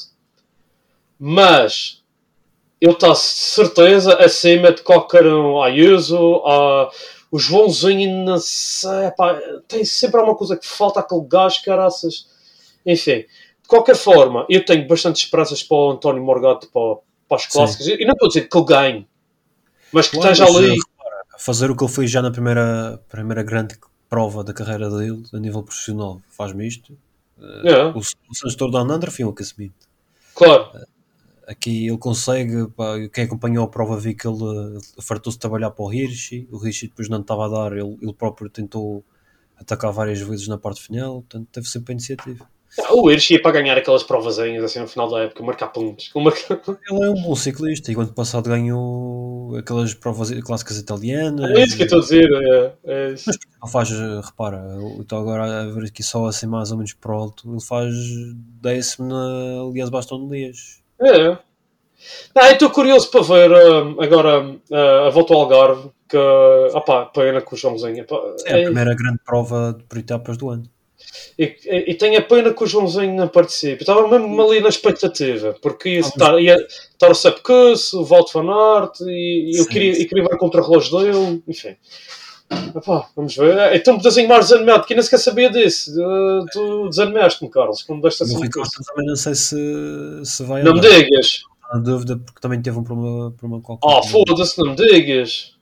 mas 1.18 2.04
ele 2.80 2.92
está 2.92 3.12
certeza 3.14 4.14
acima 4.18 4.70
de 4.70 4.82
qualquer 4.82 5.26
um 5.26 5.60
Ayuso, 5.60 6.42
a, 6.46 6.90
o 7.32 7.38
Joãozinho, 7.38 8.24
não 8.24 8.38
sei, 8.38 9.10
pá, 9.16 9.36
tem 9.66 9.84
sempre 9.84 10.20
alguma 10.20 10.36
coisa 10.36 10.56
que 10.56 10.66
falta 10.66 11.00
aquele 11.00 11.24
gajo, 11.26 11.64
caraças. 11.64 12.28
Enfim, 12.86 13.24
de 13.62 13.68
qualquer 13.68 13.96
forma, 13.96 14.46
eu 14.48 14.64
tenho 14.64 14.86
bastante 14.86 15.24
esperanças 15.24 15.60
para 15.60 15.76
o 15.76 15.90
António 15.90 16.22
Morgado 16.22 16.68
para, 16.68 16.98
para 17.28 17.36
as 17.36 17.46
clássicas. 17.46 17.88
E 17.88 18.04
não 18.04 18.12
estou 18.12 18.26
a 18.26 18.28
dizer 18.28 18.48
que 18.48 18.56
ele 18.56 18.64
ganhe, 18.64 19.08
mas 19.93 20.09
que 20.09 20.16
Claro, 20.16 20.32
esteja 20.32 20.51
ali. 20.59 20.72
eh, 20.72 20.76
Fazer 21.39 21.70
o 21.70 21.76
que 21.76 21.85
ele 21.85 21.93
fez 21.93 22.11
já 22.11 22.22
na 22.22 22.30
primeira, 22.30 23.01
primeira 23.09 23.43
grande 23.43 23.76
prova 24.09 24.45
da 24.45 24.53
carreira 24.55 24.89
dele, 24.91 25.24
a 25.32 25.39
nível 25.39 25.62
profissional, 25.62 26.20
faz-me 26.30 26.66
isto. 26.66 26.97
É, 27.41 27.87
O, 27.87 27.99
o 27.99 28.35
Santos 28.35 28.55
Tour 28.57 28.70
Down 28.70 28.85
Under 28.91 29.11
foi 29.11 29.24
um 29.24 29.30
aquecimento. 29.30 29.89
claro. 30.35 30.70
aqui 31.47 31.87
ele 31.89 31.99
consegue, 31.99 32.68
pá, 32.68 32.95
quem 33.12 33.24
acompanhou 33.24 33.64
a 33.64 33.68
prova 33.68 33.99
viu 33.99 34.16
que 34.16 34.26
ele 34.26 34.78
eh, 34.78 34.80
fartou-se 35.03 35.37
de 35.37 35.41
trabalhar 35.41 35.70
para 35.72 35.85
o 35.85 35.93
Hirschi, 35.93 36.49
o 36.51 36.64
Hirschi 36.66 36.89
depois 36.89 37.09
não 37.09 37.20
estava 37.20 37.47
a 37.47 37.49
dar, 37.49 37.72
ele, 37.76 37.99
ele 38.01 38.12
próprio 38.14 38.49
tentou 38.49 39.05
atacar 39.57 39.93
várias 39.93 40.20
vezes 40.20 40.49
na 40.49 40.57
parte 40.59 40.80
final, 40.82 41.16
portanto 41.22 41.49
teve 41.53 41.68
sempre 41.68 41.93
a 41.93 41.95
iniciativa. 41.95 42.49
O 42.91 43.11
Hirsch 43.11 43.31
ia 43.31 43.41
para 43.41 43.53
ganhar 43.53 43.79
aquelas 43.79 44.03
provazinhas 44.03 44.64
assim 44.64 44.81
no 44.81 44.89
final 44.89 45.09
da 45.09 45.20
época, 45.20 45.43
marcar 45.45 45.68
pontos. 45.68 46.11
Marcar... 46.14 46.61
Ele 46.91 47.05
é 47.05 47.11
um 47.11 47.22
bom 47.22 47.35
ciclista 47.37 47.93
e 47.93 47.97
o 47.97 48.01
ano 48.01 48.12
passado 48.12 48.49
ganhou 48.49 49.57
aquelas 49.57 49.95
provas 49.95 50.31
clássicas 50.41 50.79
italianas. 50.79 51.51
É 51.51 51.62
isso 51.62 51.77
que 51.77 51.83
eu 51.83 51.87
estou 51.87 51.99
a 52.01 52.03
dizer. 52.03 52.29
É, 52.33 52.72
é 52.85 53.11
isso. 53.12 53.25
Mas 53.27 53.39
não 53.61 53.68
faz, 53.68 53.91
repara, 53.91 54.57
eu 54.75 55.03
estou 55.03 55.18
agora 55.18 55.62
a 55.62 55.66
ver 55.66 55.87
aqui 55.87 56.03
só 56.03 56.27
assim 56.27 56.47
mais 56.47 56.70
ou 56.70 56.79
menos 56.79 56.93
por 56.93 57.12
alto, 57.12 57.51
ele 57.51 57.61
faz 57.61 57.95
décimo 58.61 59.09
na 59.09 59.72
Lias 59.72 59.91
Baston 59.91 60.27
de 60.27 60.35
Lias. 60.35 60.83
É. 61.01 61.39
Não, 62.35 62.45
eu 62.47 62.53
estou 62.53 62.70
curioso 62.70 63.11
para 63.11 63.22
ver 63.22 63.51
hum, 63.53 63.97
agora 64.01 64.41
hum, 64.41 64.61
a 65.07 65.11
volta 65.11 65.33
ao 65.33 65.41
Algarve, 65.41 65.91
que, 66.09 66.18
opá, 66.75 67.07
pena 67.07 67.41
com 67.41 67.55
o 67.55 67.59
Joãozinho. 67.59 68.01
epá, 68.01 68.16
É 68.47 68.55
a 68.55 68.59
é- 68.59 68.64
primeira 68.64 68.95
grande 68.95 69.20
prova 69.25 69.79
por 69.89 69.99
etapas 69.99 70.37
do 70.37 70.51
ano. 70.51 70.74
E, 71.38 71.57
e, 71.64 71.90
e 71.90 71.94
tenho 71.94 72.18
a 72.18 72.22
pena 72.22 72.52
que 72.52 72.62
o 72.62 72.66
Joãozinho 72.66 73.14
não 73.14 73.28
participe. 73.28 73.82
Estava 73.82 74.07
mesmo 74.09 74.42
ali 74.42 74.61
na 74.61 74.68
expectativa, 74.68 75.57
porque 75.61 75.88
ia 75.90 76.00
estar, 76.00 76.38
ia 76.40 76.57
estar 76.57 77.11
o 77.11 77.14
Sepp 77.14 77.40
Kuss, 77.42 77.92
o 77.92 78.05
Walt 78.05 78.32
van 78.32 78.50
Aert, 78.50 79.00
e, 79.00 79.52
e 79.52 79.59
eu 79.59 79.66
queria, 79.66 79.92
e 79.92 80.05
queria 80.07 80.24
ver 80.24 80.38
contra 80.38 80.61
o 80.61 80.64
relógio 80.64 80.98
dele, 80.98 81.42
enfim. 81.48 81.76
Epá, 82.74 83.09
vamos 83.16 83.34
ver. 83.36 83.57
É, 83.57 83.76
Então, 83.76 83.94
um 83.94 83.98
pedacinho 83.98 84.28
mais 84.28 84.48
desanimado, 84.48 84.86
que 84.86 84.94
nem 84.94 85.02
sequer 85.02 85.18
sabia 85.18 85.50
disso. 85.50 85.92
Uh, 85.92 86.46
tu 86.52 86.88
desanimaste-me, 86.88 87.50
Carlos, 87.50 87.82
quando 87.82 88.02
deste 88.02 88.22
assim 88.22 88.40
Ricardo 88.40 88.70
também 88.86 89.07
não 89.07 89.16
sei 89.16 89.34
se, 89.34 89.57
se 90.24 90.42
vai 90.44 90.62
Não 90.62 90.74
me 90.74 90.80
digas. 90.80 91.42
Não 91.62 91.78
há 91.78 91.82
dúvida, 91.82 92.16
porque 92.18 92.40
também 92.40 92.61
teve 92.61 92.78
um 92.78 92.84
problema, 92.84 93.32
problema 93.32 93.62
qualquer. 93.62 93.88
Oh, 93.88 94.02
foda-se, 94.02 94.59
não 94.59 94.70
me 94.70 94.76
digas. 94.76 95.53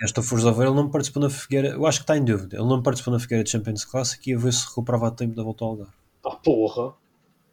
Esta 0.00 0.22
Forza 0.22 0.50
Over, 0.50 0.68
ele 0.68 0.76
não 0.76 0.88
participou 0.88 1.22
na 1.22 1.28
Figueira, 1.28 1.68
eu 1.70 1.84
acho 1.84 1.98
que 1.98 2.04
está 2.04 2.16
em 2.16 2.24
dúvida. 2.24 2.56
Ele 2.56 2.68
não 2.68 2.82
participou 2.82 3.12
na 3.12 3.18
Figueira 3.18 3.42
de 3.42 3.50
Champions 3.50 3.84
Classic 3.84 4.24
e 4.24 4.32
ia 4.32 4.38
ver 4.38 4.52
se 4.52 4.66
recuperava 4.68 5.08
a 5.08 5.10
tempo 5.10 5.34
da 5.34 5.42
volta 5.42 5.64
ao 5.64 5.70
Algarve. 5.70 5.92
Ah, 6.24 6.36
porra. 6.36 6.94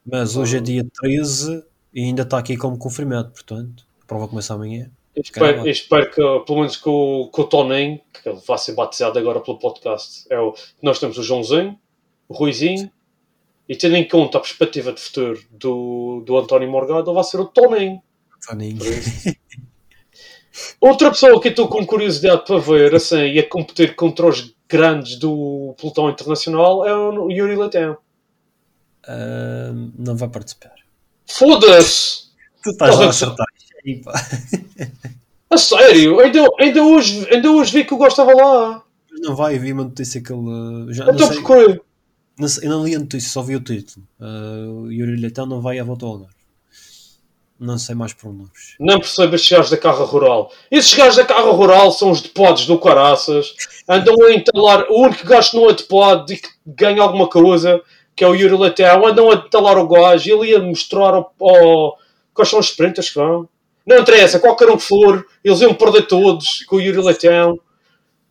Mas 0.05 0.37
hoje 0.37 0.57
é 0.57 0.59
dia 0.59 0.85
13 1.01 1.63
e 1.93 2.03
ainda 2.03 2.21
está 2.21 2.37
aqui 2.37 2.55
como 2.55 2.77
confirmado, 2.77 3.31
portanto, 3.31 3.87
a 4.03 4.05
prova 4.05 4.27
começa 4.27 4.53
amanhã. 4.53 4.91
Eu 5.15 5.21
espero, 5.21 5.59
eu 5.59 5.71
espero 5.71 6.11
que, 6.11 6.45
pelo 6.45 6.59
menos 6.59 6.75
que 6.77 6.89
o, 6.89 7.31
que 7.33 7.41
o 7.41 7.43
Toninho, 7.45 8.01
que 8.21 8.29
ele 8.29 8.39
vai 8.45 8.57
ser 8.57 8.73
batizado 8.73 9.17
agora 9.17 9.39
pelo 9.39 9.57
podcast, 9.57 10.25
é 10.29 10.39
o, 10.39 10.53
nós 10.83 10.99
temos 10.99 11.17
o 11.17 11.23
Joãozinho, 11.23 11.79
o 12.27 12.33
Ruizinho, 12.33 12.91
e 13.67 13.75
tendo 13.75 13.95
em 13.95 14.07
conta 14.07 14.37
a 14.37 14.41
perspectiva 14.41 14.93
de 14.93 15.01
futuro 15.01 15.41
do, 15.49 16.21
do 16.25 16.37
António 16.37 16.69
Morgado, 16.69 17.09
ele 17.09 17.15
vai 17.15 17.23
ser 17.23 17.39
o 17.39 17.45
Toninho. 17.45 18.01
Toninho. 18.45 18.77
Outra 20.79 21.09
pessoa 21.11 21.39
que 21.41 21.47
eu 21.47 21.51
estou 21.51 21.67
com 21.67 21.85
curiosidade 21.85 22.43
para 22.45 22.57
ver, 22.59 22.95
assim, 22.95 23.17
e 23.17 23.39
a 23.39 23.47
competir 23.49 23.95
contra 23.95 24.25
os 24.27 24.53
grandes 24.69 25.17
do 25.19 25.75
pelotão 25.79 26.09
internacional 26.09 26.85
é 26.85 26.93
o 26.95 27.29
Yuri 27.29 27.55
Leitão. 27.55 27.97
Ah, 29.07 29.71
não 29.97 30.15
vai 30.15 30.29
participar. 30.29 30.73
Foda-se! 31.27 32.25
Tu 32.63 32.69
estás 32.71 32.99
a 32.99 33.09
acertar. 33.09 33.45
A 35.49 35.57
sério? 35.57 36.19
Ainda, 36.19 36.39
ainda, 36.59 36.83
hoje, 36.83 37.27
ainda 37.31 37.51
hoje 37.51 37.71
vi 37.71 37.85
que 37.85 37.93
o 37.93 37.97
gajo 37.97 38.09
estava 38.09 38.33
lá. 38.33 38.83
Não 39.21 39.35
vai, 39.35 39.57
vi 39.59 39.71
uma 39.73 39.83
notícia 39.83 40.19
que 40.21 40.33
ele. 40.33 40.91
Já, 40.93 41.03
Então 41.03 41.15
não 41.15 41.27
sei, 41.27 41.41
porquê? 41.41 41.81
não 42.37 42.47
sei- 42.47 42.67
eu 42.67 42.71
não 42.71 42.83
li 42.83 42.95
a 42.95 42.99
notícia, 42.99 43.29
só 43.29 43.41
vi 43.43 43.55
o 43.55 43.59
título. 43.61 44.05
O 44.19 44.91
Yuri 44.91 45.15
Leitão 45.17 45.45
não 45.45 45.61
vai 45.61 45.77
à 45.79 45.83
volta 45.83 46.05
ao 46.05 46.13
Algarve. 46.13 46.34
Não 47.59 47.77
sei 47.77 47.95
mais 47.95 48.13
pormenores. 48.13 48.75
Não 48.79 48.99
percebo 48.99 49.35
estes 49.35 49.51
gajos 49.51 49.71
da 49.71 49.77
carra 49.77 50.03
rural. 50.03 50.51
Esses 50.69 50.93
gajos 50.93 51.15
da 51.15 51.25
carra 51.25 51.51
rural 51.51 51.91
são 51.91 52.11
os 52.11 52.21
depodes 52.21 52.65
do 52.65 52.77
caraças. 52.77 53.55
Andam 53.87 54.15
a 54.25 54.33
entalar. 54.33 54.85
O 54.89 55.01
único 55.03 55.25
gajo 55.25 55.51
que 55.51 55.57
não 55.57 55.69
é 55.69 55.73
depode 55.73 56.33
e 56.33 56.37
que 56.37 56.49
ganha 56.65 57.01
alguma 57.01 57.27
coisa, 57.29 57.81
que 58.13 58.23
é 58.23 58.27
o 58.27 58.35
Yuri 58.35 58.57
Leitão, 58.57 59.07
andam 59.07 59.31
a 59.31 59.35
entalar 59.35 59.77
o 59.77 59.87
gajo 59.87 60.27
e 60.27 60.31
ele 60.31 60.51
ia 60.51 60.61
mostrar 60.61 61.13
ao, 61.13 61.33
ao... 61.39 61.97
quais 62.33 62.49
são 62.49 62.59
os 62.59 62.67
sprinters 62.67 63.09
que 63.09 63.15
vão. 63.15 63.47
Não 63.85 63.99
interessa, 63.99 64.39
qualquer 64.39 64.69
um 64.69 64.77
que 64.77 64.83
for, 64.83 65.25
eles 65.43 65.61
iam 65.61 65.73
perder 65.73 66.07
todos 66.07 66.63
com 66.65 66.75
o 66.75 66.81
Yuri 66.81 67.01
Leitão. 67.01 67.57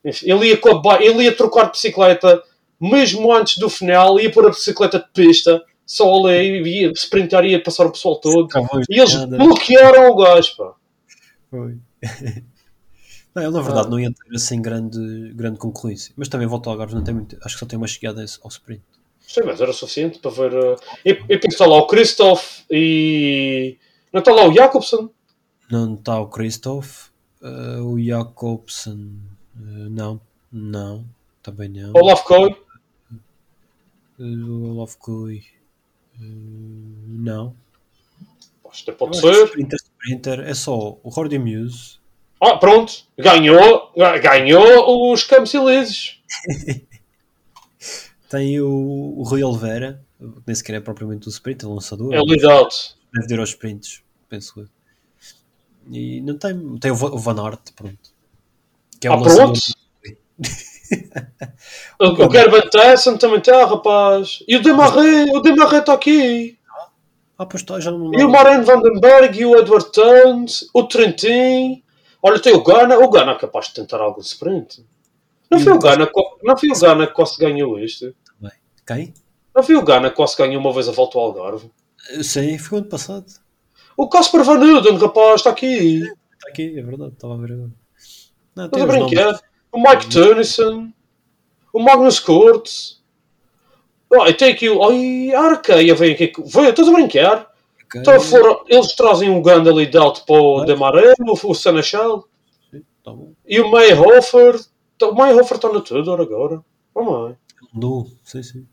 Ele 0.05 0.49
ia, 0.49 0.61
ele 1.01 1.25
ia 1.25 1.35
trocar 1.35 1.65
de 1.65 1.71
bicicleta 1.73 2.43
mesmo 2.81 3.33
antes 3.33 3.57
do 3.57 3.71
final, 3.71 4.21
ia 4.21 4.31
pôr 4.31 4.47
a 4.47 4.51
bicicleta 4.51 4.99
de 4.99 5.07
pista, 5.15 5.63
só 5.87 6.13
ali, 6.15 6.63
ia 6.63 6.93
sprintar, 6.93 7.45
ia 7.45 7.63
passar 7.63 7.87
o 7.87 7.93
pessoal 7.93 8.17
todo. 8.17 8.49
E 8.89 8.99
eles 8.99 9.11
de 9.11 9.19
nada. 9.19 9.37
bloquearam 9.37 10.11
o 10.11 10.17
gajo, 10.17 10.57
pá. 10.57 10.75
Foi. 11.51 11.79
Não, 13.35 13.43
ele 13.43 13.51
na 13.51 13.63
verdade 13.63 13.91
não 13.91 13.99
ia 13.99 14.13
ter 14.13 14.37
assim 14.37 14.63
grande, 14.63 15.33
grande 15.35 15.59
concorrência. 15.59 16.15
Mas 16.17 16.29
também 16.29 16.47
volta 16.47 16.69
ao 16.69 16.75
Algarve, 16.75 16.95
não 16.95 17.03
tem 17.03 17.15
muito, 17.15 17.37
acho 17.43 17.57
que 17.57 17.59
só 17.59 17.67
tem 17.67 17.77
uma 17.77 17.89
chegada 17.89 18.25
ao 18.43 18.49
sprint. 18.49 18.85
Sim, 19.27 19.41
mas 19.45 19.61
era 19.61 19.73
suficiente 19.73 20.21
para 20.21 20.31
ver. 20.31 20.55
Uh... 20.55 20.77
E, 21.05 21.11
e 21.11 21.39
penso 21.39 21.49
está 21.49 21.67
lá 21.67 21.79
o 21.79 21.89
Christoph 21.89 22.61
e. 22.71 23.77
Não 24.13 24.21
está 24.21 24.33
lá 24.33 24.47
o 24.47 24.55
Jacobson? 24.55 25.11
Não 25.69 25.95
está 25.95 26.21
o 26.21 26.29
Christoph, 26.29 27.09
eh, 27.43 27.81
o 27.81 27.99
Jacobsen, 27.99 29.19
eh, 29.57 29.89
não, 29.91 30.21
não, 30.53 31.05
também 31.43 31.69
não. 31.69 31.93
Olaf 31.97 32.23
Coy? 32.23 32.55
O 34.19 34.69
Olaf 34.71 34.97
Kui, 34.99 35.43
eh, 36.15 36.25
não. 37.09 37.55
Isto 38.73 38.93
pode 38.95 39.17
ser. 39.19 39.45
Sprinter, 39.47 39.79
Sprinter 39.79 40.41
é 40.41 40.55
só 40.55 40.99
o 41.03 41.11
Jordi 41.11 41.39
Muse, 41.39 41.99
Ah, 42.41 42.57
pronto. 42.57 42.93
Ganhou. 43.17 43.93
ga- 43.97 44.19
Ganhou 44.19 45.13
os 45.13 45.23
Campos 45.23 45.55
Elíseos. 45.55 46.21
tem 48.29 48.61
o, 48.61 49.15
o 49.19 49.23
Rui 49.23 49.43
Oliveira, 49.45 50.05
que 50.19 50.43
nem 50.47 50.55
sequer 50.57 50.75
é 50.77 50.81
propriamente 50.81 51.29
o 51.29 51.31
sprint, 51.31 51.65
é 51.65 51.69
o 51.69 51.75
lançador. 51.75 52.13
É 52.13 52.21
lead 52.21 52.45
out. 52.47 52.75
deve 53.13 53.35
ir 53.35 53.39
aos 53.41 53.51
sprints, 53.51 54.03
penso 54.29 54.61
eu. 54.61 54.69
E 55.93 56.21
não 56.23 56.37
tem, 56.37 56.79
tem 56.79 56.91
o 56.91 56.97
Va- 56.97 57.13
o 57.13 57.19
Van 57.19 57.41
Aert, 57.45 57.73
pronto. 57.77 57.99
Que 59.01 59.07
é 59.07 59.13
Ah, 59.13 59.17
pronto. 59.19 59.61
O, 62.01 62.07
o 62.09 62.31
Gerben 62.31 62.69
também 63.19 63.39
está, 63.39 63.65
rapaz. 63.65 64.43
E 64.49 64.57
o 64.57 64.63
Demarre, 64.63 65.31
o 65.33 65.41
Demarre 65.41 65.79
está 65.79 65.95
aqui. 65.95 66.59
Ah, 67.39 67.47
pois 67.47 67.63
está, 67.63 67.81
já 67.81 67.91
não 67.91 68.13
E 68.15 68.23
o 68.23 68.29
Maren 68.29 68.63
Vandenberg, 68.63 69.41
e 69.41 69.47
o 69.47 69.57
Edward 69.57 69.91
Tuns, 69.93 70.69
o 70.75 70.85
Trentin. 70.85 71.83
Olha, 72.23 72.41
tem 72.41 72.55
o 72.55 72.63
Gana. 72.63 72.99
O 72.99 73.09
Gana 73.11 73.33
é 73.33 73.39
capaz 73.39 73.69
de 73.69 73.75
tentar 73.75 74.01
algum 74.01 74.21
sprint. 74.21 74.85
Não 75.51 75.61
foi 75.61 75.73
o 75.73 75.79
Gana, 75.79 76.09
não 76.43 76.57
foi 76.57 76.71
o 76.71 76.81
Gana 76.81 77.07
que 77.07 77.13
quase 77.13 77.39
ganhou 77.39 77.79
este. 77.79 78.15
Quem? 78.87 79.15
Não 79.55 79.63
foi 79.63 79.77
o 79.77 79.83
Gana 79.83 80.11
que 80.11 80.17
quase 80.17 80.37
ganhou 80.37 80.61
uma 80.61 80.73
vez 80.73 80.89
a 80.89 80.93
volta 80.93 81.19
ao 81.19 81.27
Algarve. 81.27 81.71
Eh, 82.11 82.23
Sim, 82.23 82.59
foi 82.59 82.79
o 82.79 82.83
ano 82.83 82.91
passado. 82.91 83.27
O 83.97 84.09
Casper 84.09 84.43
Van 84.43 84.59
Uden, 84.59 84.97
rapaz, 84.99 85.37
está 85.37 85.51
aqui. 85.51 86.03
Está 86.03 86.49
aqui, 86.49 86.79
é 86.79 86.83
verdade, 86.83 87.13
estava 87.13 87.35
a 87.35 87.37
ver 87.39 87.53
agora. 87.53 87.71
Não, 88.57 88.67
Estás 88.67 88.83
a 88.83 88.87
brincar. 88.87 89.41
O 89.75 89.79
Mike 89.81 90.07
Tennyson. 90.07 90.93
O 91.73 91.81
Magnus 91.81 92.21
Kurtz. 92.21 93.03
Oh, 94.09 94.33
tem 94.33 94.53
aqui 94.53 94.71
o. 94.71 94.89
Ai, 94.89 95.35
a 95.35 95.41
Arqueia 95.41 95.97
vem 95.97 96.13
aqui. 96.13 96.33
Vem, 96.47 96.69
estás 96.69 96.87
a 96.87 96.93
brincar? 96.93 97.51
Ok. 97.85 98.01
Então, 98.01 98.21
foram, 98.21 98.65
eles 98.69 98.95
trazem 98.95 99.29
um 99.29 99.43
Gandalf 99.43 99.85
de 99.85 99.99
alto 99.99 100.25
para 100.25 100.41
o. 100.41 100.65
Demaré, 100.65 101.15
o, 101.19 101.33
o. 101.33 102.25
Tá. 103.03 103.13
E 103.45 103.61
o 103.61 103.69
Mayhofer. 103.69 104.61
O 105.03 105.13
Mayhofer 105.13 105.57
está 105.57 105.69
no 105.69 105.81
Tudor 105.81 106.21
agora. 106.21 106.65
Oh, 106.95 107.03
mãe. 107.03 107.37
Mudou, 107.73 108.07
sim, 108.23 108.45
sim. 108.45 108.65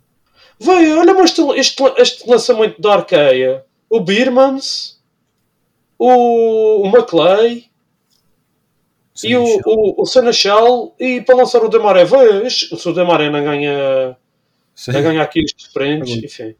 Vem, 0.60 0.94
olha 0.94 1.16
mas 1.16 1.32
este, 1.32 1.42
este, 1.60 1.84
este 1.98 2.30
lançamento 2.30 2.80
da 2.80 2.94
Arqueia. 2.94 3.66
O 3.90 4.00
Birmans. 4.00 5.02
O, 5.98 6.84
o 6.84 6.86
McLeay. 6.86 7.71
E 9.24 9.36
o, 9.36 9.44
o, 9.66 10.02
o 10.02 10.06
Senechal, 10.06 10.96
e 11.00 11.22
para 11.22 11.36
lançar 11.36 11.64
o 11.64 11.70
Demaré, 11.70 12.06
vê, 12.06 12.46
este- 12.48 12.76
se 12.78 12.90
o 12.90 12.94
Demaré 12.94 13.30
não 13.30 13.44
ganha, 13.44 14.18
Sim. 14.76 14.92
não 14.94 15.02
ganha 15.04 15.22
aqui 15.22 15.42
estes 15.44 15.68
sprints, 15.68 16.12
Agora. 16.12 16.26
enfim. 16.26 16.56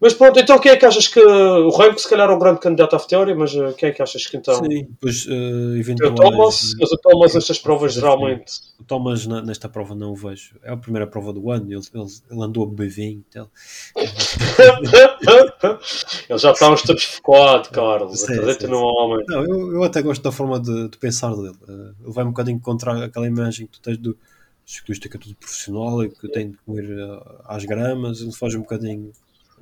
Mas 0.00 0.14
pronto, 0.14 0.38
então 0.38 0.60
quem 0.60 0.70
é 0.70 0.76
que 0.76 0.86
achas 0.86 1.08
que. 1.08 1.18
O 1.20 1.70
Remco, 1.70 1.98
se 1.98 2.08
calhar, 2.08 2.30
é 2.30 2.32
o 2.32 2.38
grande 2.38 2.60
candidato 2.60 2.94
à 2.94 2.98
vitória, 2.98 3.34
mas 3.34 3.52
uh, 3.54 3.72
quem 3.76 3.88
é 3.88 3.92
que 3.92 4.00
achas 4.00 4.24
que 4.26 4.36
então. 4.36 4.54
Sim, 4.54 4.86
depois 4.88 5.26
uh, 5.26 5.30
O 5.30 5.76
eventuais. 5.76 6.14
Thomas, 6.14 6.74
mas 6.78 6.92
o 6.92 6.96
Thomas 6.98 7.34
nestas 7.34 7.58
provas 7.58 7.94
geralmente. 7.94 8.52
O 8.78 8.84
Thomas 8.84 9.26
na- 9.26 9.42
nesta 9.42 9.68
prova 9.68 9.96
não 9.96 10.12
o 10.12 10.14
vejo. 10.14 10.54
É 10.62 10.70
a 10.70 10.76
primeira 10.76 11.06
prova 11.06 11.32
do 11.32 11.50
ano, 11.50 11.66
ele, 11.72 11.82
ele, 11.92 12.06
ele 12.30 12.42
andou 12.42 12.62
a 12.62 12.66
beber 12.66 12.88
vinho 12.88 13.24
e 13.28 13.32
tal. 13.32 13.50
Ele 16.28 16.38
já 16.38 16.52
está 16.52 16.70
uns 16.70 16.82
tempos 16.82 17.04
focado, 17.04 17.70
Carlos. 17.70 18.22
Acredita 18.24 18.66
no 18.68 18.80
homem. 18.80 19.24
Não, 19.28 19.44
eu, 19.44 19.72
eu 19.74 19.82
até 19.82 20.02
gosto 20.02 20.22
da 20.22 20.32
forma 20.32 20.60
de, 20.60 20.88
de 20.88 20.98
pensar 20.98 21.34
dele. 21.34 21.56
Uh, 21.66 21.94
ele 22.04 22.12
vai 22.12 22.24
um 22.24 22.28
bocadinho 22.28 22.60
contra 22.60 23.04
aquela 23.06 23.26
imagem 23.26 23.66
que 23.66 23.72
tu 23.72 23.80
tens 23.80 23.98
do 23.98 24.16
ciclista 24.64 25.08
que 25.08 25.16
é 25.16 25.20
tudo 25.20 25.34
profissional 25.34 26.04
e 26.04 26.10
que 26.10 26.28
tem 26.28 26.50
de 26.50 26.56
comer 26.58 26.86
às 27.44 27.64
gramas. 27.64 28.20
Ele 28.20 28.32
faz 28.32 28.54
um 28.54 28.60
bocadinho 28.60 29.12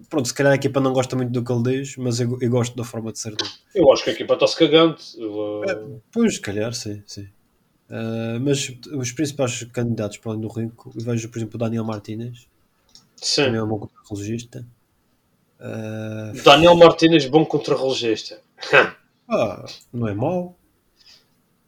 Pronto, 0.09 0.29
se 0.29 0.35
calhar 0.35 0.53
a 0.53 0.57
equipa 0.57 0.81
não 0.81 0.93
gosta 0.93 1.17
muito 1.17 1.33
do 1.33 1.43
que 1.43 1.53
ele 1.53 1.81
diz, 1.81 1.97
mas 1.97 2.21
eu, 2.21 2.39
eu 2.41 2.51
gosto 2.51 2.77
da 2.77 2.85
forma 2.85 3.13
de 3.13 3.19
ser 3.19 3.35
dele. 3.35 3.51
Eu 3.75 3.93
acho 3.93 4.05
que 4.05 4.11
a 4.11 4.13
equipa 4.13 4.35
está-se 4.35 4.57
cagando. 4.57 4.97
Uh, 5.17 6.01
Pois, 6.13 6.35
se 6.35 6.41
calhar, 6.41 6.73
sim, 6.73 7.03
sim. 7.07 7.29
Ah, 7.89 8.39
mas 8.41 8.73
os 8.93 9.13
principais 9.13 9.63
candidatos 9.65 10.19
para 10.19 10.33
além 10.33 10.41
do 10.41 10.49
Rico, 10.49 10.93
eu 10.95 11.05
vejo, 11.05 11.29
por 11.29 11.39
exemplo, 11.39 11.57
o 11.57 11.59
Daniel 11.59 11.85
Martínez, 11.85 12.49
também 13.35 13.53
sim. 13.53 13.57
é 13.57 13.63
um 13.63 13.69
bom 13.69 13.79
contra-relogista. 13.79 14.67
Ah, 15.59 16.33
Daniel 16.45 16.77
Martínez, 16.77 17.27
bom 17.27 17.45
contra-relogista. 17.45 18.41
ah, 19.29 19.65
não 19.93 20.09
é 20.09 20.15
mau. 20.15 20.57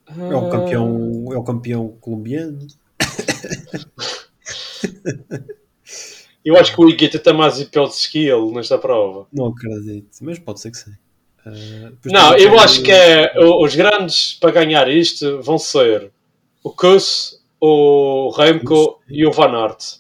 É 0.09 0.35
o 0.35 0.49
campeão, 0.49 1.33
é 1.33 1.37
o 1.37 1.45
campeão 1.45 1.89
colombiano. 2.01 2.67
Eu 6.49 6.57
acho 6.57 6.75
que 6.75 6.81
o 6.83 6.89
Iguita 6.89 7.19
tem 7.19 7.35
mais 7.35 7.61
hipóteses 7.61 8.07
que 8.07 8.27
ele 8.27 8.51
nesta 8.53 8.79
prova. 8.79 9.27
Não 9.33 9.47
acredito, 9.49 10.09
mas 10.23 10.39
pode 10.39 10.61
ser 10.61 10.71
que 10.71 10.79
sim. 10.79 10.93
Ah, 11.45 11.51
depois 11.51 12.13
Não, 12.13 12.33
eu 12.37 12.51
tem- 12.51 12.59
acho 12.61 12.83
que 12.83 12.91
é, 12.91 13.33
o- 13.39 13.65
os 13.65 13.75
grandes 13.77 14.35
para 14.41 14.51
ganhar 14.51 14.89
isto 14.89 15.43
vão 15.43 15.59
ser 15.59 16.11
o 16.63 16.71
Kuss, 16.71 17.41
o 17.61 18.31
Remco 18.37 18.99
e 19.09 19.27
o 19.27 19.33
Van 19.33 19.53
Aert. 19.63 19.99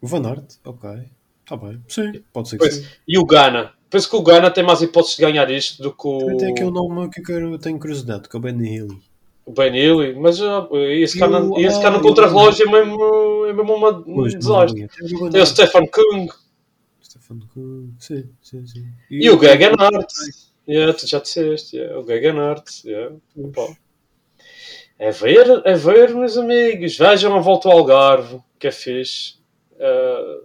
O 0.00 0.06
Van 0.06 0.24
Aert, 0.28 0.54
ok. 0.64 0.90
Está 1.44 1.56
bem. 1.56 1.80
Sim, 1.88 2.22
pode 2.32 2.48
ser 2.48 2.58
que 2.58 2.64
Pois, 2.64 2.74
sim. 2.76 2.84
e 3.08 3.18
o 3.18 3.24
Ghana. 3.24 3.72
Penso 3.88 4.10
que 4.10 4.16
o 4.16 4.22
Ghana 4.22 4.50
tem 4.50 4.64
mais 4.64 4.82
hipóteses 4.82 5.16
de 5.16 5.22
ganhar 5.22 5.48
isto 5.50 5.82
do 5.82 5.92
que 5.92 6.18
Também 6.18 6.36
tem 6.38 6.50
aqui 6.52 6.64
um 6.64 6.68
o, 6.68 6.70
nome 6.70 7.08
que 7.10 7.20
eu 7.20 7.24
quero, 7.24 7.58
tenho 7.58 7.78
curiosidade, 7.78 8.28
que 8.28 8.36
é 8.36 8.38
o 8.38 8.42
Benny 8.42 8.76
Hill. 8.76 8.98
o 9.44 9.52
Ben 9.52 9.76
Healy, 9.76 10.14
mas 10.18 10.40
ah, 10.42 10.66
esse 10.90 11.20
o- 11.20 11.24
ah, 11.24 11.28
cá 11.28 11.90
no 11.90 11.96
e 11.96 11.98
o- 11.98 12.02
contra-relógio 12.02 12.68
é 12.68 12.72
mesmo, 12.72 12.98
é 13.48 13.52
mesmo 13.52 13.74
uma, 13.74 13.90
um 13.90 14.02
Pois, 14.14 14.32
não 14.32 14.38
desastre. 14.40 14.82
é. 14.82 15.30
Tem 15.30 15.42
o 15.42 15.46
Stefan 15.46 15.86
Kung 15.86 16.28
Stefan 17.26 17.40
Kuhn, 17.52 17.92
sim, 17.98 18.28
sim, 18.42 18.66
sim. 18.66 18.86
e 19.10 19.30
o 19.30 19.38
Gegenhardt. 19.38 20.14
Yeah, 20.68 20.92
tu 20.92 21.06
já 21.06 21.20
disseste, 21.20 21.76
yeah, 21.76 21.98
o 21.98 22.06
Gegenhardt. 22.06 22.86
Yeah. 22.86 23.16
Pá. 23.54 23.76
É 24.98 25.10
ver, 25.10 25.62
é 25.64 25.74
ver, 25.74 26.14
meus 26.14 26.36
amigos. 26.36 26.96
Vejam 26.96 27.36
a 27.36 27.40
volta 27.40 27.68
ao 27.68 27.78
Algarve, 27.78 28.40
que 28.58 28.66
é 28.66 28.72
fixe. 28.72 29.36
Ah, 29.78 30.40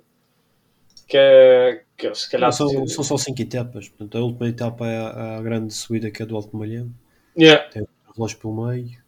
que 1.07 1.17
é. 1.17 1.83
Que, 1.97 2.13
se 2.15 2.29
calhar. 2.29 2.51
São, 2.51 2.87
são 2.87 3.03
só 3.03 3.17
5 3.17 3.41
etapas. 3.41 3.89
Portanto, 3.89 4.17
a 4.17 4.21
última 4.21 4.47
etapa 4.47 4.87
é 4.87 4.97
a, 4.97 5.37
a 5.37 5.41
grande 5.41 5.73
subida 5.73 6.11
que 6.11 6.21
é 6.21 6.25
do 6.25 6.35
Alto 6.35 6.55
Malhão. 6.55 6.91
Yeah. 7.37 7.67
Tem 7.69 7.83
o 7.83 7.87
relógio 8.15 8.37
pelo 8.39 8.67
meio. 8.67 9.00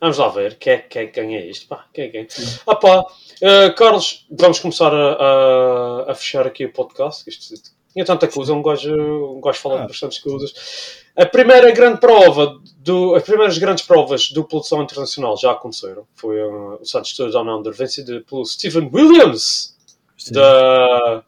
Vamos 0.00 0.18
lá 0.18 0.28
ver 0.28 0.56
quem 0.58 0.74
é 0.74 0.78
quem 0.78 1.10
ganha 1.10 1.44
isto. 1.44 1.66
Pá, 1.66 1.86
quem 1.92 2.04
é 2.04 2.08
quem? 2.08 2.28
Ah, 2.66 2.76
pá. 2.76 3.04
Ah, 3.42 3.70
Carlos, 3.76 4.26
vamos 4.30 4.58
começar 4.60 4.92
a, 4.94 5.12
a, 5.12 6.12
a 6.12 6.14
fechar 6.14 6.46
aqui 6.46 6.64
o 6.64 6.72
podcast. 6.72 7.28
Isto, 7.28 7.54
tinha 7.92 8.04
tanta 8.04 8.28
coisa, 8.28 8.52
um 8.52 8.62
gajo, 8.62 8.94
um 9.36 9.40
gajo 9.40 9.58
fala 9.58 9.78
Ah. 9.78 9.80
de 9.82 9.88
bastantes 9.88 10.18
coisas. 10.18 11.02
A 11.16 11.26
primeira 11.26 11.70
grande 11.72 11.98
prova, 11.98 12.60
do, 12.78 13.14
as 13.16 13.24
primeiras 13.24 13.58
grandes 13.58 13.84
provas 13.84 14.30
do 14.30 14.44
pelotão 14.44 14.82
internacional 14.82 15.36
já 15.36 15.50
aconteceram. 15.50 16.06
Foi 16.14 16.40
ah, 16.40 16.78
o 16.80 16.84
Santos 16.84 17.12
Tour 17.14 17.30
Down 17.30 17.58
Under, 17.58 17.72
vencido 17.72 18.24
pelo 18.24 18.44
Stephen 18.44 18.88
Williams. 18.92 19.76
Sim. 20.16 20.32
da, 20.32 21.24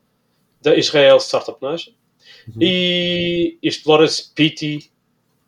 da 0.60 0.74
Israel 0.76 1.18
Startup 1.20 1.56
Nation. 1.62 1.92
Uhum. 2.48 2.54
E 2.60 3.56
este 3.62 3.88
Lawrence 3.88 4.30
Pitti 4.34 4.90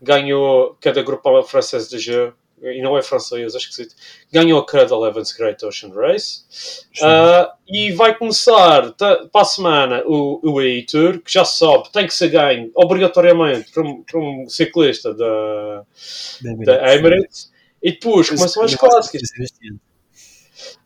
ganhou 0.01 0.77
cada 0.81 1.03
grupo 1.03 1.43
francês 1.43 1.89
de 1.89 1.99
jeu, 1.99 2.33
e 2.63 2.81
não 2.83 2.97
é 2.97 3.03
francês, 3.03 3.55
é 3.55 3.59
esquisito, 3.59 3.95
ganhou 4.33 4.63
cada 4.65 4.95
Eleven's 4.95 5.33
Great 5.33 5.65
Ocean 5.65 5.91
Race. 5.95 6.43
Ah, 7.03 7.55
e 7.69 7.93
vai 7.93 8.17
começar 8.17 8.93
ta- 8.93 9.27
para 9.33 9.43
a 9.43 9.45
semana 9.45 10.03
o, 10.07 10.41
o 10.43 10.59
AI 10.59 10.83
Tour, 10.83 11.21
que 11.21 11.33
já 11.33 11.45
se 11.45 11.59
sabe, 11.59 11.91
tem 11.93 12.07
que 12.07 12.15
ser 12.15 12.29
ganho 12.29 12.71
obrigatoriamente 12.75 13.71
por 13.73 13.85
um, 13.85 14.03
por 14.03 14.21
um 14.21 14.49
ciclista 14.49 15.13
da, 15.15 15.85
Da 16.65 16.95
Emirates. 16.95 17.51
E 17.83 17.93
depois 17.93 18.29
começam 18.31 18.63
as 18.63 18.73
acho 18.73 18.79
que 18.81 18.89
clássicas. 18.89 19.23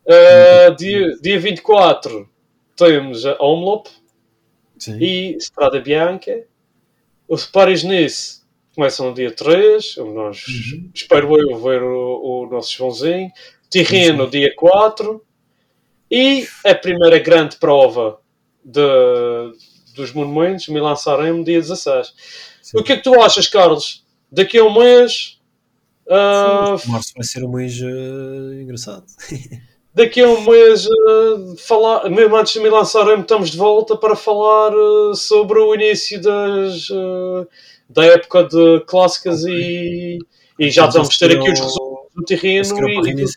Ah, 0.09 0.71
dia, 0.79 1.17
dia 1.21 1.39
24 1.41 2.29
temos 2.77 3.25
a 3.27 3.37
Omlop, 3.43 3.89
Sim. 4.79 4.99
e 5.01 5.37
Estrada 5.37 5.81
Bianca. 5.81 6.45
Os 7.29 7.47
Paris-Nice 7.47 8.43
começam 8.77 9.07
no 9.09 9.15
dia 9.15 9.31
3, 9.31 9.97
onde 9.99 10.13
nós, 10.13 10.47
Uhum. 10.47 10.91
espero 10.95 11.35
eu, 11.41 11.59
ver 11.59 11.83
o, 11.83 12.45
o 12.45 12.47
nosso 12.51 12.73
Joãozinho. 12.75 13.31
Tirreno 13.71 14.19
no 14.25 14.31
dia 14.31 14.53
4. 14.55 15.21
E 16.11 16.47
a 16.65 16.75
primeira 16.75 17.19
grande 17.19 17.57
prova 17.57 18.19
de, 18.63 18.81
dos 19.95 20.13
monumentos, 20.13 20.69
Milan-Sanremo, 20.69 21.43
dia 21.43 21.59
16. 21.61 22.13
Sim. 22.63 22.79
O 22.79 22.85
que 22.85 22.93
é 22.93 22.97
que 22.97 23.03
tu 23.03 23.21
achas, 23.21 23.49
Carlos? 23.49 24.05
Daqui 24.31 24.59
a 24.59 24.65
um 24.65 24.79
mês... 24.79 25.41
ah, 26.09 26.77
Março 26.87 27.13
vai 27.17 27.25
ser 27.25 27.43
um 27.45 27.51
mês 27.51 27.81
eh, 27.83 28.63
engraçado. 28.63 29.05
daqui 29.95 30.21
a 30.21 30.29
um 30.29 30.43
mês, 30.43 30.85
eh, 30.85 31.57
falar, 31.59 32.09
mesmo 32.11 32.37
antes 32.37 32.53
de 32.53 32.61
me 32.61 32.69
lançarem, 32.69 33.21
estamos 33.21 33.51
de 33.51 33.57
volta 33.57 33.97
para 33.97 34.15
falar 34.15 34.73
eh, 34.73 35.15
sobre 35.15 35.59
o 35.59 35.75
início 35.75 36.21
das, 36.21 36.89
da 37.89 38.05
época 38.05 38.45
de 38.45 38.81
clássicas 38.87 39.45
e, 39.45 40.19
e 40.59 40.71
já 40.71 40.87
vamos 40.87 41.17
ter 41.19 41.37
aqui 41.37 41.51
os 41.51 41.61
resultados 41.61 42.13
do 42.15 42.25
terreno. 42.25 42.65
E, 42.65 42.95
Paris-Nice. 42.97 43.37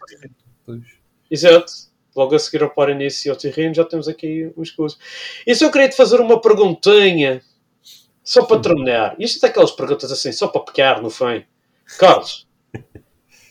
Pois. 0.66 0.84
exato. 1.30 1.90
Logo 2.16 2.36
a 2.36 2.40
seguir 2.40 2.64
ao 2.64 2.70
para 2.70 2.92
início 2.92 3.32
ao 3.32 3.38
terreno, 3.38 3.74
já 3.74 3.86
temos 3.86 4.08
aqui 4.08 4.52
umas 4.58 4.72
coisas. 4.72 4.98
E 5.46 5.56
só 5.56 5.72
queria 5.72 5.88
te 5.88 5.96
fazer 5.96 6.20
uma 6.20 6.42
perguntinha, 6.42 7.42
só 8.24 8.44
para 8.46 8.60
terminar. 8.60 9.16
Isto 9.20 9.46
é 9.46 9.48
daquelas 9.48 9.72
perguntas 9.72 10.12
assim, 10.12 10.32
só 10.32 10.48
para 10.48 10.62
pecar 10.62 11.02
no 11.02 11.10
fim. 11.10 11.46
Carlos, 11.98 12.48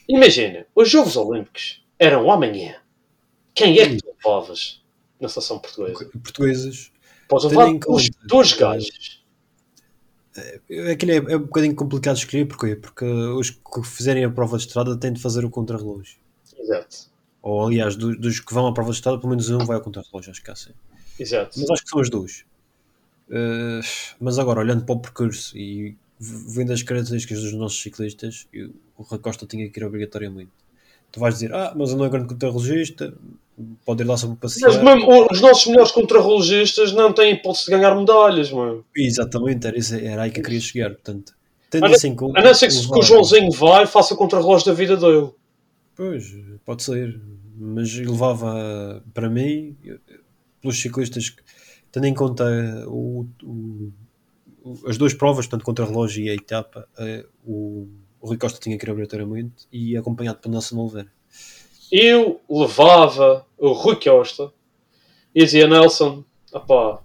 imagina, 0.08 0.66
os 0.74 0.90
Jogos 0.90 1.16
Olímpicos 1.16 1.84
eram 1.98 2.30
amanhã. 2.30 2.76
Quem 3.54 3.78
é 3.78 3.88
que 3.88 3.96
tu 3.98 4.14
levavas 4.24 4.82
na 5.20 5.28
seleção 5.28 5.58
portuguesa? 5.58 6.10
Portugueses. 6.22 6.92
Podes 7.28 7.46
levar 7.46 7.68
em 7.68 7.78
dois, 7.78 8.08
conta 8.54 8.78
gajos. 10.40 10.90
Aquilo 10.92 11.12
é, 11.12 11.16
é 11.32 11.36
um 11.36 11.40
bocadinho 11.40 11.74
complicado 11.74 12.16
de 12.16 12.22
escolher, 12.24 12.46
porquê? 12.46 12.76
Porque 12.76 13.04
os 13.04 13.50
que 13.50 13.82
fizerem 13.84 14.24
a 14.24 14.30
prova 14.30 14.56
de 14.56 14.64
estrada 14.66 14.96
têm 14.96 15.12
de 15.12 15.20
fazer 15.20 15.44
o 15.44 15.50
contrarrelógio. 15.50 16.18
Exato. 16.58 17.08
Ou, 17.42 17.66
aliás, 17.66 17.96
do- 17.96 18.16
dos, 18.16 18.40
que 18.40 18.52
vão 18.52 18.66
à 18.66 18.72
prova 18.74 18.90
de 18.90 18.96
estrada, 18.96 19.18
pelo 19.18 19.30
menos 19.30 19.48
um 19.50 19.58
vai 19.58 19.76
ao 19.76 19.82
contrarrelógio, 19.82 20.30
acho 20.30 20.42
que 20.42 20.50
é 20.50 20.52
assim. 20.52 20.70
Exato. 21.18 21.58
Mas 21.58 21.70
acho 21.70 21.82
que 21.84 21.90
são 21.90 22.00
os 22.00 22.10
dois. 22.10 22.44
Eh, 23.30 23.80
mas 24.20 24.38
agora, 24.38 24.60
olhando 24.60 24.84
para 24.84 24.94
o 24.94 25.00
percurso 25.00 25.56
e 25.56 25.96
vendo 26.18 26.72
as 26.72 26.82
características 26.82 27.42
dos 27.42 27.52
nossos 27.52 27.80
ciclistas, 27.80 28.46
eu- 28.52 28.70
o 28.96 29.02
Rui 29.02 29.18
Costa 29.18 29.46
tinha 29.46 29.68
que 29.68 29.78
ir 29.80 29.84
obrigatoriamente. 29.84 30.50
Tu 31.12 31.20
vais 31.20 31.34
dizer, 31.34 31.54
ah, 31.54 31.72
mas 31.76 31.90
eu 31.90 31.96
não 31.96 32.04
é 32.04 32.08
grande 32.08 32.28
contrarrelogista, 32.28 33.14
pode 33.84 34.02
ir 34.02 34.06
lá. 34.06 34.14
Mas 34.14 34.82
mesmo 34.82 35.26
os 35.30 35.40
nossos 35.40 35.66
melhores 35.66 35.92
contrarrelogistas 35.92 36.92
não 36.92 37.12
têm 37.12 37.32
hipótese 37.34 37.66
de 37.66 37.70
ganhar 37.72 37.94
medalhas, 37.94 38.50
mano. 38.50 38.84
Exatamente, 38.96 39.66
era, 39.66 39.76
era 40.04 40.22
aí 40.22 40.30
que 40.30 40.40
eu 40.40 40.44
queria 40.44 40.60
chegar. 40.60 40.90
Portanto, 40.90 41.34
tendo 41.70 41.86
A 41.86 42.16
conta. 42.16 42.40
A 42.40 42.44
não 42.44 42.54
ser 42.54 42.68
que, 42.68 42.86
que 42.88 42.98
o 42.98 43.02
Joãozinho 43.02 43.50
vai, 43.52 43.86
faça 43.86 44.14
o 44.14 44.16
contrarrelógio 44.16 44.66
da 44.66 44.72
vida 44.74 44.96
dele. 44.96 45.30
Pois, 45.96 46.24
pode 46.64 46.82
ser. 46.82 47.20
Mas 47.60 47.92
levava 47.94 49.02
para 49.12 49.28
mim, 49.28 49.76
pelos 50.60 50.80
ciclistas, 50.80 51.34
tendo 51.90 52.06
em 52.06 52.14
conta 52.14 52.44
o, 52.86 53.26
o- 53.42 53.92
as 54.86 54.96
duas 54.96 55.14
provas, 55.14 55.46
portanto, 55.46 55.64
contra 55.64 55.84
relógio 55.84 56.24
e 56.24 56.30
a 56.30 56.34
etapa, 56.34 56.86
eh, 56.98 57.24
o, 57.44 57.88
o 58.20 58.26
Rui 58.28 58.36
Costa 58.36 58.60
tinha 58.60 58.76
que 58.78 58.86
ir 58.86 58.90
obrigatoriamente 58.90 59.66
e 59.72 59.96
acompanhado 59.96 60.38
por 60.38 60.48
Nelson 60.50 60.78
Oliveira. 60.78 61.10
Eu 61.90 62.40
levava 62.48 63.46
o 63.56 63.72
Rui 63.72 63.96
Costa 63.96 64.52
e 65.34 65.44
dizia 65.44 65.66
Nelson, 65.66 66.24
opá, 66.52 67.00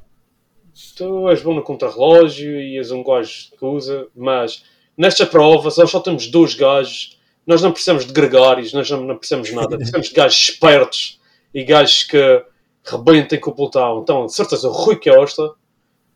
tu 0.95 1.29
és 1.29 1.41
bom 1.41 1.53
no 1.53 1.63
contrarrelógio 1.63 2.59
e 2.59 2.77
és 2.77 2.91
um 2.91 3.03
gajo 3.03 3.51
que 3.57 3.65
usa, 3.65 4.07
mas 4.15 4.63
nestas 4.97 5.29
provas 5.29 5.77
nós 5.77 5.89
só 5.89 5.99
temos 5.99 6.27
dois 6.27 6.53
gajos, 6.53 7.19
nós 7.45 7.61
não 7.61 7.71
precisamos 7.71 8.05
de 8.05 8.13
gregários, 8.13 8.73
nós 8.73 8.89
não, 8.89 9.03
não 9.03 9.17
precisamos 9.17 9.49
de 9.49 9.55
nada, 9.55 9.75
precisamos 9.75 10.07
de 10.07 10.13
gajos 10.13 10.49
espertos 10.49 11.19
e 11.53 11.63
gajos 11.63 12.03
que 12.03 12.45
rebentem 12.83 13.39
com 13.39 13.51
o 13.51 13.55
pelotão. 13.55 14.01
Então, 14.01 14.25
de 14.25 14.33
certeza, 14.33 14.67
o 14.67 14.71
Rui 14.71 14.99
Costa 14.99 15.53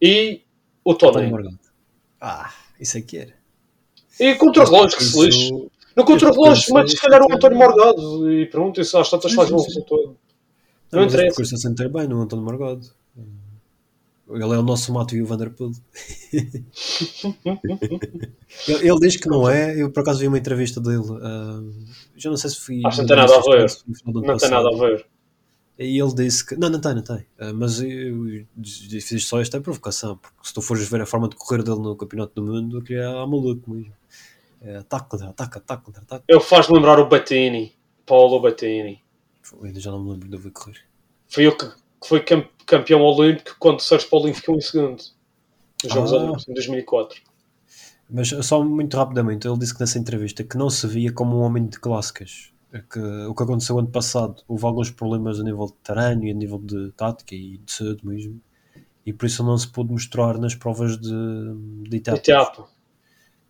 e 0.02 0.42
o. 0.84 0.96
Morgado. 1.30 1.60
Ah, 2.20 2.54
isso 2.80 2.98
é 2.98 3.02
que 3.02 3.18
era. 3.18 3.34
E 4.20 4.36
contrarrelógio 4.36 4.98
que 4.98 5.04
se 5.04 5.20
lixe. 5.20 5.67
No 5.98 6.06
contrarrelógio, 6.06 6.54
Este 6.54 6.72
mas 6.74 6.92
se 6.92 7.02
calhar 7.02 7.22
o 7.22 7.32
é- 7.32 7.36
António 7.36 7.58
Morgado 7.58 8.32
e 8.32 8.46
pronto, 8.46 8.80
isso 8.80 8.98
às 8.98 9.10
tantas 9.10 9.34
faz 9.34 9.52
um 9.52 9.58
sim. 9.60 9.66
resultado. 9.68 10.16
Não, 10.92 11.00
Não 11.00 11.02
este 11.02 11.14
interessa. 11.16 11.26
percurso 11.36 11.56
assenta 11.56 11.90
bem 11.90 12.08
no 12.08 12.22
António 12.22 12.46
Morgado. 12.46 12.88
Ele 14.30 14.44
é 14.44 14.58
o 14.58 14.62
nosso 14.62 14.92
Mato 14.94 15.16
e 15.16 15.22
o 15.22 15.26
Vanderpool. 15.26 15.72
ele, 18.68 18.90
ele 18.90 19.00
diz 19.00 19.16
que 19.18 19.28
não 19.30 19.50
é. 19.50 19.82
Eu 19.82 19.90
por 19.92 20.02
acaso 20.02 20.20
vi 20.20 20.28
uma 20.28 20.38
entrevista 20.38 20.80
dele. 20.82 21.04
ah, 21.22 21.62
já 22.16 22.30
não 22.30 22.38
sei 22.38 22.50
se 22.50 22.58
fui. 22.60 22.82
Acho 22.86 22.98
que 22.98 23.02
não 23.04 23.08
tem 23.08 23.18
nada 23.18 23.36
a 23.38 23.42
ver. 23.42 23.66
Não 24.06 24.38
tem 24.38 24.50
nada 24.50 24.70
a 24.70 24.78
ver. 24.78 25.06
E 25.80 25.98
ele 26.02 26.14
disse 26.16 26.46
que. 26.46 26.56
Não, 26.56 26.70
não 26.70 26.80
tem, 26.82 26.96
não 26.96 27.02
tem. 27.04 27.26
Ah, 27.40 27.54
mas 27.54 27.80
eu, 27.82 28.28
eu 28.30 28.46
fiz 29.02 29.26
só 29.28 29.40
esta 29.40 29.62
provocação, 29.62 30.18
porque 30.18 30.36
se 30.44 30.54
tu 30.54 30.62
fores 30.62 30.88
ver 30.90 31.02
a 31.02 31.06
forma 31.06 31.30
de 31.30 31.36
correr 31.36 31.64
dele 31.64 31.80
no 31.80 31.96
Campeonato 31.96 32.34
do 32.36 32.44
Mundo, 32.52 32.80
aquilo 32.80 33.00
é 33.00 33.14
maluco 33.26 33.72
mesmo. 33.72 33.94
É, 34.62 34.82
contra 35.08 35.30
ataque, 35.30 35.58
ataque, 35.58 35.84
contra 35.84 36.02
ataque. 36.02 36.26
Ele 36.28 36.40
faz 36.40 36.68
lembrar 36.68 37.00
o 37.00 37.08
Batini, 37.08 37.76
Paulo 38.06 38.40
Batini. 38.42 39.02
Eu 39.54 39.64
ainda 39.66 39.80
já 39.80 39.92
não 39.92 40.04
me 40.04 40.12
lembro 40.12 40.28
de 40.28 40.36
ouvir 40.36 40.52
correr. 40.52 40.80
Foi 41.28 41.44
ele 41.46 41.56
que, 41.56 41.70
foi 42.06 42.20
cam- 42.22 42.48
campeão 42.66 43.02
olímpico 43.02 43.56
quando 43.60 43.80
o 43.80 43.84
Sérgio 43.84 44.10
Paulinho 44.10 44.36
ficou 44.36 44.56
em 44.56 44.62
segundo. 44.62 45.02
Nos 45.84 45.94
Jogos 45.94 46.12
Ah. 46.14 46.18
Olímpicos, 46.18 46.48
em 46.48 46.54
2004. 46.54 47.22
Mas 48.10 48.30
só 48.46 48.64
muito 48.64 48.96
rapidamente, 48.98 49.48
ele 49.48 49.58
disse 49.58 49.74
que 49.74 49.80
nessa 49.82 50.00
entrevista 50.00 50.44
que 50.44 50.58
não 50.58 50.70
se 50.70 50.88
via 50.88 51.12
como 51.12 51.38
um 51.38 51.42
homem 51.42 51.66
de 51.68 51.80
clássicas. 51.80 52.52
É 52.74 52.80
Que 52.82 53.00
o 53.00 53.34
que 53.36 53.44
aconteceu 53.44 53.78
ano 53.80 53.88
passado, 53.90 54.44
houve 54.48 54.66
alguns 54.66 54.90
problemas 54.92 55.40
a 55.40 55.44
nível 55.44 55.68
de 55.68 55.74
terreno 55.84 56.26
e 56.26 56.32
a 56.32 56.34
nível 56.34 56.58
de 56.60 56.92
tática 56.94 57.34
e 57.36 57.58
de 57.58 57.72
saúde 57.72 58.06
mesmo. 58.06 58.42
E 59.06 59.14
por 59.14 59.26
isso 59.26 59.42
ele 59.42 59.50
não 59.50 59.58
se 59.58 59.68
pôde 59.70 59.92
mostrar 59.92 60.38
nas 60.38 60.54
provas 60.56 60.98
de, 60.98 61.10
de. 61.90 61.98
Etapa. 61.98 62.68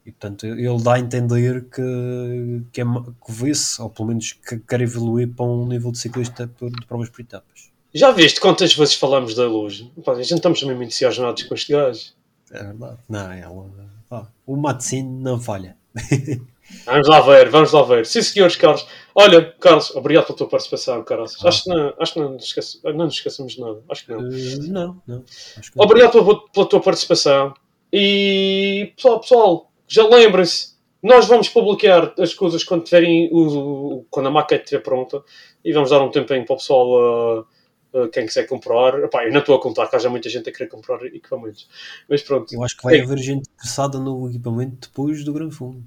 E 0.08 0.12
portanto 0.12 0.46
ele 0.46 0.82
dá 0.82 0.94
a 0.94 1.00
entender 1.00 1.66
que, 1.66 2.62
que, 2.72 2.80
é, 2.80 2.86
que 2.86 3.32
vê-se, 3.32 3.82
ou 3.82 3.90
pelo 3.90 4.08
menos 4.08 4.32
que 4.32 4.58
quer 4.60 4.80
evoluir 4.80 5.28
para 5.28 5.44
um 5.46 5.68
nível 5.68 5.92
de 5.92 5.98
ciclista 6.00 6.48
de 6.48 6.86
provas 6.88 7.10
por 7.10 7.20
etapas. 7.20 7.70
Já 7.94 8.12
viste 8.12 8.40
quantas 8.40 8.74
vezes 8.74 8.96
falamos 8.96 9.36
da 9.36 9.46
luz? 9.46 9.86
Pá, 10.06 10.14
a 10.14 10.24
gente 10.24 10.36
estamos 10.36 10.64
mesmo 10.64 10.82
entusiasmados 10.82 11.44
com 11.44 11.54
este 11.54 11.74
gajo. 11.74 12.14
É 12.52 12.64
verdade. 12.64 12.98
Não, 13.10 13.32
ela, 13.34 13.70
ah, 14.10 14.26
o 14.46 14.56
Matsin 14.56 15.04
não 15.04 15.38
falha. 15.40 15.76
Vamos 16.86 17.08
lá 17.08 17.22
ver, 17.22 17.50
vamos 17.50 17.72
lá 17.72 17.82
ver. 17.84 18.06
Sim, 18.06 18.22
senhores, 18.22 18.58
Carlos. 18.58 18.86
Olha, 19.16 19.54
Carlos, 19.54 19.90
obrigado 19.96 20.26
pela 20.26 20.38
tua 20.38 20.50
participação, 20.50 21.02
Carlos. 21.02 21.38
Acho 21.46 21.64
que 21.64 21.70
não, 21.70 21.94
acho 21.98 22.14
que 22.14 22.20
não, 22.20 22.34
nos 22.34 22.44
esquece- 22.44 22.80
não 22.84 23.06
nos 23.06 23.14
esquecemos 23.14 23.54
de 23.54 23.62
nada. 23.62 23.82
Acho 23.90 24.06
que 24.06 24.12
não. 24.12 24.20
Eh, 24.28 24.58
não, 24.68 25.02
não. 25.08 25.22
Que 25.22 25.78
não. 25.78 25.86
Obrigado 25.86 26.12
pela, 26.12 26.48
pela 26.50 26.66
tua 26.66 26.82
participação. 26.82 27.54
E 27.92 28.92
pessoal, 28.98 29.20
pessoal, 29.22 29.72
já 29.88 30.08
lembrem-se, 30.08 30.76
nós 31.02 31.28
vamos 31.28 31.48
publicar 31.50 32.14
as 32.20 32.34
coisas 32.34 32.64
quando 32.64 32.84
tiverem 32.84 33.30
o, 33.32 34.06
quando 34.10 34.28
a 34.28 34.32
maquete 34.32 34.64
estiver 34.64 34.82
pronta 34.82 35.24
e 35.64 35.72
vamos 35.72 35.90
dar 35.90 36.02
um 36.02 36.12
tempinho 36.12 36.46
para 36.46 36.56
o 36.56 36.58
pessoal 36.58 37.42
uh, 37.42 37.46
uh, 37.94 38.08
quem 38.10 38.26
quiser 38.26 38.48
comprar. 38.48 39.04
Epá, 39.04 39.26
eu 39.26 39.32
não 39.32 39.40
estou 39.40 39.56
a 39.56 39.62
contar 39.62 39.88
que 39.88 39.96
haja 39.96 40.10
muita 40.10 40.30
gente 40.30 40.50
a 40.50 40.52
querer 40.52 40.70
comprar 40.70 41.04
equipamentos. 41.06 41.68
Mas 42.10 42.22
pronto. 42.22 42.54
Eu 42.54 42.64
acho 42.64 42.76
que 42.76 42.84
vai 42.84 43.00
haver 43.00 43.18
gente 43.20 43.48
interessada 43.50 44.00
no 44.00 44.30
equipamento 44.30 44.90
depois 44.90 45.24
do 45.24 45.34
Grande 45.34 45.56
Fundo. 45.56 45.84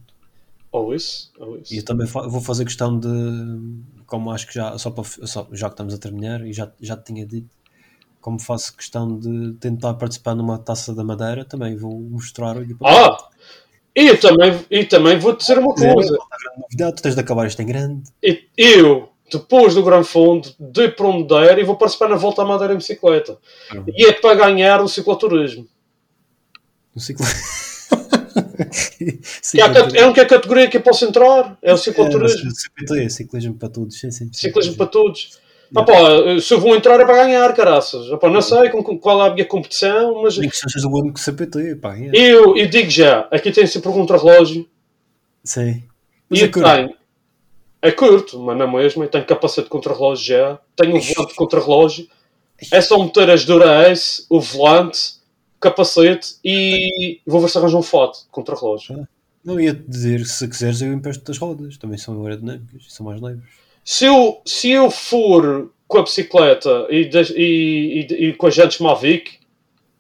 Ou 0.73 0.95
isso, 0.95 1.33
ou 1.39 1.59
isso. 1.59 1.75
E 1.75 1.79
eu 1.79 1.85
também 1.85 2.07
fa- 2.07 2.29
vou 2.29 2.41
fazer 2.41 2.65
questão 2.65 2.97
de, 2.99 3.09
como 4.07 4.31
acho 4.31 4.47
que 4.47 4.55
já, 4.55 4.79
só 4.79 4.93
para, 4.93 5.03
só, 5.05 5.49
já 5.51 5.67
que 5.69 5.75
estamos 5.75 5.93
a 5.93 5.99
terminar, 5.99 6.47
e 6.47 6.53
já, 6.53 6.71
já 6.81 6.97
te 6.97 7.13
tinha 7.13 7.27
dito, 7.27 7.51
como 8.21 8.39
faço 8.39 8.77
questão 8.77 9.19
de 9.19 9.55
tentar 9.55 9.95
participar 9.95 10.37
numa 10.37 10.59
taça 10.59 10.95
da 10.95 11.03
Madeira, 11.03 11.45
também 11.45 11.77
vou 11.77 11.99
mostrar 11.99 12.57
o 12.57 12.63
equipamento. 12.63 13.01
Ah! 13.01 13.30
E 14.03 14.17
também, 14.17 14.65
e 14.71 14.85
também 14.85 15.19
vou 15.19 15.37
dizer 15.37 15.59
uma 15.59 15.75
coisa. 15.75 16.17
Novidade, 16.59 16.97
tu 16.97 17.03
tens 17.03 17.15
de 17.15 17.21
acabar 17.21 17.47
isto 17.47 17.61
em 17.61 17.67
grande. 17.67 18.03
E- 18.23 18.45
Eu, 18.57 19.11
depois 19.31 19.75
do 19.75 19.83
Grande 19.83 20.07
Fundo, 20.09 20.49
de 20.59 20.89
para 20.89 21.07
onde 21.07 21.29
der 21.29 21.59
e 21.59 21.65
vou 21.65 21.77
participar 21.77 22.09
na 22.09 22.17
Volta 22.17 22.43
à 22.43 22.45
Madeira 22.45 22.73
em 22.73 22.79
bicicleta. 22.79 23.37
Uhum. 23.75 23.85
E 23.89 24.07
é 24.07 24.13
para 24.13 24.35
ganhar 24.35 24.81
o 24.81 24.89
cicloturismo. 24.89 25.67
No 26.95 27.01
ciclo. 27.01 27.27
Que 29.51 29.61
é, 29.61 29.65
a 29.65 29.73
cat- 29.73 29.95
é 29.97 30.03
a 30.03 30.07
única 30.07 30.25
categoria 30.27 30.69
que 30.69 30.77
eu 30.77 30.81
posso 30.83 31.05
entrar. 31.05 31.59
É 31.63 31.73
o 31.73 31.77
cicloturismo. 31.79 32.49
É, 32.49 32.55
CPT, 32.55 33.11
ciclismo 33.11 33.55
para 33.55 33.69
todos. 33.69 33.99
Sim, 33.99 34.11
sim. 34.11 34.31
Ciclismo 34.33 34.77
para 34.77 34.87
todos. 34.87 35.39
Ah, 35.75 35.85
pá, 35.85 35.95
se 36.41 36.53
eu 36.53 36.61
vou 36.61 36.75
entrar 36.75 36.99
é 37.01 37.05
para 37.05 37.25
ganhar, 37.25 37.53
caraças. 37.55 38.11
Ah, 38.11 38.17
pá, 38.17 38.29
não 38.29 38.43
sei 38.43 38.69
com, 38.71 38.83
com 38.83 38.99
qual 38.99 39.25
é 39.25 39.29
a 39.29 39.33
minha 39.33 39.47
competição, 39.47 40.23
mas 40.23 40.37
Nem 40.37 40.49
que 40.49 40.57
sejas 40.57 40.85
o 40.85 40.91
único 40.91 41.19
CPT, 41.19 41.77
pá. 41.77 41.97
é. 41.97 42.11
eu, 42.13 42.57
eu 42.57 42.69
digo 42.69 42.91
já, 42.91 43.29
aqui 43.31 43.53
tem 43.53 43.67
sempre 43.67 43.89
um 43.89 43.93
contrarrelógio 43.93 44.69
Sim. 45.45 45.71
e 45.71 45.85
Mas 46.29 46.41
eu 46.41 46.47
é 46.47 46.49
curto. 46.51 47.01
É 47.83 47.91
curto, 47.93 48.39
mas 48.41 48.59
não 48.59 48.67
é 48.67 48.83
mesmo. 48.83 49.03
Eu 49.05 49.09
tenho 49.09 49.25
capacete 49.25 49.65
de 49.65 49.71
contrarrelógio 49.71 50.27
já, 50.27 50.59
tenho 50.77 50.97
um 50.97 51.01
volante 51.01 51.31
de 51.31 51.35
contrarrelógio. 51.35 52.09
É 52.71 52.81
só 52.81 53.03
meter 53.03 53.31
as 53.31 53.45
Dura-Ace, 53.45 54.27
o 54.29 54.39
volante, 54.39 55.15
capacete 55.59 56.37
e 56.45 57.21
vou 57.27 57.41
ver 57.41 57.49
se 57.49 57.57
arranjo 57.57 57.79
um 57.79 57.83
foto 57.83 58.19
de 58.19 58.29
contrarrelógio. 58.31 59.07
Não 59.43 59.59
ia 59.59 59.73
te 59.73 59.83
dizer, 59.89 60.27
se 60.27 60.47
quiseres, 60.47 60.83
eu 60.83 60.93
empresto 60.93 61.25
das 61.25 61.39
rodas. 61.39 61.79
Também 61.79 61.97
são 61.97 62.23
aerodinâmicas 62.23 62.83
e 62.87 62.93
são 62.93 63.07
mais 63.07 63.21
leves. 63.21 63.60
Se 63.85 64.05
eu, 64.05 64.41
se 64.45 64.71
eu 64.71 64.91
for 64.91 65.73
com 65.89 65.99
a 65.99 66.03
bicicleta 66.03 66.87
e, 66.91 67.05
de- 67.07 67.35
e, 67.37 68.07
e, 68.09 68.29
e 68.29 68.33
com 68.35 68.47
as 68.47 68.55
jantes 68.55 68.79
Mavic, 68.79 69.39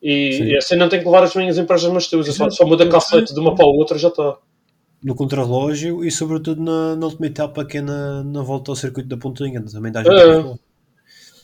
e, 0.02 0.32
Sim. 0.32 0.44
e 0.44 0.56
assim 0.56 0.76
não 0.76 0.88
tenho 0.88 1.02
que 1.02 1.08
levar 1.08 1.24
as 1.24 1.34
minhas 1.34 1.58
empresas 1.58 1.90
mas 1.92 2.06
tu, 2.06 2.22
só, 2.32 2.48
só 2.50 2.64
muda 2.66 2.84
a 2.84 2.88
calcete 2.88 3.34
de 3.34 3.40
uma 3.40 3.54
para 3.54 3.64
a 3.64 3.68
outra 3.68 3.98
já 3.98 4.08
está. 4.08 4.36
No 5.02 5.14
contrarrelógio 5.14 6.04
e, 6.04 6.10
sobretudo, 6.10 6.62
na, 6.62 6.94
na 6.94 7.06
última 7.06 7.26
etapa 7.26 7.64
que 7.64 7.78
é 7.78 7.80
na, 7.80 8.22
na 8.22 8.42
volta 8.42 8.70
ao 8.70 8.76
circuito 8.76 9.08
da 9.08 9.16
Pontinha. 9.16 9.62
Também 9.62 9.90
dá 9.90 10.00
É. 10.00 10.04
gente 10.42 10.60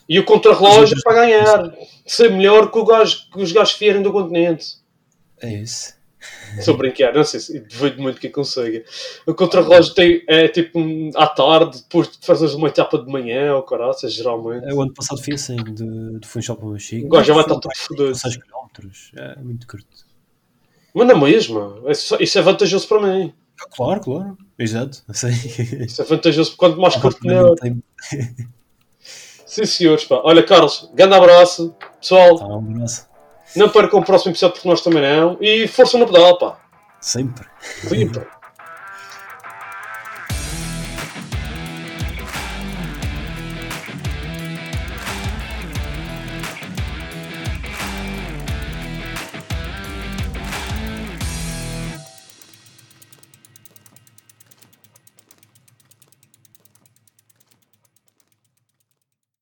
E 0.09 0.19
o 0.21 0.25
contrarrelógio 0.25 0.97
é 0.97 1.01
para 1.03 1.15
ganhar, 1.15 1.75
ser 2.07 2.31
melhor 2.31 2.71
que, 2.71 2.85
gajo, 2.85 3.31
que 3.33 3.43
os 3.43 3.51
gajos 3.53 3.73
que 3.75 3.81
vierem 3.81 4.03
do 4.03 4.13
continente. 4.13 4.77
É 5.43 5.53
isso. 5.53 5.95
Estou 6.59 6.75
a 6.75 6.77
brincar, 6.79 7.13
não 7.13 7.23
sei 7.25 7.39
se 7.41 7.61
duvido 7.61 8.01
muito 8.01 8.21
que 8.21 8.31
consiga. 8.31 8.83
O 9.27 9.35
contrarrelógio 9.35 9.93
tem, 9.95 10.23
é 10.27 10.49
tipo 10.49 10.79
à 11.15 11.27
tarde, 11.27 11.83
depois 11.83 12.09
de 12.11 12.19
fazeres 12.25 12.55
uma 12.55 12.69
etapa 12.69 12.99
de 12.99 13.11
manhã 13.11 13.55
ou 13.55 13.63
caraças, 13.63 14.13
geralmente. 14.15 14.65
É, 14.67 14.73
o 14.73 14.81
ano 14.81 14.95
passado 14.95 15.23
foi 15.23 15.35
assim, 15.35 15.57
de, 15.57 16.19
de 16.19 16.27
Funchal 16.27 16.57
para 16.57 16.67
o 16.67 16.71
Machico. 16.73 17.07
O 17.07 17.11
gajo 17.11 17.25
já 17.27 17.35
vai 17.35 17.43
estar 17.43 17.57
todo 17.59 17.77
fodido. 17.77 18.15
6 18.15 18.37
km. 18.37 18.89
É 19.17 19.37
muito 19.41 19.67
curto. 19.67 19.87
Mas 20.95 21.07
não 21.09 21.19
mesmo, 21.21 21.83
é 21.87 21.93
isso 21.93 22.39
é 22.39 22.43
vantajoso 22.43 22.89
para 22.89 23.03
mim. 23.03 23.33
Claro, 23.75 24.01
claro. 24.01 24.39
Exato. 24.59 25.03
Sim. 25.13 25.29
Isso 25.87 26.01
é 26.01 26.05
vantajoso, 26.05 26.57
quanto 26.57 26.81
mais 26.81 26.97
curto 26.97 27.19
melhor. 27.27 27.55
Tem- 27.57 27.83
Sim, 29.47 29.65
senhores, 29.65 30.05
pá. 30.05 30.21
Olha, 30.25 30.43
Carlos, 30.43 30.91
grande 30.95 31.15
abraço. 31.15 31.75
Pessoal, 32.01 32.37
Tá, 32.39 32.47
um 32.49 32.59
abraço. 32.59 33.07
Não 33.59 33.69
percam 33.69 34.01
o 34.01 34.05
próximo 34.05 34.33
episódio 34.33 34.55
porque 34.55 34.69
nós 34.69 34.81
também 34.81 35.03
não. 35.03 35.37
E 35.41 35.67
força 35.67 35.99
no 35.99 36.07
pedal, 36.07 36.39
pá. 36.39 36.59
Sempre. 37.01 37.47
Sempre. 37.61 38.27